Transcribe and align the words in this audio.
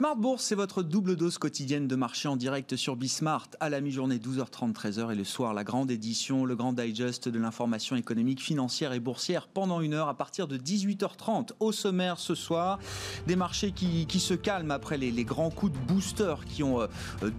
Smart 0.00 0.16
Bourse, 0.16 0.44
c'est 0.44 0.54
votre 0.54 0.82
double 0.82 1.14
dose 1.14 1.36
quotidienne 1.36 1.86
de 1.86 1.94
marché 1.94 2.26
en 2.26 2.36
direct 2.36 2.74
sur 2.74 2.96
Bismart 2.96 3.48
à 3.60 3.68
la 3.68 3.82
mi-journée 3.82 4.16
12h30, 4.16 4.72
13h 4.72 5.12
et 5.12 5.14
le 5.14 5.24
soir 5.24 5.52
la 5.52 5.62
grande 5.62 5.90
édition, 5.90 6.46
le 6.46 6.56
grand 6.56 6.72
digest 6.72 7.28
de 7.28 7.38
l'information 7.38 7.96
économique, 7.96 8.40
financière 8.40 8.94
et 8.94 8.98
boursière 8.98 9.46
pendant 9.46 9.82
une 9.82 9.92
heure 9.92 10.08
à 10.08 10.16
partir 10.16 10.48
de 10.48 10.56
18h30. 10.56 11.50
Au 11.60 11.70
sommaire 11.70 12.18
ce 12.18 12.34
soir, 12.34 12.78
des 13.26 13.36
marchés 13.36 13.72
qui, 13.72 14.20
se 14.20 14.32
calment 14.32 14.70
après 14.70 14.96
les, 14.96 15.12
grands 15.22 15.50
coups 15.50 15.72
de 15.72 15.92
booster 15.92 16.34
qui 16.46 16.62
ont 16.62 16.80
euh, 16.80 16.86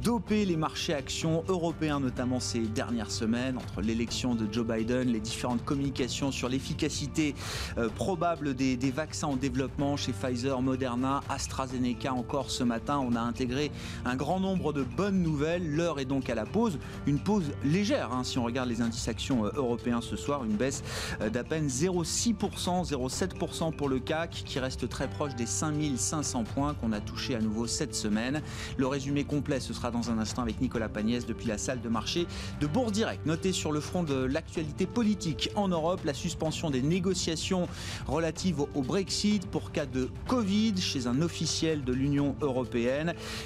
dopé 0.03 0.45
les 0.45 0.55
marchés 0.55 0.93
actions 0.93 1.43
européens 1.47 1.99
notamment 1.99 2.39
ces 2.39 2.59
dernières 2.59 3.09
semaines 3.09 3.57
entre 3.57 3.81
l'élection 3.81 4.35
de 4.35 4.45
Joe 4.53 4.67
Biden, 4.67 5.11
les 5.11 5.19
différentes 5.19 5.65
communications 5.65 6.31
sur 6.31 6.47
l'efficacité 6.47 7.33
euh, 7.79 7.89
probable 7.89 8.53
des, 8.53 8.77
des 8.77 8.91
vaccins 8.91 9.29
en 9.29 9.35
développement 9.35 9.97
chez 9.97 10.11
Pfizer, 10.11 10.61
Moderna, 10.61 11.23
AstraZeneca 11.27 12.13
encore 12.13 12.50
ce 12.51 12.63
matin, 12.63 12.99
on 12.99 13.15
a 13.15 13.21
intégré 13.21 13.71
un 14.05 14.15
grand 14.15 14.39
nombre 14.39 14.73
de 14.73 14.83
bonnes 14.83 15.21
nouvelles. 15.21 15.75
L'heure 15.75 15.99
est 15.99 16.05
donc 16.05 16.29
à 16.29 16.35
la 16.35 16.45
pause. 16.45 16.77
Une 17.07 17.19
pause 17.19 17.45
légère, 17.63 18.11
hein, 18.13 18.23
si 18.23 18.37
on 18.37 18.43
regarde 18.43 18.69
les 18.69 18.81
indices 18.81 19.07
actions 19.07 19.45
euh, 19.45 19.51
européens 19.55 20.01
ce 20.01 20.15
soir. 20.15 20.43
Une 20.43 20.55
baisse 20.55 20.83
euh, 21.21 21.29
d'à 21.29 21.43
peine 21.43 21.67
0,6%, 21.67 22.89
0,7% 22.89 23.73
pour 23.73 23.89
le 23.89 23.99
CAC, 23.99 24.43
qui 24.45 24.59
reste 24.59 24.87
très 24.89 25.07
proche 25.07 25.35
des 25.35 25.45
5500 25.45 26.43
points 26.43 26.73
qu'on 26.73 26.91
a 26.91 26.99
touché 26.99 27.35
à 27.35 27.39
nouveau 27.39 27.67
cette 27.67 27.95
semaine. 27.95 28.41
Le 28.77 28.87
résumé 28.87 29.23
complet, 29.23 29.59
ce 29.59 29.73
sera 29.73 29.91
dans 29.91 30.11
un 30.11 30.19
instant 30.19 30.41
avec 30.41 30.61
Nicolas 30.61 30.89
Pagnès 30.89 31.25
depuis 31.25 31.47
la 31.47 31.57
salle 31.57 31.81
de 31.81 31.89
marché 31.89 32.27
de 32.59 32.67
Bourse 32.67 32.91
Direct. 32.91 33.25
Notez 33.25 33.53
sur 33.53 33.71
le 33.71 33.79
front 33.79 34.03
de 34.03 34.15
l'actualité 34.15 34.85
politique 34.85 35.49
en 35.55 35.67
Europe 35.67 36.01
la 36.05 36.13
suspension 36.13 36.69
des 36.69 36.81
négociations 36.81 37.67
relatives 38.07 38.61
au 38.61 38.81
Brexit 38.81 39.45
pour 39.47 39.71
cas 39.71 39.85
de 39.85 40.09
Covid 40.27 40.73
chez 40.77 41.07
un 41.07 41.21
officiel 41.21 41.83
de 41.83 41.93
l'Union 41.93 42.35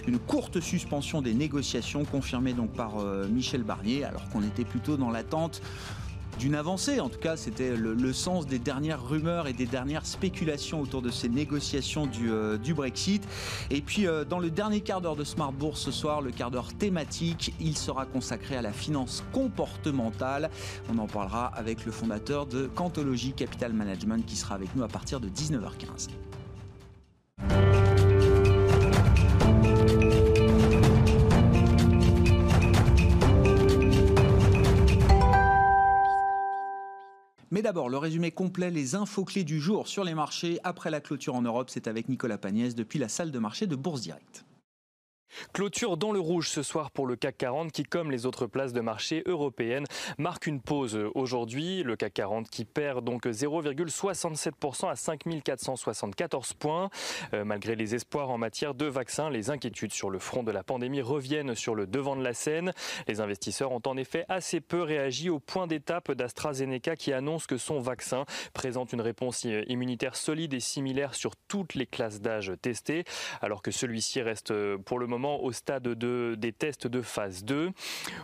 Une 0.07 0.19
courte 0.19 0.59
suspension 0.59 1.21
des 1.21 1.33
négociations 1.33 2.05
confirmée 2.05 2.53
donc 2.53 2.71
par 2.71 2.99
euh, 2.99 3.27
Michel 3.27 3.63
Barnier, 3.63 4.03
alors 4.03 4.27
qu'on 4.29 4.43
était 4.43 4.63
plutôt 4.63 4.97
dans 4.97 5.09
l'attente 5.09 5.61
d'une 6.39 6.55
avancée. 6.55 6.99
En 6.99 7.09
tout 7.09 7.19
cas, 7.19 7.37
c'était 7.37 7.75
le, 7.75 8.13
sens 8.13 8.45
des 8.47 8.59
dernières 8.59 9.05
rumeurs 9.05 9.47
et 9.47 9.53
des 9.53 9.65
dernières 9.65 10.05
spéculations 10.05 10.81
autour 10.81 11.01
de 11.01 11.09
ces 11.09 11.29
négociations 11.29 12.05
du, 12.05 12.31
euh, 12.31 12.57
Brexit. 12.75 13.23
Et 13.69 13.81
puis, 13.81 14.07
euh, 14.07 14.25
dans 14.25 14.39
le 14.39 14.49
dernier 14.49 14.81
quart 14.81 15.01
d'heure 15.01 15.15
de 15.15 15.23
Smart 15.23 15.51
Bourse 15.51 15.81
ce 15.81 15.91
soir, 15.91 16.21
le 16.21 16.31
quart 16.31 16.51
d'heure 16.51 16.73
thématique, 16.73 17.53
il 17.59 17.77
sera 17.77 18.05
consacré 18.05 18.57
à 18.57 18.61
la 18.61 18.73
finance 18.73 19.23
comportementale. 19.31 20.49
On 20.91 20.97
en 20.97 21.07
parlera 21.07 21.45
avec 21.47 21.85
le 21.85 21.91
fondateur 21.91 22.45
de 22.45 22.67
Cantologie 22.67 23.33
Capital 23.33 23.73
Management 23.73 24.25
qui 24.25 24.35
sera 24.35 24.55
avec 24.55 24.75
nous 24.75 24.83
à 24.83 24.87
partir 24.87 25.19
de 25.19 25.29
19h15. 25.29 26.09
Mais 37.55 37.61
d'abord, 37.61 37.87
le 37.87 37.97
résumé 37.97 38.31
complet, 38.31 38.69
les 38.69 38.95
infos 38.95 39.23
clés 39.23 39.45
du 39.45 39.61
jour 39.61 39.87
sur 39.87 40.03
les 40.03 40.13
marchés 40.13 40.59
après 40.65 40.91
la 40.91 40.99
clôture 40.99 41.35
en 41.35 41.41
Europe, 41.41 41.69
c'est 41.69 41.87
avec 41.87 42.09
Nicolas 42.09 42.37
Pagnès 42.37 42.75
depuis 42.75 42.99
la 42.99 43.07
salle 43.07 43.31
de 43.31 43.39
marché 43.39 43.65
de 43.65 43.77
Bourse 43.77 44.01
Directe. 44.01 44.43
Clôture 45.53 45.97
dans 45.97 46.11
le 46.11 46.19
rouge 46.19 46.49
ce 46.49 46.63
soir 46.63 46.91
pour 46.91 47.07
le 47.07 47.15
CAC 47.15 47.37
40 47.37 47.71
qui, 47.71 47.83
comme 47.83 48.11
les 48.11 48.25
autres 48.25 48.47
places 48.47 48.73
de 48.73 48.81
marché 48.81 49.23
européennes, 49.25 49.85
marque 50.17 50.47
une 50.47 50.61
pause 50.61 50.97
aujourd'hui. 51.15 51.83
Le 51.83 51.95
CAC 51.95 52.13
40 52.13 52.49
qui 52.49 52.65
perd 52.65 53.03
donc 53.03 53.25
0,67% 53.25 54.89
à 54.89 54.95
5474 54.95 56.53
points. 56.53 56.89
Euh, 57.33 57.43
malgré 57.43 57.75
les 57.75 57.95
espoirs 57.95 58.29
en 58.29 58.37
matière 58.37 58.73
de 58.73 58.85
vaccins, 58.85 59.29
les 59.29 59.49
inquiétudes 59.49 59.93
sur 59.93 60.09
le 60.09 60.19
front 60.19 60.43
de 60.43 60.51
la 60.51 60.63
pandémie 60.63 61.01
reviennent 61.01 61.55
sur 61.55 61.75
le 61.75 61.87
devant 61.87 62.15
de 62.15 62.23
la 62.23 62.33
scène. 62.33 62.71
Les 63.07 63.21
investisseurs 63.21 63.71
ont 63.71 63.81
en 63.85 63.97
effet 63.97 64.25
assez 64.29 64.61
peu 64.61 64.81
réagi 64.81 65.29
au 65.29 65.39
point 65.39 65.67
d'étape 65.67 66.11
d'AstraZeneca 66.11 66.95
qui 66.95 67.13
annonce 67.13 67.47
que 67.47 67.57
son 67.57 67.79
vaccin 67.79 68.25
présente 68.53 68.93
une 68.93 69.01
réponse 69.01 69.43
immunitaire 69.43 70.15
solide 70.15 70.53
et 70.53 70.59
similaire 70.59 71.15
sur 71.15 71.35
toutes 71.47 71.75
les 71.75 71.85
classes 71.85 72.21
d'âge 72.21 72.53
testées, 72.61 73.03
alors 73.41 73.61
que 73.61 73.71
celui-ci 73.71 74.21
reste 74.21 74.53
pour 74.85 74.99
le 74.99 75.07
moment 75.07 75.24
au 75.33 75.51
stade 75.51 75.83
de, 75.83 76.35
des 76.37 76.51
tests 76.51 76.87
de 76.87 77.01
phase 77.01 77.43
2. 77.43 77.71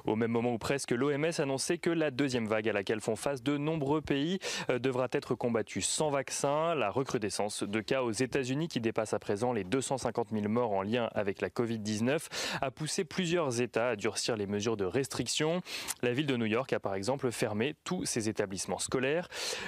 Au 0.06 0.16
même 0.16 0.32
moment 0.32 0.54
où 0.54 0.58
presque 0.58 0.92
l'OMS 0.92 1.32
annonçait 1.40 1.78
que 1.78 1.90
la 1.90 2.12
deuxième 2.12 2.48
vague 2.48 2.70
à 2.70 2.74
laquelle 2.74 3.02
font 3.02 3.16
face 3.16 3.44
de 3.44 3.58
nombreux 3.58 4.02
pays 4.02 4.40
euh, 4.70 4.80
devra 4.80 5.08
être 5.12 5.36
combattue 5.36 5.82
sans 5.82 6.10
vaccin. 6.10 6.76
La 6.76 6.90
recrudescence 6.90 7.64
de 7.64 7.82
cas 7.82 8.04
aux 8.04 8.12
États-Unis 8.12 8.68
qui 8.68 8.80
dépasse 8.80 9.14
à 9.14 9.20
présent 9.20 9.54
les 9.54 9.64
250 9.64 10.30
000 10.32 10.48
morts 10.48 10.72
en 10.72 10.84
lien 10.84 11.10
avec 11.14 11.42
la 11.42 11.50
Covid-19 11.50 12.28
a 12.62 12.72
poussé 12.72 13.04
plusieurs 13.04 13.62
États 13.62 13.90
à 13.90 13.96
durcir 13.96 14.36
les 14.36 14.48
mesures 14.48 14.78
de 14.78 14.86
restriction. 14.86 15.62
La 16.02 16.14
ville 16.14 16.28
de 16.28 16.38
New 16.38 16.46
York 16.46 16.72
a 16.74 16.80
par 16.80 16.96
exemple 16.96 17.32
fermé 17.32 17.76
tous 17.84 18.06
ses 18.06 18.30
établissements 18.30 18.80
scolaires. 18.80 19.28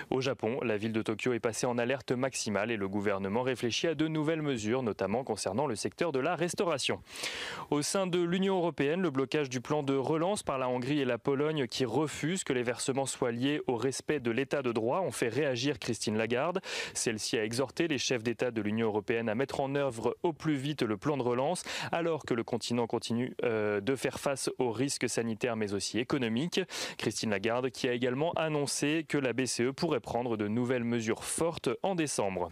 Au 0.09 0.21
Japon, 0.21 0.59
la 0.61 0.77
ville 0.77 0.94
de 0.94 1.01
Tokyo 1.01 1.33
est 1.33 1.39
passée 1.39 1.65
en 1.65 1.77
alerte 1.77 2.11
maximale 2.11 2.71
et 2.71 2.77
le 2.77 2.88
gouvernement 2.88 3.41
réfléchit 3.41 3.88
à 3.88 3.95
de 3.95 4.07
nouvelles 4.07 4.41
mesures, 4.41 4.83
notamment 4.83 5.23
concernant 5.23 5.67
le 5.67 5.75
secteur 5.75 6.11
de 6.11 6.19
la 6.19 6.35
restauration. 6.35 7.01
Au 7.72 7.81
sein 7.81 8.07
de 8.07 8.22
l'Union 8.22 8.57
européenne, 8.57 9.01
le 9.01 9.09
blocage 9.09 9.50
du 9.50 9.61
plan 9.61 9.84
de 9.84 9.95
relance 9.95 10.44
par 10.44 10.57
la 10.57 10.69
Hongrie 10.69 11.00
et 11.00 11.06
la 11.06 11.17
Pologne 11.17 11.67
qui 11.67 11.85
refusent 11.85 12.44
que 12.44 12.53
les 12.53 12.63
versements 12.63 13.06
soient 13.06 13.31
liés 13.31 13.61
au 13.67 13.78
respect 13.78 14.19
de 14.19 14.31
l'état 14.31 14.61
de 14.61 14.72
droit 14.72 15.00
ont 15.01 15.11
fait 15.11 15.29
réagir 15.29 15.79
Christine 15.79 16.17
Lagarde. 16.17 16.59
Celle-ci 16.94 17.38
a 17.38 17.44
exhorté 17.44 17.88
les 17.88 17.97
chefs 17.97 18.23
d'État 18.23 18.51
de 18.51 18.62
l'Union 18.62 18.88
européenne 18.88 19.29
à 19.29 19.35
mettre 19.35 19.59
en 19.59 19.75
œuvre 19.75 20.16
au 20.23 20.33
plus 20.33 20.56
vite 20.56 20.83
le 20.83 20.97
plan 20.97 21.17
de 21.17 21.23
relance 21.23 21.63
alors 21.91 22.25
que 22.25 22.33
le 22.33 22.44
continent 22.44 22.88
continue 22.88 23.35
euh, 23.44 23.81
de 23.81 23.95
faire 23.95 24.19
face 24.19 24.50
aux 24.59 24.72
risques 24.72 25.09
sanitaires 25.09 25.56
mais 25.56 25.73
aussi 25.73 26.00
économiques. 26.00 26.62
Christine 26.97 27.31
Lagarde 27.31 27.69
qui 27.69 27.88
a 27.88 27.94
également 27.94 28.33
annoncé 28.33 29.06
que 29.07 29.17
la 29.17 29.33
BCE 29.33 29.72
pourrait 29.75 30.00
prendre 30.00 30.38
de 30.38 30.47
nouvelles 30.47 30.83
mesures 30.83 31.23
fortes 31.23 31.69
en 31.81 31.95
décembre. 31.95 32.51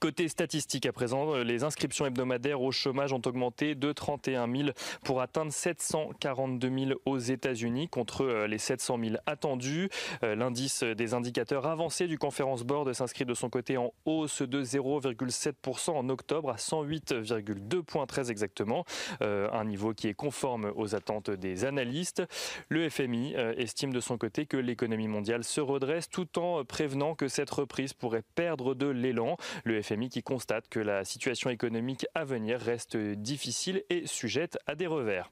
Côté 0.00 0.28
statistique 0.28 0.86
à 0.86 0.92
présent, 0.92 1.36
les 1.36 1.64
inscriptions 1.64 2.06
hebdomadaires 2.06 2.60
au 2.60 2.72
chômage 2.72 3.12
ont 3.12 3.22
augmenté 3.24 3.74
de 3.74 3.92
31 3.92 4.50
000 4.50 4.70
pour 5.04 5.20
atteindre 5.20 5.52
742 5.52 6.86
000 6.86 7.00
aux 7.04 7.18
États-Unis 7.18 7.88
contre 7.88 8.24
euh, 8.24 8.46
les 8.46 8.58
700 8.58 8.98
000 9.02 9.16
attendus. 9.26 9.88
Euh, 10.22 10.34
l'indice 10.34 10.82
des 10.82 11.14
indicateurs 11.14 11.66
avancés 11.66 12.06
du 12.06 12.18
Conference 12.18 12.62
Board 12.62 12.92
s'inscrit 12.92 13.24
de 13.24 13.34
son 13.34 13.50
côté 13.50 13.76
en 13.76 13.92
hausse 14.04 14.42
de 14.42 14.62
0,7% 14.62 15.90
en 15.90 16.08
octobre 16.08 16.50
à 16.50 16.56
108,2 16.56 17.82
points 17.82 18.06
très 18.06 18.30
exactement, 18.30 18.84
euh, 19.22 19.48
un 19.52 19.64
niveau 19.64 19.92
qui 19.94 20.08
est 20.08 20.14
conforme 20.14 20.72
aux 20.74 20.94
attentes 20.94 21.30
des 21.30 21.64
analystes. 21.64 22.22
Le 22.68 22.88
FMI 22.88 23.34
estime 23.56 23.92
de 23.92 24.00
son 24.00 24.18
côté 24.18 24.46
que 24.46 24.56
l'économie 24.56 25.08
mondiale 25.08 25.44
se 25.44 25.60
redresse 25.60 26.08
tout 26.08 26.38
en 26.38 26.64
prévenant 26.64 27.14
que 27.14 27.28
cette 27.28 27.50
reprise 27.50 27.92
pourrait 27.92 28.24
perdre 28.34 28.74
de 28.74 28.86
l'élan. 28.86 29.36
Le 29.64 29.80
FMI 29.82 30.08
qui 30.08 30.22
constate 30.22 30.68
que 30.68 30.80
la 30.80 31.04
situation 31.04 31.50
économique 31.50 32.06
à 32.14 32.24
venir 32.24 32.60
reste 32.60 32.96
difficile 32.96 33.82
et 33.90 34.06
sujette 34.06 34.58
à 34.66 34.74
des 34.74 34.86
revers. 34.86 35.30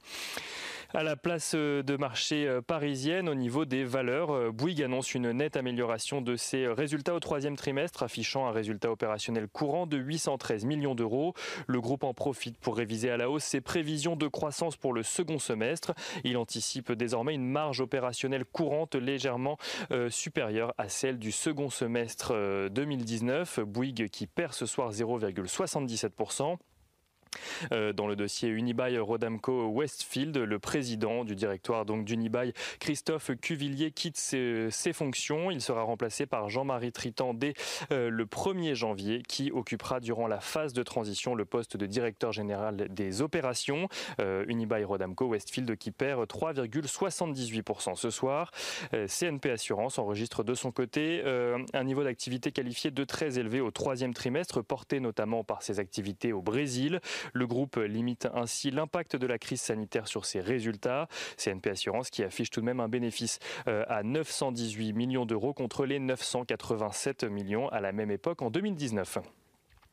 À 0.93 1.05
la 1.05 1.15
place 1.15 1.53
euh, 1.55 1.85
de 1.85 1.97
marché 1.97 2.49
euh, 2.49 2.61
parisienne, 2.61 3.29
au 3.29 3.37
niveau 3.37 3.65
des 3.65 3.85
valeurs, 3.85 4.33
euh, 4.33 4.51
Bouygues 4.51 4.83
annonce 4.83 5.15
une 5.15 5.31
nette 5.31 5.57
amélioration 5.57 6.21
de 6.21 6.35
ses 6.35 6.67
résultats 6.67 7.15
au 7.15 7.21
troisième 7.21 7.55
trimestre, 7.55 8.03
affichant 8.03 8.49
un 8.49 8.51
résultat 8.51 8.91
opérationnel 8.91 9.47
courant 9.47 9.87
de 9.87 9.97
813 9.97 10.65
millions 10.65 10.97
d'euros. 10.97 11.35
Le 11.69 11.81
groupe 11.81 12.03
en 12.03 12.13
profite 12.13 12.59
pour 12.59 12.77
réviser 12.77 13.09
à 13.09 13.17
la 13.17 13.31
hausse 13.31 13.45
ses 13.45 13.61
prévisions 13.61 14.17
de 14.17 14.27
croissance 14.27 14.77
pour 14.77 14.93
le 14.93 15.05
second 15.05 15.39
semestre. 15.39 15.93
Il 16.25 16.37
anticipe 16.37 16.91
désormais 16.91 17.37
une 17.37 17.47
marge 17.47 17.81
opérationnelle 17.81 18.45
courante 18.45 18.97
légèrement 18.97 19.59
supérieure 20.09 20.75
à 20.77 20.89
celle 20.89 21.19
du 21.19 21.31
second 21.31 21.71
semestre 21.71 22.35
2019. 22.71 23.61
Bouygues 23.61 24.09
qui 24.09 24.27
perd 24.27 24.53
ce 24.53 24.67
soir 24.67 24.91
0,77%. 24.91 26.59
Euh, 27.73 27.93
dans 27.93 28.07
le 28.07 28.17
dossier 28.17 28.49
Unibail 28.49 28.99
Rodamco 28.99 29.69
Westfield, 29.69 30.37
le 30.37 30.59
président 30.59 31.25
du 31.25 31.35
directoire 31.35 31.85
donc 31.85 32.05
d'Unibail, 32.05 32.53
Christophe 32.79 33.31
Cuvillier, 33.41 33.91
quitte 33.91 34.17
ses, 34.17 34.71
fonctions. 34.93 35.51
Il 35.51 35.61
sera 35.61 35.83
remplacé 35.83 36.27
par 36.27 36.49
Jean-Marie 36.49 36.93
Tritan 36.93 37.33
dès 37.33 37.55
euh, 37.93 38.11
le 38.11 38.25
1er 38.27 38.75
janvier, 38.75 39.23
qui 39.27 39.51
occupera 39.53 40.01
durant 40.01 40.27
la 40.27 40.41
phase 40.41 40.73
de 40.73 40.83
transition 40.83 41.35
le 41.35 41.45
poste 41.45 41.77
de 41.77 41.87
directeur 41.87 42.33
général 42.33 42.89
des 42.91 43.23
opérations. 43.23 43.89
Euh, 44.21 44.45
Unibail 44.49 44.85
Rodamco 44.85 45.27
Westfield 45.27 45.77
qui 45.77 45.91
perd 45.93 46.25
3,78% 46.29 47.95
ce 47.95 48.11
soir. 48.11 48.51
CNP 48.91 49.51
Assurance 49.51 49.99
enregistre 49.99 50.43
de 50.43 50.55
son 50.55 50.73
côté 50.73 51.23
un 51.73 51.85
niveau 51.85 52.03
d'activité 52.03 52.53
qualifié 52.53 52.91
de 52.91 53.05
très 53.05 53.39
élevé 53.39 53.61
au 53.61 53.71
troisième 53.71 54.15
trimestre, 54.15 54.63
porté 54.63 55.01
notamment 55.01 55.45
par 55.45 55.63
ses 55.63 55.79
activités 55.79 56.33
au 56.33 56.43
Brésil. 56.43 57.01
Le 57.33 57.47
groupe 57.47 57.77
limite 57.77 58.29
ainsi 58.35 58.71
l'impact 58.71 59.17
de 59.17 59.27
la 59.27 59.39
crise 59.39 59.61
sanitaire 59.61 60.09
sur 60.09 60.25
ses 60.25 60.41
résultats. 60.41 61.09
CNP 61.37 61.71
Assurance 61.71 62.11
qui 62.11 62.23
affiche 62.23 62.51
tout 62.51 62.61
de 62.61 62.67
même 62.67 62.81
un 62.81 62.89
bénéfice 62.89 63.39
euh, 63.69 63.85
à 63.89 64.03
918 64.03 64.93
millions 64.93 65.27
d'euros 65.27 65.53
contre 65.53 65.87
les 65.87 65.99
987 65.99 67.25
millions 67.25 67.69
à 67.69 67.81
la 67.81 67.93
même 67.93 68.11
époque 68.11 68.43
en 68.43 68.51
2019. 68.51 69.19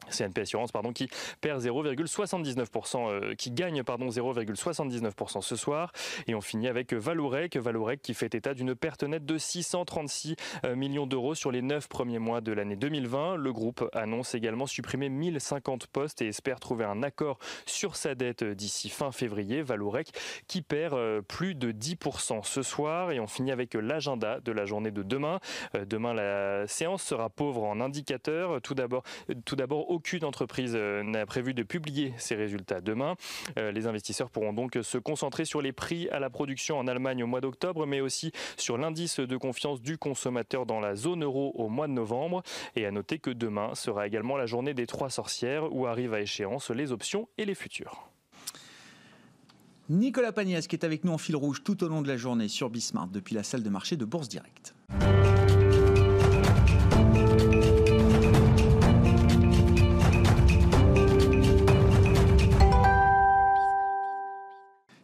CNP 0.09 0.41
Assurance 0.41 0.71
pardon, 0.71 0.93
qui 0.93 1.09
perd 1.41 1.61
0,79%, 1.61 3.09
euh, 3.09 3.35
qui 3.35 3.51
gagne 3.51 3.83
pardon 3.83 4.09
0,79% 4.09 5.41
ce 5.41 5.55
soir. 5.55 5.91
Et 6.27 6.35
on 6.35 6.41
finit 6.41 6.67
avec 6.67 6.93
Valorec, 6.93 7.57
Valorec 7.57 8.01
qui 8.01 8.13
fait 8.13 8.33
état 8.35 8.53
d'une 8.53 8.75
perte 8.75 9.03
nette 9.03 9.25
de 9.25 9.37
636 9.37 10.35
euh, 10.65 10.75
millions 10.75 11.07
d'euros 11.07 11.35
sur 11.35 11.51
les 11.51 11.61
9 11.61 11.87
premiers 11.87 12.19
mois 12.19 12.41
de 12.41 12.51
l'année 12.51 12.75
2020. 12.75 13.35
Le 13.35 13.53
groupe 13.53 13.89
annonce 13.93 14.35
également 14.35 14.65
supprimer 14.65 15.09
1050 15.09 15.87
postes 15.87 16.21
et 16.21 16.27
espère 16.27 16.59
trouver 16.59 16.85
un 16.85 17.03
accord 17.03 17.39
sur 17.65 17.95
sa 17.95 18.15
dette 18.15 18.43
d'ici 18.43 18.89
fin 18.89 19.11
février. 19.11 19.61
Valorec 19.61 20.11
qui 20.47 20.61
perd 20.61 20.93
euh, 20.93 21.21
plus 21.21 21.55
de 21.55 21.71
10% 21.71 22.43
ce 22.43 22.61
soir. 22.61 23.11
Et 23.11 23.19
on 23.19 23.27
finit 23.27 23.51
avec 23.51 23.73
l'agenda 23.73 24.39
de 24.39 24.51
la 24.51 24.65
journée 24.65 24.91
de 24.91 25.03
demain. 25.03 25.39
Demain, 25.73 26.13
la 26.13 26.67
séance 26.67 27.03
sera 27.03 27.29
pauvre 27.29 27.63
en 27.63 27.79
indicateurs. 27.81 28.61
Tout 28.61 28.73
d'abord, 28.73 29.03
tout 29.45 29.55
d'abord 29.55 29.89
aucune 29.97 30.25
entreprise 30.25 30.73
euh, 30.75 31.01
n'a 31.01 31.25
prévu 31.25 31.55
de 31.55 31.63
publier 31.63 32.13
ses 32.17 32.35
résultats 32.35 32.81
demain. 32.81 33.15
Euh, 33.57 33.71
les 33.71 33.87
investisseurs 33.87 34.29
pourront 34.29 34.53
donc 34.53 34.77
se 34.83 34.99
concentrer 34.99 35.43
sur 35.43 35.59
les 35.59 35.71
prix 35.71 36.07
à 36.09 36.19
la 36.19 36.29
production 36.29 36.77
en 36.77 36.85
Allemagne 36.85 37.23
au 37.23 37.27
mois 37.27 37.41
d'octobre, 37.41 37.87
mais 37.87 37.99
aussi 37.99 38.31
sur 38.57 38.77
l'indice 38.77 39.19
de 39.19 39.37
confiance 39.37 39.81
du 39.81 39.97
consommateur 39.97 40.67
dans 40.67 40.79
la 40.79 40.95
zone 40.95 41.23
euro 41.23 41.51
au 41.55 41.67
mois 41.67 41.87
de 41.87 41.93
novembre. 41.93 42.43
Et 42.75 42.85
à 42.85 42.91
noter 42.91 43.17
que 43.17 43.31
demain 43.31 43.73
sera 43.73 44.05
également 44.05 44.37
la 44.37 44.45
journée 44.45 44.75
des 44.75 44.85
trois 44.85 45.09
sorcières 45.09 45.73
où 45.73 45.87
arrivent 45.87 46.13
à 46.13 46.21
échéance 46.21 46.69
les 46.69 46.91
options 46.91 47.27
et 47.39 47.45
les 47.45 47.55
futurs. 47.55 48.07
Nicolas 49.89 50.31
Pagnès 50.31 50.67
qui 50.67 50.75
est 50.75 50.85
avec 50.85 51.05
nous 51.05 51.13
en 51.13 51.17
fil 51.17 51.35
rouge 51.35 51.63
tout 51.63 51.83
au 51.83 51.87
long 51.87 52.03
de 52.03 52.07
la 52.07 52.17
journée 52.17 52.49
sur 52.49 52.69
Bismarck 52.69 53.09
depuis 53.09 53.33
la 53.33 53.41
salle 53.41 53.63
de 53.63 53.69
marché 53.69 53.95
de 53.95 54.05
Bourse 54.05 54.29
Direct. 54.29 54.75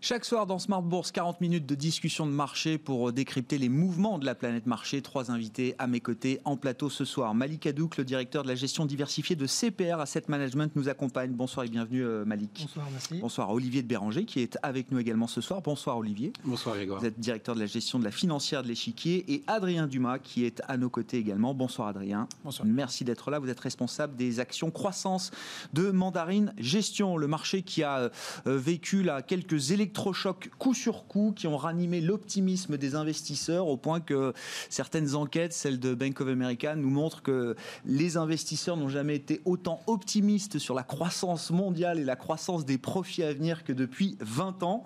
Chaque 0.06 0.26
soir 0.26 0.46
dans 0.46 0.60
Smart 0.60 0.82
Bourse, 0.82 1.14
40 1.14 1.40
minutes 1.40 1.66
de 1.66 1.76
discussion 1.76 2.26
de 2.26 2.32
marché 2.34 2.78
pour 2.78 3.08
euh, 3.08 3.14
décrypter 3.14 3.58
les 3.58 3.70
mouvements 3.70 4.20
de 4.20 4.26
la 4.26 4.36
planète 4.36 4.66
marché. 4.66 5.02
Trois 5.02 5.32
invités 5.32 5.76
à 5.80 5.88
mes 5.88 6.02
côtés 6.02 6.42
en 6.44 6.58
plateau 6.58 6.90
ce 6.90 7.06
soir. 7.06 7.34
Malik 7.34 7.68
Hadouk, 7.68 7.96
le 7.96 8.04
directeur 8.04 8.44
de 8.44 8.50
la 8.50 8.56
gestion 8.56 8.86
diversifiée 8.86 9.38
de 9.38 9.48
CPR 9.48 10.02
Asset 10.02 10.24
Management, 10.28 10.76
nous 10.76 10.90
accompagne. 10.90 11.32
Bonsoir 11.32 11.66
et 11.66 11.70
bienvenue 11.70 12.04
euh, 12.04 12.26
Malik. 12.26 12.64
Bonsoir, 12.64 12.86
merci. 12.92 13.18
Bonsoir 13.22 13.50
Olivier 13.52 13.82
de 13.82 13.88
Béranger 13.88 14.26
qui 14.26 14.42
est 14.42 14.58
avec 14.62 14.92
nous 14.92 15.00
également 15.00 15.28
ce 15.28 15.40
soir. 15.40 15.62
Bonsoir 15.62 15.98
Olivier. 15.98 16.34
Bonsoir 16.44 16.76
Grégoire. 16.76 17.00
Vous 17.00 17.06
êtes 17.06 17.18
directeur 17.18 17.56
de 17.56 17.62
la 17.62 17.66
gestion 17.66 17.98
de 17.98 18.04
la 18.04 18.12
financière 18.12 18.62
de 18.62 18.68
l'échiquier 18.68 19.24
et 19.34 19.42
Adrien 19.48 19.88
Dumas 19.88 20.20
qui 20.20 20.44
est 20.44 20.62
à 20.68 20.76
nos 20.76 20.90
côtés 20.90 21.16
également. 21.16 21.54
Bonsoir 21.54 21.88
Adrien. 21.88 22.28
Bonsoir. 22.44 22.68
Merci 22.68 23.06
d'être 23.06 23.32
là. 23.32 23.40
Vous 23.40 23.48
êtes 23.48 23.62
responsable 23.62 24.18
des 24.18 24.42
actions 24.42 24.70
croissance 24.70 25.32
de 25.72 25.92
Mandarine 25.92 26.54
Gestion, 26.58 27.16
le 27.16 27.28
marché 27.28 27.62
qui 27.62 27.84
a 27.84 28.00
euh, 28.00 28.58
vécu 28.58 29.02
là 29.02 29.22
quelques 29.22 29.72
électrochocs 29.94 30.50
sur 30.74 31.06
coup 31.06 31.34
qui 31.36 31.46
ont 31.46 31.58
ranimé 31.58 32.02
l'optimisme 32.02 32.78
des 32.78 32.96
investisseurs 32.96 33.68
au 33.68 33.78
point 33.78 34.00
que 34.00 34.34
certaines 34.70 35.14
enquêtes, 35.14 35.54
celle 35.54 35.80
de 35.80 35.94
Bank 35.94 36.20
of 36.20 36.28
America, 36.28 36.76
nous 36.76 36.90
montrent 36.90 37.22
que 37.22 37.56
les 37.86 38.18
investisseurs 38.18 38.76
n'ont 38.76 38.90
jamais 38.90 39.16
été 39.16 39.42
autant 39.46 39.82
optimistes 39.86 40.58
sur 40.58 40.74
la 40.74 40.82
croissance 40.82 41.52
mondiale 41.52 42.00
et 42.00 42.04
la 42.04 42.16
croissance 42.16 42.66
des 42.66 42.80
profits 42.80 43.22
à 43.22 43.34
venir 43.34 43.64
que 43.64 43.72
depuis 43.72 44.18
20 44.22 44.64
ans. 44.64 44.84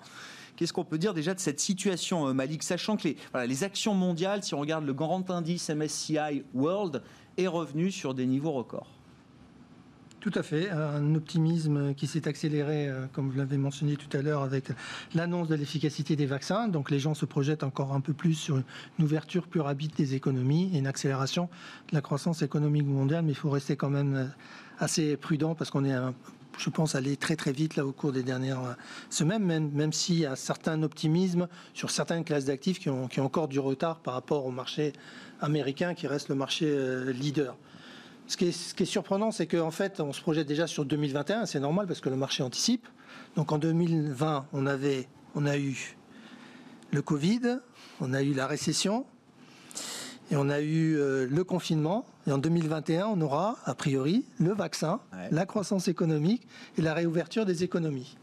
Qu'est-ce 0.56 0.74
qu'on 0.74 0.84
peut 0.84 0.98
dire 0.98 1.14
déjà 1.14 1.32
de 1.32 1.40
cette 1.40 1.60
situation, 1.60 2.28
euh, 2.28 2.32
Malik 2.34 2.62
Sachant 2.62 2.96
que 2.96 3.08
les, 3.08 3.16
les 3.46 3.64
actions 3.64 3.94
mondiales, 3.94 4.42
si 4.42 4.54
on 4.54 4.60
regarde 4.60 4.84
le 4.84 4.92
grand 4.92 5.30
indice 5.30 5.70
MSCI 5.70 6.42
World, 6.52 7.02
est 7.38 7.46
revenu 7.46 7.90
sur 7.90 8.12
des 8.12 8.26
niveaux 8.26 8.52
records? 8.52 8.97
Tout 10.20 10.32
à 10.34 10.42
fait, 10.42 10.68
un 10.70 11.14
optimisme 11.14 11.94
qui 11.94 12.08
s'est 12.08 12.26
accéléré, 12.26 12.88
euh, 12.88 13.06
comme 13.12 13.30
vous 13.30 13.38
l'avez 13.38 13.56
mentionné 13.56 13.94
tout 13.94 14.16
à 14.16 14.20
l'heure, 14.20 14.42
avec 14.42 14.64
l'annonce 15.14 15.46
de 15.46 15.54
l'efficacité 15.54 16.16
des 16.16 16.26
vaccins. 16.26 16.66
Donc 16.66 16.90
les 16.90 16.98
gens 16.98 17.14
se 17.14 17.24
projettent 17.24 17.62
encore 17.62 17.92
un 17.92 18.00
peu 18.00 18.12
plus 18.12 18.34
sur 18.34 18.56
une 18.56 19.04
ouverture 19.04 19.46
plus 19.46 19.60
rapide 19.60 19.92
des 19.96 20.16
économies 20.16 20.70
et 20.74 20.78
une 20.78 20.88
accélération 20.88 21.48
de 21.90 21.94
la 21.94 22.00
croissance 22.00 22.42
économique 22.42 22.86
mondiale, 22.86 23.24
mais 23.24 23.30
il 23.30 23.36
faut 23.36 23.48
rester 23.48 23.76
quand 23.76 23.90
même 23.90 24.14
euh, 24.16 24.26
assez 24.80 25.16
prudent 25.16 25.54
parce 25.54 25.70
qu'on 25.70 25.84
est 25.84 25.94
je 26.58 26.70
pense, 26.70 26.96
allé 26.96 27.16
très 27.16 27.36
très 27.36 27.52
vite 27.52 27.76
là 27.76 27.86
au 27.86 27.92
cours 27.92 28.10
des 28.10 28.24
dernières 28.24 28.64
euh, 28.64 28.74
semaines, 29.10 29.44
même, 29.44 29.70
même 29.70 29.92
s'il 29.92 30.18
y 30.18 30.26
a 30.26 30.34
certain 30.34 30.82
optimisme 30.82 31.46
sur 31.74 31.92
certaines 31.92 32.24
classes 32.24 32.46
d'actifs 32.46 32.80
qui 32.80 32.90
ont 32.90 33.08
encore 33.18 33.46
du 33.46 33.60
retard 33.60 34.00
par 34.00 34.14
rapport 34.14 34.44
au 34.44 34.50
marché 34.50 34.94
américain 35.40 35.94
qui 35.94 36.08
reste 36.08 36.28
le 36.28 36.34
marché 36.34 36.66
leader. 37.12 37.56
Ce 38.28 38.36
qui 38.36 38.44
est, 38.44 38.84
surprenant, 38.84 39.30
c'est 39.30 39.46
qu'en 39.46 39.70
fait, 39.70 40.00
on 40.00 40.12
se 40.12 40.20
projette 40.20 40.46
déjà 40.46 40.66
sur 40.66 40.84
2021, 40.84 41.46
c'est 41.46 41.60
normal 41.60 41.86
parce 41.86 42.00
que 42.00 42.10
le 42.10 42.16
marché 42.16 42.42
anticipe. 42.42 42.86
Donc 43.36 43.52
en 43.52 43.58
2020, 43.58 44.46
on, 44.52 44.66
avait, 44.66 45.08
on 45.34 45.46
a 45.46 45.56
eu 45.56 45.96
le 46.92 47.00
Covid, 47.00 47.58
on 48.02 48.12
a 48.12 48.22
eu 48.22 48.34
la 48.34 48.46
récession, 48.46 49.06
et 50.30 50.36
on 50.36 50.50
a 50.50 50.60
eu 50.60 50.98
euh, 50.98 51.26
le 51.26 51.42
confinement. 51.42 52.04
Et 52.26 52.32
en 52.32 52.36
2021, 52.36 53.06
on 53.06 53.20
aura, 53.22 53.56
a 53.64 53.74
priori, 53.74 54.26
le 54.38 54.52
vaccin, 54.52 55.00
la 55.30 55.46
croissance 55.46 55.88
économique 55.88 56.46
et 56.76 56.82
la 56.82 56.92
réouverture 56.92 57.46
des 57.46 57.64
économies. 57.64 58.18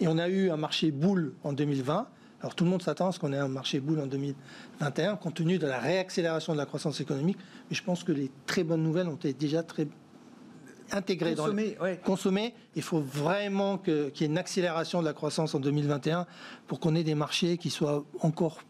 Et 0.00 0.08
on 0.08 0.16
a 0.16 0.30
eu 0.30 0.50
un 0.50 0.56
marché 0.56 0.90
boule 0.90 1.34
en 1.44 1.52
2020. 1.52 2.08
Alors 2.40 2.54
tout 2.54 2.64
le 2.64 2.70
monde 2.70 2.82
s'attend 2.82 3.08
à 3.08 3.12
ce 3.12 3.18
qu'on 3.18 3.32
ait 3.32 3.38
un 3.38 3.48
marché 3.48 3.80
boule 3.80 4.00
en 4.00 4.06
2021, 4.06 5.16
compte 5.16 5.34
tenu 5.34 5.58
de 5.58 5.66
la 5.66 5.78
réaccélération 5.78 6.52
de 6.54 6.58
la 6.58 6.66
croissance 6.66 7.00
économique. 7.00 7.36
Mais 7.68 7.76
je 7.76 7.82
pense 7.82 8.02
que 8.02 8.12
les 8.12 8.30
très 8.46 8.64
bonnes 8.64 8.82
nouvelles 8.82 9.08
ont 9.08 9.16
été 9.16 9.32
déjà 9.32 9.62
très 9.62 9.86
intégrées 10.92 11.34
dans 11.34 11.46
le... 11.46 11.96
consommées. 12.02 12.54
Il 12.76 12.82
faut 12.82 13.00
vraiment 13.00 13.78
qu'il 13.78 14.12
y 14.20 14.24
ait 14.24 14.26
une 14.26 14.38
accélération 14.38 15.00
de 15.00 15.06
la 15.06 15.12
croissance 15.12 15.54
en 15.54 15.60
2021 15.60 16.26
pour 16.66 16.80
qu'on 16.80 16.94
ait 16.94 17.04
des 17.04 17.14
marchés 17.14 17.58
qui 17.58 17.70
soient 17.70 18.04
encore 18.20 18.60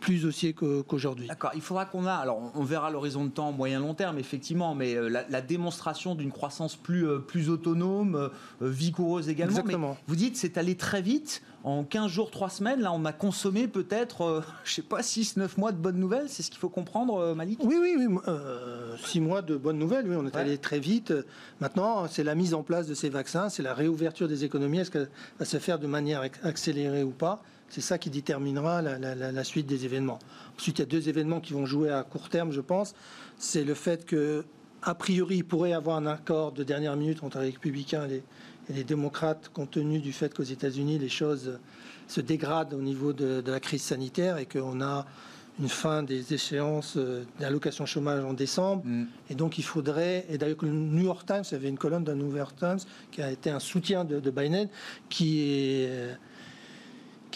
plus 0.00 0.24
haussiers 0.24 0.52
qu'aujourd'hui. 0.52 1.26
D'accord. 1.26 1.50
Il 1.54 1.60
faudra 1.60 1.84
qu'on 1.86 2.06
a, 2.06 2.14
alors 2.14 2.52
on 2.54 2.62
verra 2.62 2.90
l'horizon 2.90 3.24
de 3.24 3.30
temps 3.30 3.50
moyen 3.50 3.80
long 3.80 3.94
terme 3.94 4.18
effectivement, 4.18 4.74
mais 4.74 4.94
euh, 4.94 5.08
la, 5.08 5.40
démonstration 5.40 6.14
d'une 6.14 6.30
croissance 6.30 6.76
plus 6.76 7.08
euh, 7.08 7.18
plus 7.18 7.48
autonome, 7.48 8.14
euh, 8.14 8.30
vigoureuse 8.60 9.28
également. 9.28 9.56
Exactement. 9.56 9.96
vous 10.06 10.16
dites 10.16 10.36
c'est 10.36 10.58
allé 10.58 10.76
très 10.76 11.02
vite 11.02 11.42
en 11.66 11.82
15 11.82 12.08
jours, 12.08 12.30
3 12.30 12.48
semaines, 12.48 12.80
là, 12.80 12.92
on 12.92 13.04
a 13.04 13.12
consommé 13.12 13.66
peut-être, 13.66 14.18
je 14.18 14.24
euh, 14.24 14.40
je 14.64 14.74
sais 14.74 14.82
pas, 14.82 15.02
6, 15.02 15.36
9 15.36 15.58
mois 15.58 15.72
de 15.72 15.76
bonnes 15.76 15.98
nouvelles. 15.98 16.28
C'est 16.28 16.44
ce 16.44 16.50
qu'il 16.50 16.60
faut 16.60 16.68
comprendre, 16.68 17.16
euh, 17.16 17.34
Malik? 17.34 17.58
Oui, 17.64 17.74
oui, 17.80 17.96
oui. 17.98 18.16
6 19.04 19.18
euh, 19.18 19.20
mois 19.20 19.42
de 19.42 19.56
bonnes 19.56 19.78
nouvelles, 19.78 20.08
oui, 20.08 20.14
on 20.16 20.24
est 20.26 20.36
allé 20.36 20.58
très 20.58 20.78
vite. 20.78 21.12
Maintenant, 21.60 22.06
c'est 22.08 22.22
la 22.22 22.36
mise 22.36 22.54
en 22.54 22.62
place 22.62 22.86
de 22.86 22.94
ces 22.94 23.08
vaccins, 23.08 23.48
c'est 23.48 23.64
la 23.64 23.74
réouverture 23.74 24.28
des 24.28 24.44
économies. 24.44 24.78
Est-ce 24.78 24.92
qu'elle 24.92 25.10
va 25.40 25.44
se 25.44 25.58
faire 25.58 25.80
de 25.80 25.88
manière 25.88 26.22
accélérée 26.44 27.02
ou 27.02 27.10
pas? 27.10 27.42
C'est 27.68 27.80
ça 27.80 27.98
qui 27.98 28.10
déterminera 28.10 28.80
la, 28.80 29.44
suite 29.44 29.66
des 29.66 29.84
événements. 29.84 30.20
Ensuite, 30.56 30.78
il 30.78 30.82
y 30.82 30.84
a 30.84 30.86
deux 30.86 31.08
événements 31.08 31.40
qui 31.40 31.52
vont 31.52 31.66
jouer 31.66 31.90
à 31.90 32.04
court 32.04 32.28
terme, 32.28 32.52
je 32.52 32.60
pense. 32.60 32.94
C'est 33.38 33.64
le 33.64 33.74
fait 33.74 34.06
que, 34.06 34.44
a 34.86 34.94
priori, 34.94 35.38
il 35.38 35.44
pourrait 35.44 35.70
y 35.70 35.74
avoir 35.74 35.96
un 35.96 36.06
accord 36.06 36.52
de 36.52 36.62
dernière 36.62 36.96
minute 36.96 37.22
entre 37.24 37.40
les 37.40 37.50
républicains 37.50 38.06
et 38.06 38.08
les, 38.08 38.22
et 38.70 38.72
les 38.72 38.84
démocrates, 38.84 39.50
compte 39.52 39.72
tenu 39.72 39.98
du 39.98 40.12
fait 40.12 40.32
qu'aux 40.32 40.44
États-Unis, 40.44 40.98
les 40.98 41.08
choses 41.08 41.58
se 42.06 42.20
dégradent 42.20 42.72
au 42.72 42.80
niveau 42.80 43.12
de, 43.12 43.42
la 43.44 43.60
crise 43.60 43.82
sanitaire 43.82 44.38
et 44.38 44.46
qu'on 44.46 44.80
a 44.80 45.04
une 45.58 45.68
fin 45.68 46.02
des 46.02 46.34
échéances 46.34 46.96
euh, 46.98 47.24
d'allocation 47.40 47.84
chômage 47.86 48.24
en 48.24 48.32
décembre. 48.32 48.82
Mm. 48.84 49.06
Et 49.30 49.34
donc, 49.34 49.58
il 49.58 49.64
faudrait, 49.64 50.24
et 50.28 50.38
d'ailleurs, 50.38 50.58
le 50.62 50.70
New 50.70 51.04
York 51.04 51.26
Times, 51.26 51.44
avait 51.50 51.68
une 51.68 51.78
colonne 51.78 52.04
d'un 52.04 52.14
New 52.14 52.36
York 52.36 52.54
Times 52.56 52.78
qui 53.10 53.22
a 53.22 53.30
été 53.30 53.50
un 53.50 53.60
soutien 53.60 54.04
de, 54.04 54.20
de 54.20 54.30
Biden, 54.30 54.68
qui 55.08 55.40
est 55.40 56.16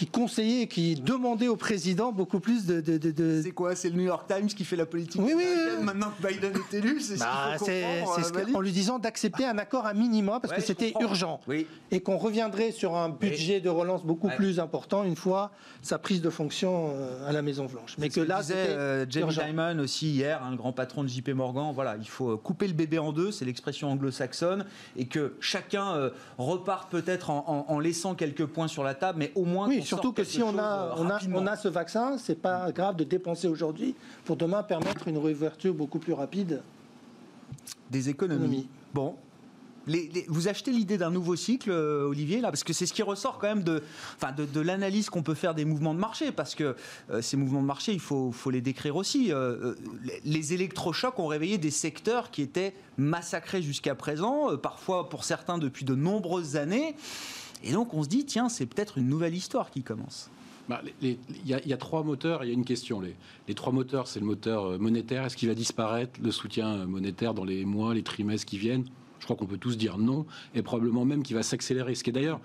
qui 0.01 0.07
conseillait, 0.07 0.67
qui 0.67 0.95
demandait 0.95 1.49
au 1.49 1.57
président 1.57 2.11
beaucoup 2.11 2.41
plus 2.41 2.65
de. 2.65 2.81
de, 2.81 3.43
C'est 3.43 3.51
quoi 3.51 3.77
C'est 3.77 3.91
le 3.91 3.97
New 3.97 4.05
York 4.05 4.25
Times 4.27 4.47
qui 4.47 4.65
fait 4.65 4.77
la 4.77 4.87
politique 4.87 5.21
oui, 5.23 5.35
oui, 5.37 5.45
Maintenant 5.83 6.11
que 6.19 6.27
Biden 6.27 6.55
est 6.55 6.75
élu, 6.75 7.01
c'est 7.03 7.19
bah, 7.19 7.59
ce 7.59 7.67
euh, 7.69 8.55
En 8.55 8.61
lui 8.63 8.73
disant 8.73 8.99
d'accepter 8.99 9.45
un 9.45 9.59
accord 9.59 9.85
à 9.85 9.93
minima 9.93 10.41
parce 10.41 10.55
que 10.55 10.63
c'était 10.63 10.95
urgent. 11.01 11.43
Oui. 11.47 11.67
Et 11.91 12.01
qu'on 12.01 12.17
reviendrait 12.17 12.73
sur 12.73 12.97
un 12.97 13.11
budget 13.11 13.61
de 13.61 13.69
relance 13.69 14.03
beaucoup 14.03 14.31
plus 14.31 14.59
important 14.59 15.05
une 15.05 15.17
fois 15.17 15.51
sa 15.83 15.99
prise 15.99 16.23
de 16.23 16.31
fonction 16.31 16.93
euh, 16.95 17.29
à 17.29 17.33
la 17.33 17.43
Maison-Blanche. 17.43 17.97
Mais 17.99 18.09
que, 18.09 18.21
là, 18.21 18.43
c'était. 18.43 18.71
Euh, 18.71 19.05
Jamie 19.07 19.35
Dimon 19.35 19.81
aussi 19.81 20.11
hier, 20.11 20.43
un 20.43 20.55
grand 20.55 20.73
patron 20.73 21.05
de 21.05 21.09
JP 21.09 21.29
Morgan, 21.31 21.73
voilà, 21.75 21.97
il 22.01 22.09
faut 22.09 22.39
couper 22.39 22.69
le 22.69 22.75
bébé 22.75 22.99
en 22.99 23.13
deux, 23.13 23.33
c'est 23.33 23.45
l'expression 23.45 23.91
anglo-saxonne, 23.91 24.65
et 24.97 25.05
que 25.05 25.35
chacun 25.41 26.11
reparte 26.39 26.91
peut-être 26.91 27.29
en, 27.29 27.67
en, 27.69 27.79
laissant 27.81 28.15
quelques 28.15 28.47
points 28.47 28.69
sur 28.69 28.83
la 28.83 28.95
table, 28.95 29.19
mais 29.19 29.33
au 29.35 29.45
moins. 29.45 29.69
Oui, 29.69 29.83
surtout 29.91 30.13
que 30.13 30.25
si 30.25 30.43
on 30.43 30.59
a, 30.59 30.95
on, 30.97 31.09
a, 31.11 31.19
on 31.35 31.47
a 31.47 31.57
ce 31.57 31.69
vaccin, 31.69 32.19
c'est 32.19 32.41
pas 32.41 32.73
grave 32.73 32.97
de 32.97 33.05
dépenser 33.05 33.49
aujourd'hui 33.49 33.95
pour 34.25 34.37
demain 34.37 34.63
permettre 34.63 35.09
une 35.09 35.19
réouverture 35.19 35.75
beaucoup 35.75 35.99
plus 35.99 36.13
rapide 36.13 36.63
des 37.91 38.09
économies. 38.09 38.69
Bon, 38.95 39.17
vous 40.29 40.49
achetez 40.49 40.71
l'idée 40.71 40.99
d'un 40.99 41.11
nouveau 41.11 41.37
cycle, 41.37 41.71
euh, 41.71 42.09
Olivier, 42.09 42.41
là, 42.41 42.51
parce 42.51 42.65
que 42.65 42.73
c'est 42.73 42.87
ce 42.87 42.93
qui 42.93 43.03
ressort 43.03 43.39
quand 43.39 43.49
même 43.49 43.63
de, 43.63 43.83
enfin, 44.17 44.33
de, 44.33 44.61
l'analyse 44.61 45.11
qu'on 45.11 45.23
peut 45.23 45.35
faire 45.35 45.55
des 45.55 45.65
mouvements 45.65 45.95
de 45.95 45.99
marché, 45.99 46.33
parce 46.33 46.55
que 46.55 46.77
euh, 47.11 47.23
ces 47.23 47.37
mouvements 47.37 47.63
de 47.63 47.67
marché, 47.67 47.93
il 47.93 48.01
faut, 48.01 48.31
faut 48.31 48.51
les 48.51 48.61
décrire 48.61 48.97
aussi. 48.97 49.33
Euh, 49.33 49.75
les 50.25 50.53
électrochocs 50.53 51.19
ont 51.19 51.27
réveillé 51.27 51.59
des 51.59 51.71
secteurs 51.71 52.31
qui 52.31 52.43
étaient 52.43 52.75
massacrés 52.99 53.63
jusqu'à 53.63 53.95
présent, 53.95 54.57
parfois 54.57 55.09
pour 55.09 55.25
certains 55.25 55.59
depuis 55.59 55.85
de 55.85 55.95
nombreuses 55.95 56.57
années. 56.57 56.95
Et 57.63 57.73
donc 57.73 57.95
on 57.95 58.03
se 58.03 58.09
dit, 58.09 58.25
tiens, 58.25 58.49
c'est 58.49 58.67
peut-être 58.67 58.99
une 58.99 59.09
nouvelle 59.09 59.35
histoire 59.35 59.71
qui 59.71 59.83
commence. 59.83 60.31
Bah, 60.69 60.83
il 61.03 61.17
y, 61.45 61.73
a 61.73 61.77
trois 61.77 62.05
moteurs, 62.05 62.45
il 62.45 62.49
y 62.49 62.51
a 62.51 62.55
une 62.55 62.65
question. 62.65 63.01
Les, 63.01 63.17
les 63.49 63.55
trois 63.55 63.73
moteurs, 63.73 64.07
c'est 64.07 64.21
le 64.21 64.27
moteur 64.27 64.79
monétaire. 64.79 65.25
Est-ce 65.25 65.37
qu'il 65.37 65.49
va 65.49 65.55
disparaître, 65.55 66.21
le 66.23 66.31
soutien 66.31 66.87
monétaire, 66.87 67.35
dans 67.35 67.45
les 67.45 67.65
mois, 67.65 67.93
les 67.93 68.05
trimestres 68.05 68.47
qui 68.47 68.57
viennent? 68.57 68.85
Je 69.19 69.25
crois 69.25 69.37
qu'on 69.37 69.47
peut 69.47 69.59
tous 69.59 69.77
dire 69.77 69.99
non, 69.99 70.27
et 70.55 70.63
probablement 70.63 71.05
même 71.05 71.23
qu'il 71.23 71.35
va 71.37 71.43
s'accélérer. 71.43 71.97
Ce 71.97 72.05
qui 72.05 72.11
est 72.11 72.13
d'ailleurs 72.13 72.41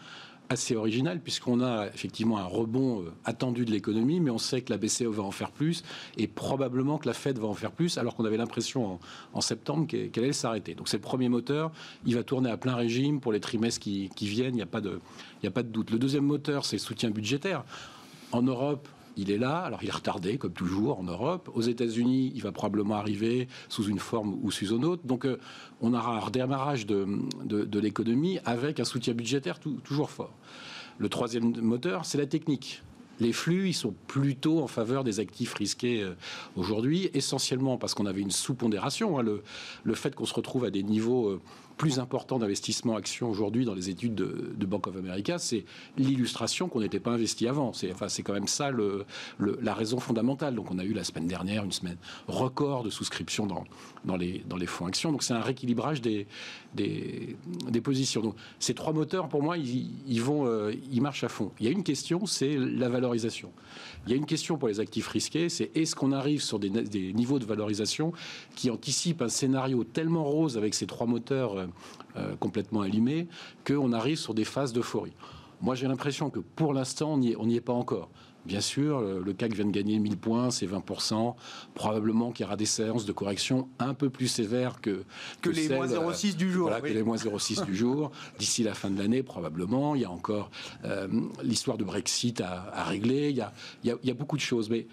assez 0.49 0.75
original 0.75 1.19
puisqu'on 1.19 1.61
a 1.61 1.87
effectivement 1.87 2.37
un 2.37 2.45
rebond 2.45 3.01
euh, 3.01 3.11
attendu 3.25 3.65
de 3.65 3.71
l'économie, 3.71 4.19
mais 4.19 4.29
on 4.29 4.37
sait 4.37 4.61
que 4.61 4.71
la 4.71 4.77
BCE 4.77 5.03
va 5.03 5.23
en 5.23 5.31
faire 5.31 5.51
plus 5.51 5.83
et 6.17 6.27
probablement 6.27 6.97
que 6.97 7.07
la 7.07 7.13
Fed 7.13 7.37
va 7.39 7.47
en 7.47 7.53
faire 7.53 7.71
plus, 7.71 7.97
alors 7.97 8.15
qu'on 8.15 8.25
avait 8.25 8.37
l'impression 8.37 8.99
en, 9.33 9.41
septembre 9.41 9.87
qu'elle 9.87 10.23
allait 10.23 10.33
s'arrêter. 10.33 10.75
Donc 10.75 10.87
c'est 10.87 10.97
le 10.97 11.01
premier 11.01 11.29
moteur, 11.29 11.71
il 12.05 12.15
va 12.15 12.23
tourner 12.23 12.49
à 12.49 12.57
plein 12.57 12.75
régime 12.75 13.19
pour 13.19 13.31
les 13.31 13.39
trimestres 13.39 13.79
qui, 13.79 14.09
viennent, 14.21 14.53
il 14.53 14.57
n'y 14.57 14.61
a, 14.61 14.65
a 14.65 15.51
pas 15.51 15.63
de 15.63 15.69
doute. 15.69 15.91
Le 15.91 15.99
deuxième 15.99 16.25
moteur, 16.25 16.65
c'est 16.65 16.77
le 16.77 16.81
soutien 16.81 17.09
budgétaire. 17.09 17.63
En 18.31 18.41
Europe, 18.41 18.87
il 19.17 19.31
est 19.31 19.37
là, 19.37 19.59
alors 19.59 19.83
il 19.83 19.89
est 19.89 19.93
retardé 19.93 20.37
comme 20.37 20.53
toujours 20.53 20.99
en 20.99 21.03
Europe. 21.03 21.49
Aux 21.53 21.61
États-Unis, 21.61 22.31
il 22.35 22.41
va 22.41 22.51
probablement 22.51 22.95
arriver 22.95 23.47
sous 23.69 23.83
une 23.83 23.99
forme 23.99 24.37
ou 24.41 24.51
sous 24.51 24.67
une 24.67 24.85
autre. 24.85 25.03
Donc 25.05 25.25
euh, 25.25 25.39
on 25.81 25.93
aura 25.93 26.17
un 26.17 26.19
redémarrage 26.19 26.85
de, 26.85 27.07
de, 27.43 27.79
l'économie 27.79 28.39
avec 28.45 28.79
un 28.79 28.85
soutien 28.85 29.13
budgétaire 29.13 29.59
toujours 29.59 30.09
fort. 30.09 30.33
Le 30.97 31.09
troisième 31.09 31.59
moteur, 31.61 32.05
c'est 32.05 32.17
la 32.17 32.25
technique. 32.25 32.81
Les 33.19 33.31
flux, 33.31 33.69
ils 33.69 33.73
sont 33.73 33.93
plutôt 34.07 34.61
en 34.61 34.67
faveur 34.67 35.05
des 35.05 35.21
actifs 35.21 35.53
risqués 35.53 36.01
euh, 36.01 36.15
aujourd'hui, 36.57 37.09
essentiellement 37.13 37.77
parce 37.77 37.93
qu'on 37.93 38.05
avait 38.05 38.21
une 38.21 38.31
sous-pondération. 38.31 39.17
Hein. 39.17 39.23
le, 39.23 39.41
le, 39.83 39.93
fait 39.93 40.13
qu'on 40.15 40.25
se 40.25 40.33
retrouve 40.33 40.65
à 40.65 40.69
des 40.69 40.83
niveaux 40.83 41.29
euh, 41.29 41.41
plus 41.77 41.99
important 41.99 42.39
d'investissement 42.39 42.95
action 42.95 43.29
aujourd'hui 43.29 43.65
dans 43.65 43.73
les 43.73 43.89
études 43.89 44.15
de, 44.15 44.65
Bank 44.65 44.87
of 44.87 44.95
America, 44.97 45.37
c'est 45.37 45.65
l'illustration 45.97 46.67
qu'on 46.69 46.81
n'était 46.81 46.99
pas 46.99 47.11
investi 47.11 47.47
avant. 47.47 47.71
C'est 47.73 48.23
quand 48.23 48.33
même 48.33 48.47
ça 48.47 48.71
le, 48.71 49.05
la 49.39 49.73
raison 49.73 49.99
fondamentale. 49.99 50.55
Donc 50.55 50.71
on 50.71 50.79
a 50.79 50.83
eu 50.83 50.93
la 50.93 51.03
semaine 51.03 51.27
dernière 51.27 51.63
une 51.63 51.71
semaine 51.71 51.97
record 52.27 52.83
de 52.83 52.89
souscription 52.89 53.45
dans, 53.45 53.63
dans, 54.05 54.17
les, 54.17 54.43
dans 54.47 54.57
les 54.57 54.65
fonds 54.65 54.87
actions. 54.87 55.11
Donc 55.11 55.23
c'est 55.23 55.33
un 55.33 55.41
rééquilibrage 55.41 56.01
des, 56.01 56.27
des, 56.75 57.81
positions. 57.81 58.21
Donc 58.21 58.35
ces 58.59 58.73
trois 58.73 58.93
moteurs, 58.93 59.27
pour 59.27 59.43
moi, 59.43 59.57
ils, 59.57 59.91
ils 60.07 60.21
vont, 60.21 60.47
euh, 60.47 60.73
ils 60.91 61.01
marchent 61.01 61.23
à 61.23 61.29
fond. 61.29 61.51
Il 61.59 61.65
y 61.65 61.69
a 61.69 61.71
une 61.71 61.83
question, 61.83 62.25
c'est 62.25 62.57
la 62.57 62.89
valorisation. 62.89 63.51
Il 64.05 64.11
y 64.11 64.13
a 64.13 64.17
une 64.17 64.25
question 64.25 64.57
pour 64.57 64.67
les 64.67 64.79
actifs 64.79 65.07
risqués, 65.07 65.49
c'est 65.49 65.71
est-ce 65.75 65.95
qu'on 65.95 66.11
arrive 66.11 66.41
sur 66.41 66.59
des, 66.59 66.69
niveaux 67.13 67.39
de 67.39 67.45
valorisation 67.45 68.13
qui 68.55 68.69
anticipent 68.69 69.21
un 69.21 69.29
scénario 69.29 69.83
tellement 69.83 70.23
rose 70.23 70.57
avec 70.57 70.73
ces 70.73 70.85
trois 70.85 71.07
moteurs 71.07 71.57
euh, 71.57 71.67
euh, 72.17 72.35
complètement 72.35 72.81
allumés 72.81 73.27
qu'on 73.65 73.93
arrive 73.93 74.17
sur 74.17 74.33
des 74.33 74.45
phases 74.45 74.73
d'euphorie? 74.73 75.13
Moi, 75.61 75.75
j'ai 75.75 75.87
l'impression 75.87 76.29
que 76.29 76.39
pour 76.39 76.73
l'instant, 76.73 77.13
on 77.13 77.45
n'y 77.45 77.55
est 77.55 77.61
pas 77.61 77.73
encore. 77.73 78.09
Bien 78.45 78.61
sûr, 78.61 79.01
le 79.01 79.33
CAC 79.33 79.53
vient 79.53 79.65
de 79.65 79.71
gagner 79.71 79.97
1000 79.99 80.17
points, 80.17 80.51
c'est 80.51 80.67
20%. 80.67 81.35
Probablement 81.73 82.31
qu'il 82.31 82.43
y 82.43 82.47
aura 82.47 82.55
des 82.55 82.65
séances 82.65 83.05
de 83.05 83.11
correction 83.11 83.67
un 83.79 83.93
peu 83.93 84.09
plus 84.09 84.27
sévères 84.27 84.81
que, 84.81 85.03
que, 85.41 85.49
les 85.49 85.69
moins 85.69 85.87
0,6 85.87 86.35
du 86.35 86.51
jour. 86.51 86.69
Voilà, 86.69 86.81
que 86.81 86.93
les 86.93 87.03
moins 87.03 87.17
0,6 87.17 87.65
du 87.65 87.75
jour. 87.75 88.11
D'ici 88.37 88.63
la 88.63 88.73
fin 88.73 88.89
de 88.89 88.99
l'année, 88.99 89.23
probablement. 89.23 89.95
Il 89.95 90.01
y 90.01 90.05
a 90.05 90.11
encore 90.11 90.51
euh, 90.83 91.07
l'histoire 91.43 91.77
de 91.77 91.83
Brexit 91.83 92.41
à, 92.41 92.83
régler. 92.83 93.29
Il 93.29 93.37
y, 93.37 93.41
a, 93.41 93.51
il 93.83 93.97
y 94.03 94.11
a 94.11 94.13
beaucoup 94.13 94.35
de 94.35 94.41
choses. 94.41 94.69
Mais 94.69 94.87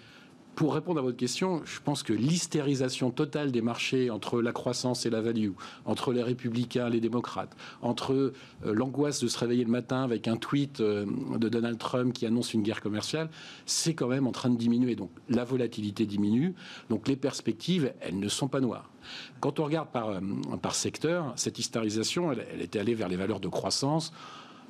pour 0.55 0.75
répondre 0.75 0.99
à 0.99 1.01
votre 1.01 1.17
question, 1.17 1.61
je 1.65 1.79
pense 1.79 2.03
que 2.03 2.13
l'hystérisation 2.13 3.09
totale 3.09 3.51
des 3.51 3.61
marchés 3.61 4.09
entre 4.09 4.41
la 4.41 4.51
croissance 4.51 5.05
et 5.05 5.09
la 5.09 5.21
value, 5.21 5.51
entre 5.85 6.13
les 6.13 6.21
républicains, 6.21 6.89
les 6.89 6.99
démocrates, 6.99 7.55
entre 7.81 8.13
euh, 8.13 8.33
l'angoisse 8.63 9.19
de 9.23 9.27
se 9.27 9.37
réveiller 9.39 9.63
le 9.63 9.71
matin 9.71 10.03
avec 10.03 10.27
un 10.27 10.37
tweet 10.37 10.79
euh, 10.79 11.05
de 11.37 11.49
Donald 11.49 11.77
Trump 11.77 12.13
qui 12.13 12.25
annonce 12.25 12.53
une 12.53 12.61
guerre 12.61 12.81
commerciale, 12.81 13.29
c'est 13.65 13.95
quand 13.95 14.07
même 14.07 14.27
en 14.27 14.31
train 14.31 14.49
de 14.49 14.57
diminuer. 14.57 14.95
Donc 14.95 15.09
la 15.27 15.43
volatilité 15.43 16.05
diminue, 16.05 16.53
donc 16.89 17.07
les 17.07 17.15
perspectives, 17.15 17.93
elles 18.01 18.19
ne 18.19 18.29
sont 18.29 18.47
pas 18.47 18.59
noires. 18.59 18.91
Quand 19.39 19.59
on 19.59 19.65
regarde 19.65 19.89
par, 19.89 20.09
euh, 20.09 20.19
par 20.61 20.75
secteur, 20.75 21.33
cette 21.35 21.57
hystérisation, 21.57 22.31
elle, 22.31 22.45
elle 22.53 22.61
était 22.61 22.79
allée 22.79 22.95
vers 22.95 23.09
les 23.09 23.17
valeurs 23.17 23.39
de 23.39 23.47
croissance 23.47 24.13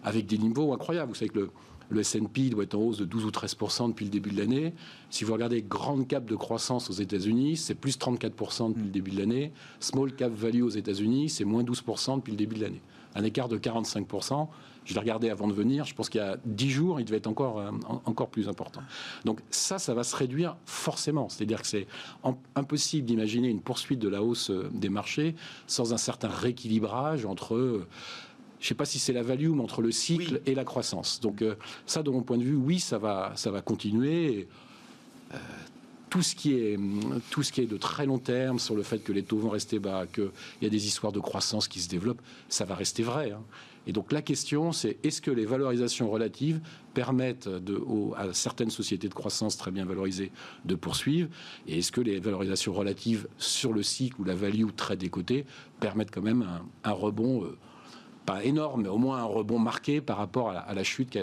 avec 0.03 0.25
des 0.25 0.37
niveaux 0.37 0.73
incroyables. 0.73 1.09
Vous 1.09 1.15
savez 1.15 1.29
que 1.29 1.39
le, 1.39 1.51
le 1.89 1.99
S&P 1.99 2.49
doit 2.49 2.63
être 2.63 2.75
en 2.75 2.79
hausse 2.79 2.97
de 2.97 3.05
12 3.05 3.25
ou 3.25 3.29
13% 3.29 3.89
depuis 3.89 4.05
le 4.05 4.11
début 4.11 4.31
de 4.31 4.39
l'année. 4.39 4.73
Si 5.09 5.23
vous 5.23 5.33
regardez 5.33 5.61
grande 5.61 6.07
cap 6.07 6.25
de 6.25 6.35
croissance 6.35 6.89
aux 6.89 6.93
États-Unis, 6.93 7.57
c'est 7.57 7.75
plus 7.75 7.97
34% 7.97 8.69
depuis 8.69 8.83
le 8.83 8.89
début 8.89 9.11
de 9.11 9.19
l'année. 9.19 9.51
Small 9.79 10.13
cap 10.13 10.31
value 10.31 10.63
aux 10.63 10.69
États-Unis, 10.69 11.29
c'est 11.29 11.45
moins 11.45 11.63
12% 11.63 12.17
depuis 12.17 12.31
le 12.31 12.37
début 12.37 12.55
de 12.55 12.61
l'année. 12.61 12.81
Un 13.15 13.23
écart 13.23 13.47
de 13.47 13.57
45% 13.57 14.47
je 14.85 14.93
l'ai 14.93 14.99
regardé 14.99 15.29
avant 15.29 15.47
de 15.47 15.53
venir, 15.53 15.85
je 15.85 15.95
pense 15.95 16.09
qu'il 16.09 16.19
y 16.19 16.23
a 16.23 16.37
10 16.45 16.69
jours, 16.69 16.99
il 16.99 17.05
devait 17.05 17.17
être 17.17 17.27
encore, 17.27 17.59
euh, 17.59 17.71
encore 18.05 18.29
plus 18.29 18.49
important. 18.49 18.81
Donc 19.25 19.39
ça, 19.49 19.79
ça 19.79 19.93
va 19.93 20.03
se 20.03 20.15
réduire 20.15 20.57
forcément. 20.65 21.29
C'est-à-dire 21.29 21.61
que 21.61 21.67
c'est 21.67 21.87
impossible 22.55 23.05
d'imaginer 23.05 23.49
une 23.49 23.61
poursuite 23.61 23.99
de 23.99 24.09
la 24.09 24.21
hausse 24.21 24.49
euh, 24.49 24.69
des 24.73 24.89
marchés 24.89 25.35
sans 25.67 25.93
un 25.93 25.97
certain 25.97 26.29
rééquilibrage 26.29 27.25
entre... 27.25 27.55
Euh, 27.55 27.87
je 28.63 28.67
ne 28.67 28.69
sais 28.69 28.75
pas 28.75 28.85
si 28.85 28.97
c'est 28.97 29.11
la 29.11 29.23
value, 29.23 29.49
mais 29.49 29.61
entre 29.61 29.81
le 29.81 29.91
cycle 29.91 30.39
et 30.45 30.55
la 30.55 30.63
croissance. 30.63 31.19
Donc 31.19 31.41
euh, 31.41 31.55
ça, 31.85 32.01
de 32.01 32.09
mon 32.09 32.21
point 32.21 32.37
de 32.37 32.43
vue, 32.43 32.55
oui, 32.55 32.79
ça 32.79 32.97
va, 32.97 33.33
ça 33.35 33.51
va 33.51 33.61
continuer. 33.61 34.47
Euh, 35.33 35.37
tout 36.09 36.21
ce, 36.21 36.33
qui 36.33 36.53
est, 36.53 36.79
tout 37.29 37.43
ce 37.43 37.51
qui 37.51 37.59
est 37.59 37.65
de 37.65 37.75
très 37.75 38.05
long 38.05 38.19
terme 38.19 38.59
sur 38.59 38.75
le 38.75 38.83
fait 38.83 38.99
que 38.99 39.11
les 39.11 39.23
taux 39.23 39.37
vont 39.37 39.49
rester 39.49 39.79
bas, 39.79 40.05
qu'il 40.07 40.31
y 40.61 40.65
a 40.65 40.69
des 40.69 40.87
histoires 40.87 41.11
de 41.11 41.19
croissance 41.19 41.67
qui 41.67 41.81
se 41.81 41.89
développent, 41.89 42.21
ça 42.47 42.63
va 42.63 42.75
rester 42.75 43.03
vrai. 43.03 43.33
Hein. 43.33 43.41
Et 43.85 43.91
donc 43.91 44.13
la 44.13 44.21
question, 44.21 44.71
c'est 44.71 44.97
est-ce 45.03 45.21
que 45.21 45.31
les 45.31 45.45
valorisations 45.45 46.09
relatives 46.09 46.61
permettent 46.93 47.49
de, 47.49 47.81
à 48.15 48.31
certaines 48.33 48.69
sociétés 48.69 49.09
de 49.09 49.13
croissance 49.13 49.57
très 49.57 49.71
bien 49.71 49.83
valorisées 49.83 50.31
de 50.63 50.75
poursuivre? 50.75 51.27
Et 51.67 51.79
est-ce 51.79 51.91
que 51.91 51.99
les 51.99 52.21
valorisations 52.21 52.71
relatives 52.71 53.27
sur 53.37 53.73
le 53.73 53.83
cycle 53.83 54.21
ou 54.21 54.23
la 54.23 54.35
value 54.35 54.67
très 54.73 54.95
décotée 54.95 55.45
permettent 55.81 56.11
quand 56.11 56.21
même 56.21 56.47
un, 56.85 56.91
rebond 56.91 57.43
euh, 57.43 57.57
pas 58.25 58.43
énorme, 58.43 58.83
mais 58.83 58.89
au 58.89 58.97
moins 58.97 59.19
un 59.19 59.25
rebond 59.25 59.59
marqué 59.59 60.01
par 60.01 60.17
rapport 60.17 60.49
à 60.49 60.73
la, 60.73 60.83
chute 60.83 61.17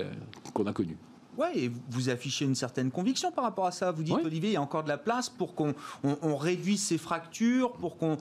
qu'on 0.54 0.66
a 0.66 0.72
connue. 0.72 0.96
Ouais, 1.38 1.52
et 1.56 1.72
vous 1.90 2.10
affichez 2.10 2.44
une 2.44 2.54
certaine 2.54 2.90
conviction 2.90 3.30
par 3.30 3.44
rapport 3.44 3.66
à 3.66 3.72
ça. 3.72 3.92
Vous 3.92 4.02
dites, 4.02 4.16
Olivier, 4.24 4.50
il 4.50 4.52
y 4.54 4.56
a 4.56 4.62
encore 4.62 4.82
de 4.82 4.88
la 4.88 4.98
place 4.98 5.28
pour 5.28 5.54
qu'on 5.54 5.74
réduise 6.36 6.82
ces 6.82 6.98
fractures, 6.98 7.72
pour 7.72 7.96
qu'on 7.96 8.16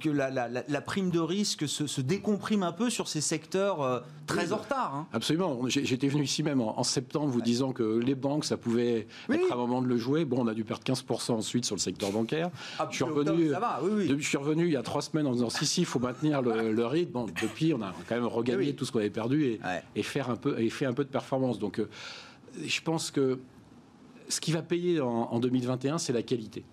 que 0.00 0.10
la, 0.10 0.80
prime 0.80 1.10
de 1.10 1.20
risque 1.20 1.68
se, 1.68 2.00
décomprime 2.00 2.62
un 2.62 2.72
peu 2.72 2.90
sur 2.90 3.08
ces 3.08 3.20
secteurs 3.20 3.82
euh, 3.82 4.00
très 4.26 4.52
en 4.52 4.56
retard. 4.56 4.94
Hein. 4.94 5.06
Absolument. 5.12 5.58
J'étais 5.68 6.08
venu 6.08 6.24
ici 6.24 6.42
même 6.42 6.60
en, 6.60 6.82
septembre 6.82 7.28
vous 7.28 7.40
disant 7.40 7.72
que 7.72 7.98
les 7.98 8.14
banques, 8.14 8.44
ça 8.44 8.56
pouvait 8.56 9.06
être 9.30 9.52
un 9.52 9.56
moment 9.56 9.80
de 9.80 9.86
le 9.86 9.96
jouer. 9.96 10.24
Bon, 10.24 10.44
on 10.44 10.46
a 10.46 10.54
dû 10.54 10.64
perdre 10.64 10.82
15% 10.84 11.32
ensuite 11.32 11.64
sur 11.64 11.76
le 11.76 11.80
secteur 11.80 12.10
bancaire. 12.10 12.50
Ah, 12.78 12.88
je, 12.90 12.96
suis 12.96 13.04
revenu, 13.04 13.50
je 14.18 14.26
suis 14.26 14.36
revenu 14.36 14.66
il 14.66 14.72
y 14.72 14.76
a 14.76 14.82
trois 14.82 15.02
semaines 15.02 15.26
en 15.26 15.32
disant 15.32 15.50
si, 15.50 15.66
si, 15.66 15.82
il 15.82 15.86
faut 15.86 15.98
maintenir 15.98 16.42
le, 16.42 16.86
rythme. 16.86 17.12
Bon, 17.12 17.26
depuis, 17.26 17.72
on 17.74 17.82
a 17.82 17.92
quand 18.08 18.14
même 18.14 18.26
regagné 18.26 18.74
tout 18.74 18.84
ce 18.84 18.92
qu'on 18.92 18.98
avait 18.98 19.10
perdu 19.10 19.44
et, 19.44 19.60
et, 19.94 20.02
faire 20.02 20.30
un 20.30 20.36
peu, 20.36 20.60
et 20.60 20.68
fait 20.70 20.86
un 20.86 20.92
peu 20.92 21.04
de 21.04 21.10
performance. 21.10 21.58
Donc, 21.58 21.78
euh, 21.78 21.88
je 22.64 22.80
pense 22.82 23.10
que 23.10 23.38
ce 24.28 24.40
qui 24.40 24.52
va 24.52 24.62
payer 24.62 25.00
en, 25.00 25.38
2021, 25.38 25.98
c'est 25.98 26.12
la 26.12 26.22
qualité. 26.22 26.64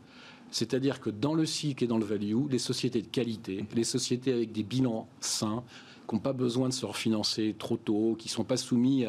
C'est-à-dire 0.51 1.00
que 1.00 1.09
dans 1.09 1.33
le 1.33 1.45
cycle 1.45 1.83
et 1.83 1.88
dans 1.88 1.98
le 1.98 2.05
value, 2.05 2.48
les 2.50 2.59
sociétés 2.59 3.01
de 3.01 3.07
qualité, 3.07 3.65
les 3.75 3.83
sociétés 3.83 4.33
avec 4.33 4.51
des 4.51 4.63
bilans 4.63 5.07
sains, 5.19 5.63
qui 6.07 6.15
n'ont 6.15 6.21
pas 6.21 6.33
besoin 6.33 6.69
de 6.69 6.74
se 6.74 6.88
refinancer 6.88 7.55
trop 7.59 7.77
tôt, 7.77 8.15
qui 8.17 8.29
ne 8.29 8.31
sont 8.31 8.43
pas 8.43 8.57
soumis 8.57 9.05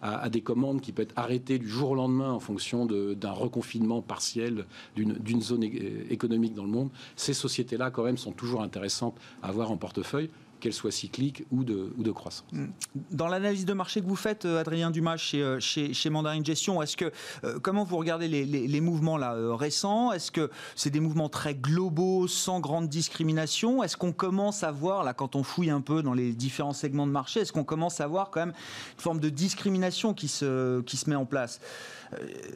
à, 0.00 0.28
des 0.28 0.42
commandes 0.42 0.80
qui 0.80 0.92
peuvent 0.92 1.06
être 1.06 1.18
arrêtées 1.18 1.58
du 1.58 1.68
jour 1.68 1.90
au 1.90 1.94
lendemain 1.96 2.30
en 2.30 2.38
fonction 2.38 2.86
d'un 2.86 3.32
reconfinement 3.32 4.00
partiel 4.00 4.66
d'une 4.94 5.42
zone 5.42 5.64
économique 5.64 6.54
dans 6.54 6.64
le 6.64 6.70
monde, 6.70 6.90
ces 7.16 7.34
sociétés-là, 7.34 7.90
quand 7.90 8.04
même, 8.04 8.16
sont 8.16 8.32
toujours 8.32 8.62
intéressantes 8.62 9.16
à 9.42 9.48
avoir 9.48 9.72
en 9.72 9.76
portefeuille 9.76 10.30
qu'elle 10.60 10.72
soit 10.72 10.90
cyclique 10.90 11.44
ou 11.50 11.64
de, 11.64 12.10
croissance. 12.12 12.44
Mm. 12.52 12.66
Dans 13.10 13.28
l'analyse 13.28 13.64
de 13.64 13.72
marché 13.72 14.00
que 14.00 14.06
vous 14.06 14.16
faites, 14.16 14.44
euh, 14.44 14.60
Adrien 14.60 14.90
Dumas, 14.90 15.16
chez, 15.16 15.42
euh, 15.42 15.60
chez, 15.60 16.10
Mandarin 16.10 16.42
Gestion, 16.42 16.82
est-ce 16.82 16.96
que, 16.96 17.12
euh, 17.44 17.58
comment 17.60 17.84
vous 17.84 17.96
regardez 17.96 18.28
les, 18.28 18.80
mouvements 18.80 19.16
là, 19.16 19.34
récents? 19.56 20.12
Est-ce 20.12 20.30
que 20.30 20.50
c'est 20.74 20.90
des 20.90 21.00
mouvements 21.00 21.28
très 21.28 21.54
globaux, 21.54 22.28
sans 22.28 22.60
grande 22.60 22.88
discrimination? 22.88 23.82
Est-ce 23.82 23.96
qu'on 23.96 24.12
commence 24.12 24.62
à 24.62 24.70
voir, 24.70 25.04
là, 25.04 25.14
quand 25.14 25.36
on 25.36 25.42
fouille 25.42 25.70
un 25.70 25.80
peu 25.80 26.02
dans 26.02 26.14
les 26.14 26.32
différents 26.32 26.72
segments 26.72 27.06
de 27.06 27.12
marché, 27.12 27.40
est-ce 27.40 27.52
qu'on 27.52 27.64
commence 27.64 28.00
à 28.00 28.06
voir 28.06 28.30
quand 28.30 28.40
même 28.40 28.54
une 28.96 29.02
forme 29.02 29.20
de 29.20 29.28
discrimination 29.28 30.14
qui 30.14 30.28
se 30.28 30.82
met 31.06 31.16
en 31.16 31.26
place? 31.26 31.60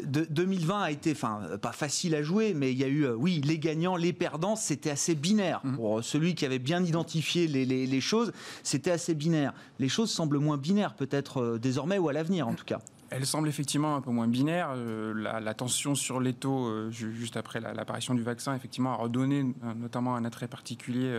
De, 0.05 0.27
2020 0.31 0.83
a 0.83 0.91
été, 0.91 1.13
enfin, 1.13 1.41
pas 1.61 1.73
facile 1.73 2.15
à 2.15 2.23
jouer, 2.23 2.55
mais 2.55 2.73
il 2.73 2.79
y 2.79 2.85
a 2.85 2.89
eu, 2.89 3.09
oui, 3.09 3.41
les 3.45 3.59
gagnants, 3.59 3.97
les 3.97 4.13
perdants, 4.13 4.57
c'était 4.57 4.91
assez 4.91 5.15
binaire. 5.15 5.61
Mm. 5.65 5.77
Pour 5.77 6.05
celui 6.05 6.35
qui 6.35 6.47
avait 6.47 6.59
bien 6.59 6.85
identifié 6.85 7.47
les, 7.47 7.65
les 7.65 7.87
les 7.87 8.01
choses, 8.01 8.33
c'était 8.63 8.91
assez 8.91 9.15
binaire. 9.15 9.53
Les 9.79 9.89
choses 9.89 10.11
semblent 10.11 10.39
moins 10.39 10.57
binaires 10.57 10.95
peut-être 10.95 11.59
désormais 11.59 11.99
ou 11.99 12.09
à 12.09 12.13
l'avenir 12.13 12.49
en 12.49 12.55
tout 12.55 12.65
cas. 12.65 12.79
Elle 13.11 13.27
semble 13.27 13.49
effectivement 13.49 13.97
un 13.97 14.01
peu 14.01 14.13
moins 14.13 14.29
binaire. 14.29 14.75
la, 14.77 15.55
tension 15.55 15.97
sur 15.97 16.21
les 16.21 16.33
taux, 16.33 16.91
juste 16.91 17.37
après 17.37 17.61
l'apparition 17.61 18.15
du 18.15 18.23
vaccin, 18.23 18.55
effectivement, 18.55 18.93
a 18.93 18.97
redonné 18.97 19.45
notamment 19.77 20.15
un 20.15 20.25
attrait 20.25 20.47
particulier 20.47 21.19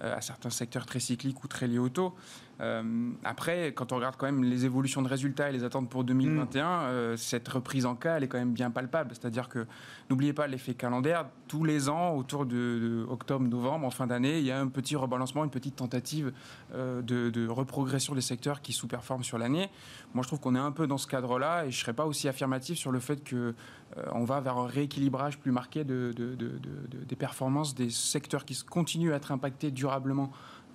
à 0.00 0.20
certains 0.20 0.50
secteurs 0.50 0.84
très 0.84 0.98
cycliques 0.98 1.44
ou 1.44 1.46
très 1.46 1.68
liés 1.68 1.78
au 1.78 1.88
taux. 1.88 2.14
Euh, 2.60 3.10
après, 3.24 3.72
quand 3.74 3.92
on 3.92 3.96
regarde 3.96 4.16
quand 4.16 4.26
même 4.26 4.42
les 4.42 4.64
évolutions 4.64 5.02
de 5.02 5.08
résultats 5.08 5.48
et 5.48 5.52
les 5.52 5.64
attentes 5.64 5.88
pour 5.88 6.04
2021, 6.04 6.64
mm. 6.64 6.82
euh, 6.82 7.16
cette 7.16 7.46
reprise 7.48 7.86
en 7.86 7.94
cas, 7.94 8.16
elle 8.16 8.24
est 8.24 8.28
quand 8.28 8.38
même 8.38 8.52
bien 8.52 8.70
palpable. 8.70 9.10
C'est-à-dire 9.12 9.48
que, 9.48 9.66
n'oubliez 10.10 10.32
pas 10.32 10.46
l'effet 10.46 10.74
calendaire, 10.74 11.26
tous 11.46 11.64
les 11.64 11.88
ans, 11.88 12.14
autour 12.14 12.46
de, 12.46 13.06
octobre-novembre, 13.08 13.86
en 13.86 13.90
fin 13.90 14.06
d'année, 14.06 14.38
il 14.38 14.44
y 14.44 14.50
a 14.50 14.60
un 14.60 14.68
petit 14.68 14.96
rebalancement, 14.96 15.44
une 15.44 15.50
petite 15.50 15.76
tentative 15.76 16.32
euh, 16.74 17.02
de, 17.02 17.48
reprogression 17.48 18.14
des 18.14 18.20
secteurs 18.20 18.60
qui 18.60 18.72
sous-performent 18.72 19.22
sur 19.22 19.38
l'année. 19.38 19.70
Moi, 20.14 20.22
je 20.22 20.28
trouve 20.28 20.40
qu'on 20.40 20.54
est 20.54 20.60
un 20.60 20.72
peu 20.72 20.86
dans 20.86 20.98
ce 20.98 21.06
cadre-là 21.06 21.64
et 21.64 21.70
je 21.70 21.78
ne 21.78 21.80
serais 21.80 21.92
pas 21.92 22.06
aussi 22.06 22.28
affirmatif 22.28 22.76
sur 22.78 22.92
le 22.92 23.00
fait 23.00 23.22
que 23.22 23.54
on 24.12 24.24
va 24.24 24.40
vers 24.40 24.58
un 24.58 24.66
rééquilibrage 24.66 25.38
plus 25.38 25.50
marqué 25.50 25.82
de, 25.82 26.12
des 26.14 27.16
performances 27.16 27.74
des 27.74 27.88
secteurs 27.88 28.44
qui 28.44 28.54
continuent 28.62 29.12
à 29.12 29.16
être 29.16 29.32
impactés 29.32 29.70
durablement 29.70 30.30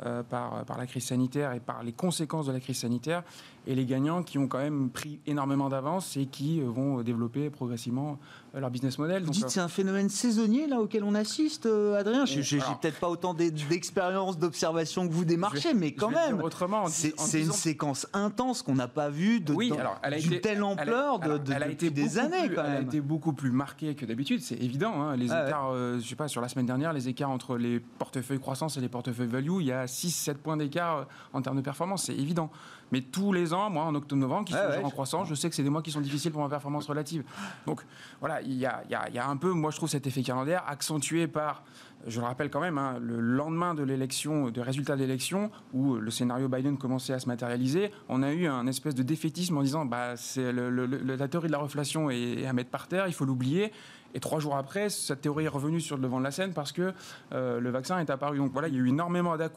euh, 0.06 0.24
par, 0.24 0.66
par 0.66 0.78
la 0.78 0.88
crise 0.88 1.06
sanitaire 1.06 1.54
et 1.54 1.60
par 1.60 1.84
les 1.84 1.92
conséquences 1.92 2.48
de 2.48 2.52
la 2.52 2.60
crise 2.60 2.78
sanitaire. 2.78 3.24
Et 3.68 3.76
les 3.76 3.86
gagnants 3.86 4.24
qui 4.24 4.38
ont 4.40 4.48
quand 4.48 4.58
même 4.58 4.90
pris 4.90 5.20
énormément 5.28 5.70
d'avance 5.70 6.18
et 6.18 6.26
qui 6.26 6.60
euh, 6.60 6.66
vont 6.66 7.02
développer 7.04 7.50
progressivement 7.52 8.14
euh, 8.14 8.16
leur 8.60 8.70
business 8.70 8.98
model. 8.98 9.24
Vous 9.24 9.32
dites 9.32 9.50
c'est 9.50 9.60
un 9.60 9.68
phénomène 9.68 10.10
saisonnier 10.10 10.68
là 10.68 10.80
auquel 10.80 11.04
on 11.04 11.16
assiste, 11.16 11.66
Adrien 11.98 12.26
J'ai 12.26 12.60
peut-être 12.60 13.00
pas 13.00 13.10
autant 13.10 13.34
d'expérience, 13.34 14.38
d'observation 14.38 15.08
que 15.08 15.14
vous 15.14 15.26
des 15.26 15.38
marchés, 15.38 15.74
mais 15.74 15.94
quand 15.94 16.12
même, 16.12 16.42
autrement, 16.42 16.88
c'est 16.88 17.42
une 17.42 17.52
séquence 17.52 18.08
intense 18.14 18.62
qu'on 18.62 18.76
n'a 18.76 18.88
pas 18.88 19.10
vue 19.10 19.40
de 19.40 19.54
oui, 19.54 19.72
alors, 19.78 20.00
elle 20.04 20.14
a 20.14 20.18
été, 20.18 20.42
telle 20.42 20.64
ampleur 20.64 21.20
de, 21.20 21.54
elle 21.54 21.64
a 21.64 21.68
été 21.68 21.90
des 21.90 22.18
années 22.18 22.50
quand 22.54 22.64
même. 22.64 22.72
Elle 22.72 22.78
a 22.78 22.82
été 22.82 23.02
beaucoup 23.02 23.34
plus 23.34 23.52
marquée 23.52 23.96
que 23.96 24.06
d'habitude, 24.06 24.42
c'est 24.42 24.56
évident. 24.56 25.02
Hein, 25.02 25.16
les 25.16 25.32
ah 25.32 25.48
écarts, 25.48 25.76
je 25.76 26.08
sais 26.08 26.16
pas, 26.16 26.28
sur 26.28 26.42
la 26.42 26.48
semaine 26.48 26.66
dernière, 26.66 26.94
les 26.94 27.08
écarts 27.08 27.30
entre 27.30 27.58
les 27.58 27.80
portefeuilles 27.80 28.40
croissance 28.40 28.78
et 28.78 28.82
les 28.82 28.90
portefeuilles 28.90 29.28
value, 29.28 29.60
il 29.60 29.68
y 29.68 29.72
a 29.72 29.86
6-7 29.86 30.36
points 30.36 30.58
d'écart 30.58 30.98
euh, 30.98 31.04
en 31.34 31.42
termes 31.42 31.58
de 31.58 31.62
performance, 31.62 32.04
c'est 32.04 32.16
évident. 32.16 32.52
Mais 32.92 33.02
tous 33.02 33.34
les 33.34 33.54
ans, 33.54 33.72
moi, 33.72 33.86
en 33.86 33.96
octobre-novembre, 33.96 34.46
qui 34.46 34.54
sont 34.54 34.84
en 34.84 34.90
croissance, 34.92 35.28
je 35.28 35.34
sais 35.34 35.50
que 35.50 35.56
c'est 35.56 35.64
des 35.64 35.70
mois 35.72 35.82
qui 35.82 35.90
sont 35.90 36.02
difficiles 36.02 36.32
pour 36.32 36.44
ma 36.44 36.50
performance 36.50 36.86
relative. 36.86 37.24
Donc 37.66 37.84
voilà, 38.20 38.43
il 38.46 38.54
y 38.54 38.66
a, 38.66 39.30
un 39.30 39.38
peu, 39.38 39.52
moi 39.52 39.72
je 39.72 39.78
trouve 39.78 39.90
cet 39.90 40.08
effet 40.08 40.24
calendaire 40.24 40.64
accentué 40.68 41.28
par 41.28 41.64
je 42.06 42.20
le 42.20 42.26
rappelle 42.26 42.50
quand 42.50 42.60
même, 42.60 42.78
hein, 42.78 43.00
le 43.02 43.22
lendemain 43.22 43.74
de 43.74 43.84
l'élection, 43.84 44.50
de 44.50 44.60
résultat 44.60 44.98
d'élection, 44.98 45.52
où 45.72 45.96
le 45.96 46.12
scénario 46.12 46.50
Biden 46.50 46.78
commençait 46.78 47.14
à 47.14 47.20
se 47.20 47.28
matérialiser, 47.28 47.92
on 48.10 48.24
a 48.24 48.34
eu 48.34 48.46
un 48.46 48.68
espèce 48.68 48.94
de 48.94 49.04
défaitisme 49.04 49.58
en 49.58 49.62
disant 49.62 49.86
bah, 49.86 50.18
c'est 50.18 50.52
la 50.52 51.28
théorie 51.30 51.48
de 51.48 51.54
la 51.54 51.60
reflation 51.60 52.10
est 52.10 52.46
à 52.46 52.52
mettre 52.52 52.72
par 52.72 52.88
terre, 52.88 53.08
il 53.08 53.14
faut 53.14 53.26
l'oublier. 53.26 53.72
Et 54.16 54.20
trois 54.20 54.40
jours 54.40 54.56
après, 54.56 54.90
cette 54.90 55.22
théorie 55.22 55.46
est 55.46 55.50
revenue 55.50 55.82
sur 55.82 55.98
le 55.98 56.04
devant 56.04 56.20
de 56.20 56.24
la 56.24 56.32
scène 56.32 56.54
parce 56.54 56.72
que 56.72 56.94
euh, 57.34 57.60
le 57.60 57.70
vaccin 57.72 57.98
est 58.00 58.10
apparu. 58.10 58.38
Donc 58.38 58.52
voilà, 58.52 58.68
il 58.68 58.76
y 58.76 58.78
a 58.78 58.80
eu 58.80 58.90
énormément 58.90 59.36
dà 59.38 59.50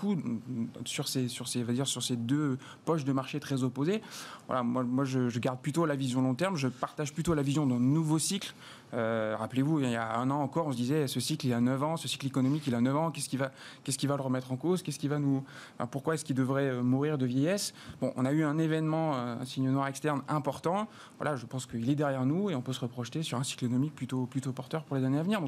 sur 0.84 1.08
ces, 1.08 1.28
sur 1.28 1.46
ces, 1.46 1.62
va 1.62 1.72
dire, 1.72 1.86
sur 1.86 2.02
ces 2.02 2.16
deux 2.16 2.56
poches 2.84 3.04
de 3.04 3.12
marché 3.12 3.38
très 3.38 3.62
opposées. 3.62 4.00
Voilà, 4.46 4.62
moi, 4.62 4.82
moi 4.82 5.04
je, 5.04 5.38
garde 5.38 5.60
plutôt 5.60 5.84
la 5.84 5.94
vision 5.94 6.22
long 6.22 6.34
terme. 6.34 6.56
Je 6.56 6.68
partage 6.68 7.12
plutôt 7.12 7.34
la 7.34 7.42
vision 7.42 7.66
d'un 7.66 7.78
nouveau 7.78 8.18
cycle 8.18 8.54
euh, 8.94 9.34
rappelez-vous, 9.38 9.80
il 9.80 9.90
y 9.90 9.96
a 9.96 10.16
un 10.16 10.30
an 10.30 10.40
encore, 10.40 10.66
on 10.66 10.72
se 10.72 10.76
disait 10.76 11.06
ce 11.06 11.20
cycle 11.20 11.46
il 11.46 11.52
a 11.52 11.60
9 11.60 11.82
ans, 11.82 11.96
ce 11.96 12.08
cycle 12.08 12.26
économique 12.26 12.66
il 12.66 12.74
a 12.74 12.80
9 12.80 12.96
ans, 12.96 13.10
qu'est-ce 13.10 13.28
qui 13.28 13.36
va, 13.36 13.50
qu'est-ce 13.84 13.98
qui 13.98 14.06
va 14.06 14.16
le 14.16 14.22
remettre 14.22 14.52
en 14.52 14.56
cause 14.56 14.82
Qu'est-ce 14.82 14.98
qui 14.98 15.08
va 15.08 15.18
nous, 15.18 15.44
pourquoi 15.90 16.14
est-ce 16.14 16.24
qu'il 16.24 16.36
devrait 16.36 16.68
euh, 16.68 16.82
mourir 16.82 17.18
de 17.18 17.26
vieillesse? 17.26 17.74
Bon, 18.00 18.12
on 18.16 18.24
a 18.24 18.32
eu 18.32 18.44
un 18.44 18.58
événement, 18.58 19.14
euh, 19.14 19.40
un 19.40 19.44
signe 19.44 19.70
noir 19.70 19.88
externe 19.88 20.22
important. 20.28 20.88
Voilà, 21.18 21.36
je 21.36 21.46
pense 21.46 21.66
qu'il 21.66 21.88
est 21.90 21.94
derrière 21.94 22.24
nous 22.24 22.50
et 22.50 22.54
on 22.54 22.62
peut 22.62 22.72
se 22.72 22.80
reprojeter 22.80 23.22
sur 23.22 23.38
un 23.38 23.44
cycle 23.44 23.64
économique 23.64 23.94
plutôt, 23.94 24.26
plutôt 24.26 24.52
porteur 24.52 24.84
pour 24.84 24.96
les 24.96 25.04
années 25.04 25.18
à 25.18 25.22
venir. 25.22 25.40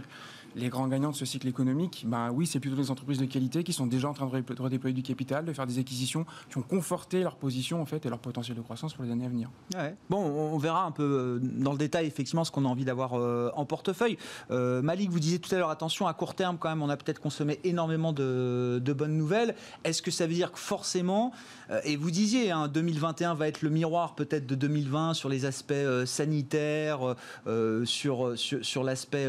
Les 0.57 0.69
grands 0.69 0.89
gagnants 0.89 1.11
de 1.11 1.17
ce 1.17 1.25
cycle 1.25 1.49
économique, 1.49 2.05
ben 2.07 2.31
oui, 2.31 2.47
c'est 2.47 2.61
plutôt 2.61 2.77
les 2.77 2.91
entreprises 2.91 3.19
de 3.19 3.27
qualité 3.27 3.65
qui 3.65 3.73
sont 3.73 3.87
déjà 3.87 4.09
en 4.09 4.15
train 4.15 4.27
de 4.27 4.63
redéployer 4.63 4.95
du 4.95 5.03
capital, 5.03 5.45
de 5.45 5.53
faire 5.53 5.67
des 5.67 5.79
acquisitions 5.79 6.27
qui 6.51 6.59
ont 6.59 6.63
conforté 6.63 7.23
leur 7.23 7.37
position 7.37 7.81
en 7.81 7.87
fait 7.87 8.05
et 8.07 8.09
leur 8.09 8.19
potentiel 8.19 8.57
de 8.57 8.63
croissance 8.63 8.95
pour 8.95 9.05
les 9.05 9.11
années 9.11 9.27
à 9.27 9.29
venir. 9.29 9.51
Bon, 10.11 10.19
on 10.19 10.59
verra 10.59 10.85
un 10.85 10.91
peu 10.91 11.41
dans 11.43 11.73
le 11.73 11.79
détail 11.79 12.07
effectivement 12.07 12.45
ce 12.45 12.51
qu'on 12.51 12.65
a 12.65 12.69
envie 12.69 12.85
d'avoir 12.85 13.15
en 13.15 13.65
portefeuille. 13.65 14.19
Euh, 14.51 14.83
Malik, 14.83 15.11
vous 15.11 15.21
disiez 15.21 15.39
tout 15.39 15.55
à 15.55 15.59
l'heure, 15.59 15.71
attention, 15.71 16.07
à 16.07 16.15
court 16.15 16.35
terme, 16.35 16.59
quand 16.59 16.69
même, 16.69 16.83
on 16.83 16.89
a 16.89 16.97
peut-être 16.97 17.21
consommé 17.21 17.61
énormément 17.65 18.13
de, 18.13 18.95
bonnes 18.97 19.17
nouvelles. 19.17 19.55
Est-ce 19.85 20.03
que 20.03 20.11
ça 20.11 20.27
veut 20.27 20.35
dire 20.35 20.53
que 20.53 20.59
forcément, 20.59 21.33
euh, 21.71 21.81
et 21.85 21.97
vous 21.97 22.11
disiez, 22.11 22.53
2021 22.73 23.31
hein, 23.31 23.35
va 23.35 23.49
être 23.49 23.63
le 23.63 23.71
miroir 23.71 24.15
peut-être 24.15 24.47
de 24.47 24.55
2020 24.55 25.15
sur 25.15 25.29
les 25.29 25.45
aspects 25.45 25.73
euh, 25.73 26.07
sanitaires, 26.07 27.15
sur, 27.85 28.33
sur, 28.37 28.85
l'aspect, 28.85 29.29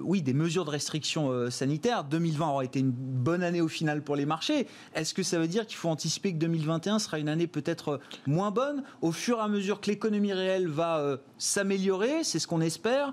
oui, 0.00 0.22
des 0.22 0.32
mesures 0.32 0.53
de 0.62 0.70
restriction 0.70 1.50
sanitaires. 1.50 2.04
2020 2.04 2.48
aura 2.48 2.64
été 2.64 2.78
une 2.78 2.92
bonne 2.92 3.42
année 3.42 3.60
au 3.60 3.68
final 3.68 4.02
pour 4.02 4.14
les 4.14 4.26
marchés. 4.26 4.68
Est-ce 4.94 5.14
que 5.14 5.24
ça 5.24 5.38
veut 5.40 5.48
dire 5.48 5.66
qu'il 5.66 5.76
faut 5.76 5.88
anticiper 5.88 6.32
que 6.32 6.38
2021 6.38 7.00
sera 7.00 7.18
une 7.18 7.28
année 7.28 7.48
peut-être 7.48 7.98
moins 8.26 8.52
bonne? 8.52 8.84
Au 9.02 9.10
fur 9.10 9.38
et 9.38 9.40
à 9.40 9.48
mesure 9.48 9.80
que 9.80 9.90
l'économie 9.90 10.32
réelle 10.32 10.68
va 10.68 11.18
s'améliorer 11.38 12.22
C'est 12.22 12.38
ce 12.38 12.46
qu'on 12.46 12.60
espère 12.60 13.12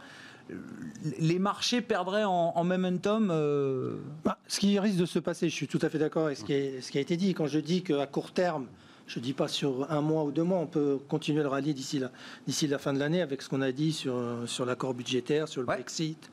les 1.19 1.39
marchés 1.39 1.81
perdraient 1.81 2.23
en, 2.23 2.63
momentum 2.63 3.29
euh, 3.31 3.97
bah, 4.23 4.37
Ce 4.47 4.59
qui 4.59 4.77
risque 4.79 4.97
de 4.97 5.05
se 5.05 5.19
passer, 5.19 5.49
je 5.49 5.55
suis 5.55 5.67
tout 5.67 5.79
à 5.81 5.89
fait 5.89 5.99
d'accord 5.99 6.25
avec 6.25 6.37
ce 6.37 6.43
qui, 6.43 6.97
a 6.97 7.01
été 7.01 7.17
dit. 7.17 7.33
Quand 7.33 7.47
je 7.47 7.59
dis 7.59 7.83
qu'à 7.83 8.05
court 8.05 8.31
terme, 8.31 8.67
je 9.07 9.19
ne 9.19 9.23
dis 9.23 9.33
pas 9.33 9.47
sur 9.47 9.91
un 9.91 10.01
mois 10.01 10.23
ou 10.23 10.31
deux 10.31 10.43
mois, 10.43 10.59
on 10.59 10.67
peut 10.67 10.99
continuer 11.09 11.41
le 11.41 11.49
rallye 11.49 11.73
d'ici 11.73 11.99
la, 11.99 12.11
d'ici 12.47 12.67
la 12.67 12.77
fin 12.77 12.93
de 12.93 12.99
l'année 12.99 13.21
avec 13.21 13.41
ce 13.41 13.49
qu'on 13.49 13.61
a 13.61 13.71
dit 13.71 13.93
sur, 13.93 14.15
sur 14.45 14.65
l'accord 14.65 14.93
budgétaire, 14.93 15.47
sur 15.47 15.61
le 15.61 15.67
Brexit, 15.67 16.29